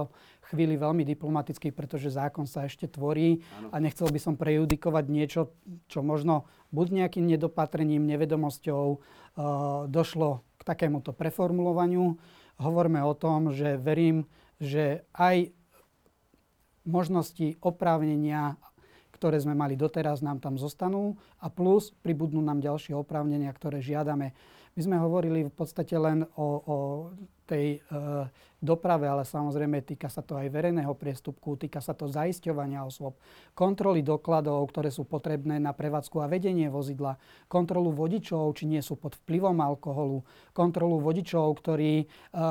chvíli 0.52 0.76
veľmi 0.76 1.08
diplomatický, 1.08 1.72
pretože 1.72 2.12
zákon 2.12 2.44
sa 2.44 2.68
ešte 2.68 2.86
tvorí 2.92 3.40
ano. 3.60 3.72
a 3.72 3.76
nechcel 3.80 4.12
by 4.12 4.20
som 4.20 4.36
prejudikovať 4.36 5.06
niečo, 5.08 5.56
čo 5.88 6.04
možno 6.04 6.46
buď 6.76 6.88
nejakým 7.04 7.26
nedopatrením, 7.32 8.04
nevedomosťou 8.04 8.84
uh, 8.92 9.00
došlo 9.88 10.44
takémuto 10.66 11.14
preformulovaniu. 11.14 12.18
Hovorme 12.58 13.00
o 13.06 13.14
tom, 13.14 13.54
že 13.54 13.78
verím, 13.78 14.26
že 14.58 15.06
aj 15.14 15.54
možnosti 16.84 17.56
oprávnenia 17.62 18.58
ktoré 19.16 19.40
sme 19.40 19.56
mali 19.56 19.80
doteraz, 19.80 20.20
nám 20.20 20.44
tam 20.44 20.60
zostanú 20.60 21.16
a 21.40 21.48
plus 21.48 21.96
pribudnú 22.04 22.44
nám 22.44 22.60
ďalšie 22.60 22.92
oprávnenia, 22.92 23.48
ktoré 23.56 23.80
žiadame. 23.80 24.36
My 24.76 24.82
sme 24.84 24.98
hovorili 25.00 25.48
v 25.48 25.54
podstate 25.56 25.96
len 25.96 26.28
o, 26.36 26.48
o 26.60 26.78
tej 27.46 27.66
e, 27.78 27.80
doprave, 28.58 29.06
ale 29.06 29.24
samozrejme 29.24 29.86
týka 29.86 30.10
sa 30.10 30.26
to 30.26 30.36
aj 30.36 30.50
verejného 30.50 30.92
priestupku, 30.98 31.56
týka 31.56 31.80
sa 31.80 31.94
to 31.94 32.10
zaisťovania 32.10 32.82
osôb, 32.82 33.16
kontroly 33.54 34.02
dokladov, 34.02 34.66
ktoré 34.74 34.90
sú 34.90 35.06
potrebné 35.06 35.62
na 35.62 35.72
prevádzku 35.72 36.20
a 36.20 36.30
vedenie 36.30 36.68
vozidla, 36.68 37.22
kontrolu 37.46 37.94
vodičov, 37.94 38.58
či 38.58 38.66
nie 38.66 38.82
sú 38.82 38.98
pod 38.98 39.16
vplyvom 39.24 39.62
alkoholu, 39.62 40.26
kontrolu 40.52 40.98
vodičov, 40.98 41.54
ktorí 41.62 42.06
e, 42.34 42.44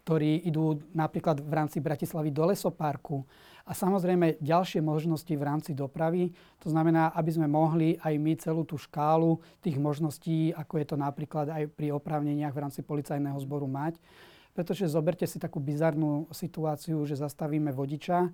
ktorí 0.00 0.48
idú 0.48 0.80
napríklad 0.96 1.38
v 1.44 1.52
rámci 1.52 1.78
Bratislavy 1.78 2.32
do 2.32 2.48
lesoparku. 2.48 3.22
A 3.70 3.72
samozrejme 3.72 4.42
ďalšie 4.42 4.82
možnosti 4.82 5.30
v 5.30 5.46
rámci 5.46 5.78
dopravy. 5.78 6.34
To 6.66 6.74
znamená, 6.74 7.14
aby 7.14 7.30
sme 7.30 7.46
mohli 7.46 7.94
aj 8.02 8.14
my 8.18 8.32
celú 8.34 8.66
tú 8.66 8.74
škálu 8.74 9.38
tých 9.62 9.78
možností, 9.78 10.50
ako 10.50 10.82
je 10.82 10.86
to 10.90 10.96
napríklad 10.98 11.46
aj 11.54 11.70
pri 11.78 11.94
oprávneniach 11.94 12.50
v 12.50 12.66
rámci 12.66 12.82
policajného 12.82 13.38
zboru 13.38 13.70
mať. 13.70 14.02
Pretože 14.50 14.90
zoberte 14.90 15.24
si 15.30 15.38
takú 15.38 15.62
bizarnú 15.62 16.26
situáciu, 16.34 17.06
že 17.06 17.14
zastavíme 17.14 17.70
vodiča 17.70 18.28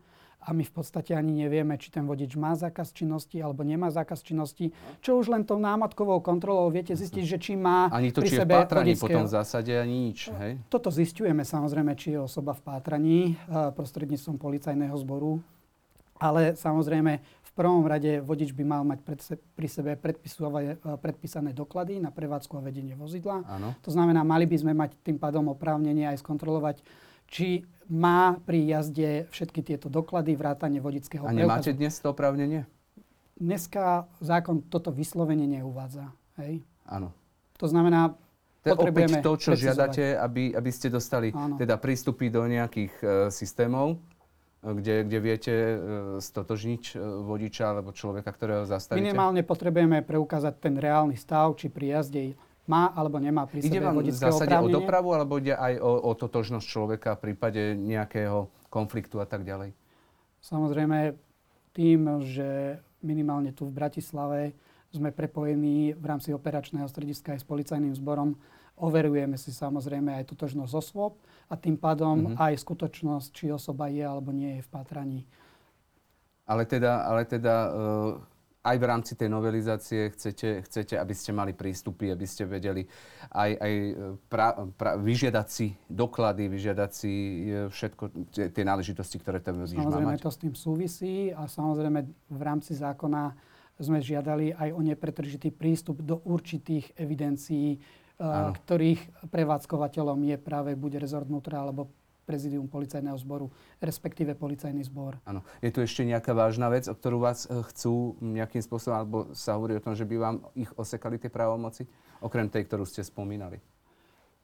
a 0.46 0.48
my 0.52 0.62
v 0.62 0.72
podstate 0.72 1.16
ani 1.16 1.44
nevieme, 1.44 1.76
či 1.80 1.88
ten 1.92 2.04
vodič 2.04 2.36
má 2.36 2.54
zákaz 2.56 2.92
činnosti 2.92 3.40
alebo 3.40 3.64
nemá 3.64 3.88
zákaz 3.92 4.22
činnosti. 4.22 4.72
Čo 5.00 5.20
už 5.20 5.32
len 5.32 5.42
tou 5.44 5.60
námatkovou 5.60 6.20
kontrolou 6.20 6.68
viete 6.72 6.92
zistiť, 6.96 7.24
že 7.24 7.38
či 7.40 7.52
má 7.56 7.88
ani 7.92 8.12
to, 8.12 8.24
pri 8.24 8.28
či 8.30 8.36
sebe 8.40 8.52
je 8.52 8.56
v 8.56 8.60
pátraní 8.64 8.92
vodické... 8.94 9.02
potom 9.02 9.24
v 9.26 9.32
zásade 9.32 9.72
ani 9.74 9.96
nič. 10.12 10.18
Hej? 10.40 10.52
Toto 10.72 10.88
zistujeme 10.92 11.42
samozrejme, 11.44 11.92
či 11.98 12.16
je 12.16 12.18
osoba 12.20 12.52
v 12.56 12.62
pátraní 12.62 13.18
prostredníctvom 13.48 14.36
policajného 14.40 14.96
zboru. 15.02 15.40
Ale 16.16 16.56
samozrejme 16.56 17.35
prvom 17.56 17.88
rade 17.88 18.20
vodič 18.20 18.52
by 18.52 18.64
mal 18.68 18.82
mať 18.84 18.98
pred 19.00 19.20
se, 19.24 19.34
pri 19.56 19.68
sebe 19.68 19.92
predpísané 21.00 21.56
doklady 21.56 21.96
na 21.98 22.12
prevádzku 22.12 22.60
a 22.60 22.62
vedenie 22.62 22.92
vozidla. 22.92 23.42
Áno. 23.48 23.72
To 23.80 23.90
znamená, 23.90 24.20
mali 24.22 24.44
by 24.44 24.56
sme 24.60 24.72
mať 24.76 25.00
tým 25.00 25.16
pádom 25.16 25.48
oprávnenie 25.48 26.04
aj 26.12 26.20
skontrolovať, 26.20 26.84
či 27.26 27.64
má 27.88 28.36
pri 28.44 28.76
jazde 28.76 29.24
všetky 29.32 29.64
tieto 29.64 29.88
doklady, 29.88 30.36
vrátanie 30.36 30.84
vodického 30.84 31.24
preukazu. 31.24 31.40
A 31.40 31.42
nemáte 31.42 31.72
dnes 31.72 31.96
to 31.96 32.12
oprávnenie? 32.12 32.68
Dneska 33.40 34.04
zákon 34.20 34.68
toto 34.68 34.92
vyslovene 34.92 35.48
neuvádza. 35.48 36.12
Hej? 36.36 36.60
Áno. 36.84 37.16
To 37.56 37.66
znamená, 37.66 38.12
to 38.66 38.74
je 38.74 38.90
opäť 38.90 39.22
to, 39.22 39.32
čo 39.38 39.50
precizovať. 39.54 39.62
žiadate, 39.62 40.04
aby, 40.18 40.42
aby 40.52 40.70
ste 40.74 40.90
dostali 40.90 41.30
Áno. 41.30 41.54
teda 41.54 41.78
prístupy 41.78 42.28
do 42.28 42.42
nejakých 42.44 42.94
uh, 43.00 43.10
systémov, 43.30 43.94
e, 43.94 43.98
kde, 44.62 45.04
kde 45.04 45.18
viete 45.20 45.54
uh, 45.54 45.76
stotožniť 46.18 46.82
uh, 46.94 47.24
vodiča 47.24 47.76
alebo 47.76 47.92
človeka, 47.92 48.30
ktorého 48.32 48.64
zastavíte? 48.64 49.02
Minimálne 49.02 49.42
potrebujeme 49.44 50.00
preukázať 50.02 50.54
ten 50.58 50.74
reálny 50.76 51.14
stav, 51.14 51.54
či 51.60 51.68
pri 51.68 52.00
jazde 52.00 52.34
má 52.66 52.90
alebo 52.92 53.22
nemá 53.22 53.46
pri 53.46 53.62
ide 53.62 53.78
sebe 53.78 53.86
vám 53.86 54.02
v 54.02 54.10
zásade 54.10 54.50
oprávnenie. 54.50 54.74
o 54.74 54.76
dopravu, 54.82 55.08
alebo 55.14 55.38
ide 55.38 55.54
aj 55.54 55.78
o, 55.78 55.92
o 56.02 56.12
totožnosť 56.18 56.66
človeka 56.66 57.14
v 57.16 57.30
prípade 57.30 57.78
nejakého 57.78 58.50
konfliktu 58.68 59.22
a 59.22 59.26
tak 59.26 59.46
ďalej? 59.46 59.70
Samozrejme, 60.42 61.14
tým, 61.70 62.26
že 62.26 62.82
minimálne 63.06 63.54
tu 63.54 63.70
v 63.70 63.72
Bratislave 63.74 64.54
sme 64.90 65.14
prepojení 65.14 65.94
v 65.94 66.04
rámci 66.04 66.34
operačného 66.34 66.86
strediska 66.90 67.34
aj 67.34 67.42
s 67.42 67.46
policajným 67.46 67.94
zborom, 67.94 68.34
overujeme 68.76 69.38
si 69.38 69.54
samozrejme 69.54 70.18
aj 70.22 70.34
totožnosť 70.34 70.72
osôb 70.74 71.18
a 71.46 71.54
tým 71.54 71.78
pádom 71.78 72.34
mm-hmm. 72.34 72.42
aj 72.42 72.54
skutočnosť, 72.62 73.28
či 73.30 73.44
osoba 73.54 73.86
je 73.86 74.02
alebo 74.02 74.34
nie 74.34 74.58
je 74.58 74.62
v 74.66 74.70
pátraní. 74.70 75.20
Ale 76.46 76.62
teda, 76.66 77.06
ale 77.06 77.22
teda 77.26 77.54
uh 77.70 78.36
aj 78.66 78.76
v 78.82 78.84
rámci 78.84 79.12
tej 79.14 79.30
novelizácie 79.30 80.10
chcete, 80.10 80.66
chcete, 80.66 80.94
aby 80.98 81.14
ste 81.14 81.30
mali 81.30 81.54
prístupy, 81.54 82.10
aby 82.10 82.26
ste 82.26 82.42
vedeli 82.50 82.82
aj, 83.30 83.50
aj 83.62 83.72
e, 83.72 83.92
pra, 84.26 84.58
pra, 84.74 84.98
vyžiadať 84.98 85.46
si 85.46 85.70
doklady, 85.86 86.50
vyžiadať 86.50 86.90
si 86.90 87.12
e, 87.14 87.70
všetko, 87.70 88.04
tie, 88.34 88.50
tie 88.50 88.64
náležitosti, 88.66 89.22
ktoré 89.22 89.38
ten 89.38 89.54
vodič 89.54 89.78
má 89.78 89.86
Samozrejme 89.86 90.18
to 90.18 90.30
s 90.34 90.38
tým 90.42 90.54
súvisí 90.58 91.30
a 91.30 91.46
samozrejme 91.46 92.00
v 92.26 92.42
rámci 92.42 92.74
zákona 92.74 93.38
sme 93.78 94.02
žiadali 94.02 94.56
aj 94.56 94.74
o 94.74 94.80
nepretržitý 94.82 95.54
prístup 95.54 96.02
do 96.02 96.18
určitých 96.26 96.96
evidencií, 96.98 97.78
ano. 98.20 98.52
E, 98.52 98.56
ktorých 98.56 99.00
prevádzkovateľom 99.28 100.18
je 100.32 100.36
práve 100.40 100.70
buď 100.76 101.00
rezort 101.02 101.28
vnútra 101.28 101.60
alebo 101.62 101.92
prezidium 102.26 102.66
policajného 102.66 103.14
zboru, 103.22 103.46
respektíve 103.78 104.34
policajný 104.34 104.82
zbor. 104.90 105.22
Áno. 105.22 105.46
Je 105.62 105.70
tu 105.70 105.78
ešte 105.78 106.02
nejaká 106.02 106.34
vážna 106.34 106.66
vec, 106.66 106.90
o 106.90 106.94
ktorú 106.98 107.22
vás 107.22 107.46
eh, 107.46 107.62
chcú 107.70 108.18
nejakým 108.18 108.60
spôsobom, 108.60 108.96
alebo 108.98 109.18
sa 109.32 109.54
hovorí 109.54 109.78
o 109.78 109.84
tom, 109.84 109.94
že 109.94 110.02
by 110.02 110.16
vám 110.18 110.36
ich 110.58 110.68
osekali 110.74 111.22
tie 111.22 111.30
právomoci, 111.30 111.86
okrem 112.18 112.50
tej, 112.50 112.66
ktorú 112.66 112.82
ste 112.82 113.06
spomínali? 113.06 113.62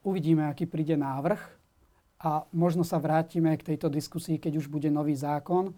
Uvidíme, 0.07 0.47
aký 0.47 0.71
príde 0.71 0.95
návrh 0.95 1.43
a 2.23 2.47
možno 2.55 2.87
sa 2.87 3.03
vrátime 3.03 3.51
k 3.59 3.75
tejto 3.75 3.91
diskusii, 3.91 4.39
keď 4.39 4.63
už 4.63 4.71
bude 4.71 4.87
nový 4.87 5.19
zákon 5.19 5.75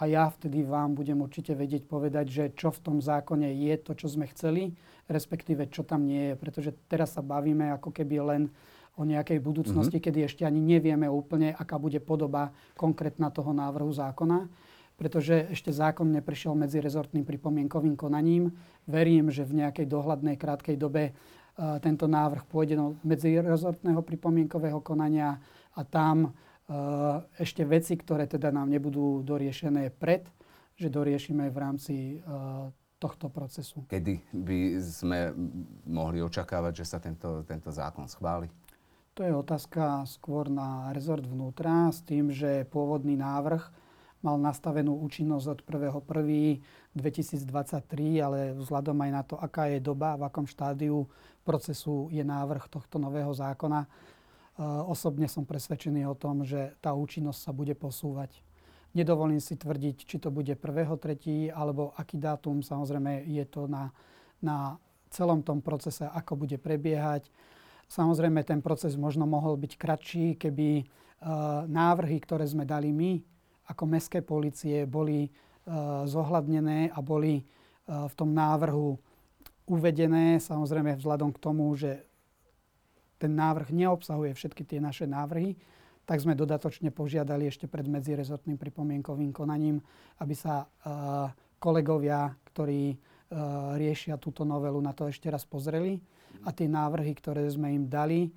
a 0.00 0.08
ja 0.08 0.32
vtedy 0.32 0.64
vám 0.64 0.96
budem 0.96 1.20
určite 1.20 1.52
vedieť 1.52 1.84
povedať, 1.84 2.26
že 2.28 2.44
čo 2.56 2.72
v 2.72 2.80
tom 2.80 2.96
zákone 3.04 3.52
je 3.52 3.74
to, 3.76 3.92
čo 3.92 4.08
sme 4.08 4.24
chceli, 4.32 4.72
respektíve 5.06 5.68
čo 5.68 5.84
tam 5.84 6.08
nie 6.08 6.32
je. 6.32 6.34
Pretože 6.40 6.70
teraz 6.88 7.14
sa 7.14 7.22
bavíme 7.22 7.68
ako 7.76 7.92
keby 7.92 8.16
len 8.24 8.42
o 8.96 9.04
nejakej 9.04 9.40
budúcnosti, 9.40 10.00
mm-hmm. 10.00 10.08
kedy 10.12 10.18
ešte 10.24 10.42
ani 10.44 10.60
nevieme 10.60 11.08
úplne, 11.08 11.52
aká 11.56 11.80
bude 11.80 12.00
podoba 12.00 12.52
konkrétna 12.76 13.32
toho 13.32 13.52
návrhu 13.52 13.92
zákona 13.92 14.48
pretože 15.02 15.50
ešte 15.50 15.74
zákon 15.74 16.06
neprešiel 16.14 16.54
medzi 16.54 16.78
rezortným 16.78 17.26
pripomienkovým 17.26 17.98
konaním. 17.98 18.54
Verím, 18.86 19.34
že 19.34 19.42
v 19.42 19.64
nejakej 19.64 19.90
dohľadnej 19.90 20.38
krátkej 20.38 20.78
dobe 20.78 21.10
uh, 21.10 21.82
tento 21.82 22.06
návrh 22.06 22.46
pôjde 22.46 22.78
do 22.78 22.94
medzirezortného 23.02 23.98
pripomienkového 23.98 24.78
konania 24.78 25.42
a 25.74 25.82
tam 25.82 26.30
ešte 27.36 27.64
veci, 27.64 27.96
ktoré 27.96 28.28
teda 28.28 28.52
nám 28.52 28.70
nebudú 28.70 29.22
doriešené 29.24 29.90
pred, 29.94 30.28
že 30.76 30.88
doriešime 30.88 31.52
v 31.52 31.58
rámci 31.58 31.96
uh, 32.20 32.72
tohto 33.02 33.26
procesu. 33.26 33.82
Kedy 33.90 34.22
by 34.30 34.78
sme 34.78 35.34
mohli 35.90 36.22
očakávať, 36.22 36.72
že 36.82 36.86
sa 36.86 37.02
tento, 37.02 37.42
tento 37.42 37.74
zákon 37.74 38.06
schváli? 38.06 38.46
To 39.18 39.26
je 39.26 39.34
otázka 39.34 40.06
skôr 40.08 40.48
na 40.48 40.88
rezort 40.94 41.26
vnútra 41.26 41.92
s 41.92 42.00
tým, 42.00 42.32
že 42.32 42.64
pôvodný 42.70 43.18
návrh 43.18 43.60
mal 44.22 44.38
nastavenú 44.38 45.02
účinnosť 45.02 45.46
od 45.50 45.58
1.1.2023, 45.66 48.22
ale 48.22 48.54
vzhľadom 48.54 48.94
aj 49.02 49.10
na 49.10 49.22
to, 49.26 49.34
aká 49.36 49.66
je 49.68 49.82
doba, 49.82 50.14
v 50.14 50.30
akom 50.30 50.46
štádiu 50.46 51.10
procesu 51.42 52.06
je 52.14 52.22
návrh 52.22 52.70
tohto 52.70 53.02
nového 53.02 53.34
zákona, 53.34 53.90
osobne 54.60 55.28
som 55.28 55.48
presvedčený 55.48 56.04
o 56.08 56.18
tom, 56.18 56.44
že 56.44 56.76
tá 56.84 56.92
účinnosť 56.92 57.40
sa 57.40 57.52
bude 57.56 57.72
posúvať. 57.72 58.44
Nedovolím 58.92 59.40
si 59.40 59.56
tvrdiť, 59.56 60.04
či 60.04 60.20
to 60.20 60.28
bude 60.28 60.52
1.3. 60.52 61.48
alebo 61.48 61.96
aký 61.96 62.20
dátum. 62.20 62.60
Samozrejme 62.60 63.24
je 63.24 63.44
to 63.48 63.64
na, 63.64 63.88
na 64.44 64.76
celom 65.08 65.40
tom 65.40 65.64
procese, 65.64 66.04
ako 66.04 66.44
bude 66.44 66.60
prebiehať. 66.60 67.32
Samozrejme, 67.88 68.44
ten 68.44 68.60
proces 68.60 68.96
možno 68.96 69.24
mohol 69.24 69.56
byť 69.56 69.72
kratší, 69.80 70.26
keby 70.36 70.84
uh, 70.84 71.64
návrhy, 71.64 72.20
ktoré 72.20 72.44
sme 72.44 72.68
dali 72.68 72.92
my 72.92 73.20
ako 73.72 73.84
mestské 73.88 74.20
policie, 74.20 74.84
boli 74.84 75.28
uh, 75.28 76.04
zohľadnené 76.04 76.92
a 76.92 77.00
boli 77.00 77.44
v 77.86 78.14
tom 78.14 78.30
návrhu 78.30 78.98
uvedené. 79.66 80.38
Samozrejme, 80.38 80.98
vzhľadom 80.98 81.30
k 81.34 81.42
tomu, 81.42 81.66
že 81.74 82.06
ten 83.22 83.38
návrh 83.38 83.70
neobsahuje 83.70 84.34
všetky 84.34 84.66
tie 84.66 84.82
naše 84.82 85.06
návrhy, 85.06 85.54
tak 86.02 86.18
sme 86.18 86.34
dodatočne 86.34 86.90
požiadali 86.90 87.46
ešte 87.46 87.70
pred 87.70 87.86
medzirezortným 87.86 88.58
pripomienkovým 88.58 89.30
konaním, 89.30 89.78
aby 90.18 90.34
sa 90.34 90.66
kolegovia, 91.62 92.34
ktorí 92.50 92.98
riešia 93.78 94.18
túto 94.18 94.42
novelu, 94.42 94.82
na 94.82 94.90
to 94.90 95.06
ešte 95.06 95.30
raz 95.30 95.46
pozreli 95.46 96.02
a 96.42 96.50
tie 96.50 96.66
návrhy, 96.66 97.14
ktoré 97.14 97.46
sme 97.46 97.70
im 97.70 97.86
dali, 97.86 98.34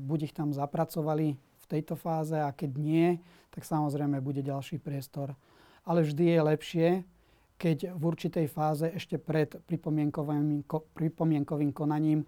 buď 0.00 0.18
ich 0.24 0.32
tam 0.32 0.56
zapracovali 0.56 1.36
v 1.36 1.66
tejto 1.68 2.00
fáze 2.00 2.40
a 2.40 2.48
keď 2.48 2.70
nie, 2.80 3.20
tak 3.52 3.68
samozrejme 3.68 4.24
bude 4.24 4.40
ďalší 4.40 4.80
priestor. 4.80 5.36
Ale 5.84 6.00
vždy 6.00 6.32
je 6.32 6.40
lepšie, 6.40 6.88
keď 7.60 7.92
v 7.94 8.02
určitej 8.02 8.50
fáze 8.50 8.88
ešte 8.88 9.20
pred 9.20 9.52
pripomienkovým, 9.68 11.70
konaním 11.70 12.26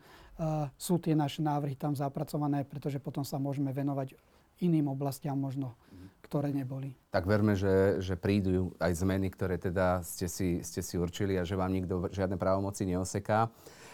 sú 0.76 1.00
tie 1.00 1.16
naše 1.16 1.40
návrhy 1.40 1.80
tam 1.80 1.96
zapracované, 1.96 2.64
pretože 2.68 3.00
potom 3.00 3.24
sa 3.24 3.40
môžeme 3.40 3.72
venovať 3.72 4.12
iným 4.60 4.88
oblastiam 4.88 5.36
možno, 5.36 5.76
ktoré 6.24 6.52
neboli. 6.52 6.96
Tak 7.12 7.28
verme, 7.28 7.56
že, 7.56 8.00
že 8.00 8.16
prídu 8.16 8.72
aj 8.80 8.92
zmeny, 9.04 9.28
ktoré 9.28 9.60
teda 9.60 10.00
ste 10.00 10.28
si, 10.28 10.64
ste 10.64 10.80
si 10.80 10.96
určili 10.96 11.36
a 11.36 11.44
že 11.44 11.56
vám 11.56 11.72
nikto 11.72 12.08
žiadne 12.08 12.40
právomoci 12.40 12.88
neoseká. 12.88 13.48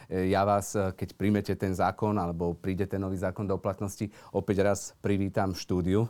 E, 0.06 0.30
ja 0.30 0.46
vás, 0.46 0.74
e, 0.78 0.94
keď 0.94 1.18
príjmete 1.18 1.52
ten 1.58 1.74
zákon 1.74 2.14
alebo 2.14 2.54
príde 2.54 2.86
ten 2.86 3.02
nový 3.02 3.18
zákon 3.18 3.46
do 3.46 3.58
platnosti, 3.58 4.06
opäť 4.30 4.56
raz 4.62 4.80
privítam 5.02 5.50
v 5.54 5.62
štúdiu. 5.62 6.00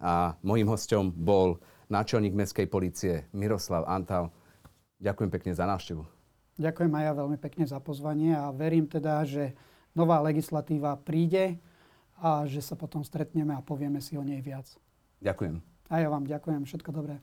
A 0.00 0.32
mojím 0.40 0.72
hostom 0.72 1.12
bol 1.12 1.60
náčelník 1.92 2.32
Mestskej 2.32 2.64
policie 2.70 3.28
Miroslav 3.36 3.84
Antal. 3.84 4.32
Ďakujem 4.96 5.30
pekne 5.34 5.52
za 5.52 5.68
návštevu. 5.68 6.19
Ďakujem 6.60 6.92
aj 6.92 7.04
ja 7.08 7.12
veľmi 7.16 7.38
pekne 7.40 7.64
za 7.64 7.80
pozvanie 7.80 8.36
a 8.36 8.52
verím 8.52 8.84
teda, 8.84 9.24
že 9.24 9.56
nová 9.96 10.20
legislatíva 10.20 10.92
príde 11.00 11.56
a 12.20 12.44
že 12.44 12.60
sa 12.60 12.76
potom 12.76 13.00
stretneme 13.00 13.56
a 13.56 13.64
povieme 13.64 14.04
si 14.04 14.20
o 14.20 14.22
nej 14.22 14.44
viac. 14.44 14.68
Ďakujem. 15.24 15.56
A 15.88 15.94
ja 16.04 16.08
vám 16.12 16.28
ďakujem. 16.28 16.68
Všetko 16.68 16.92
dobré. 16.92 17.16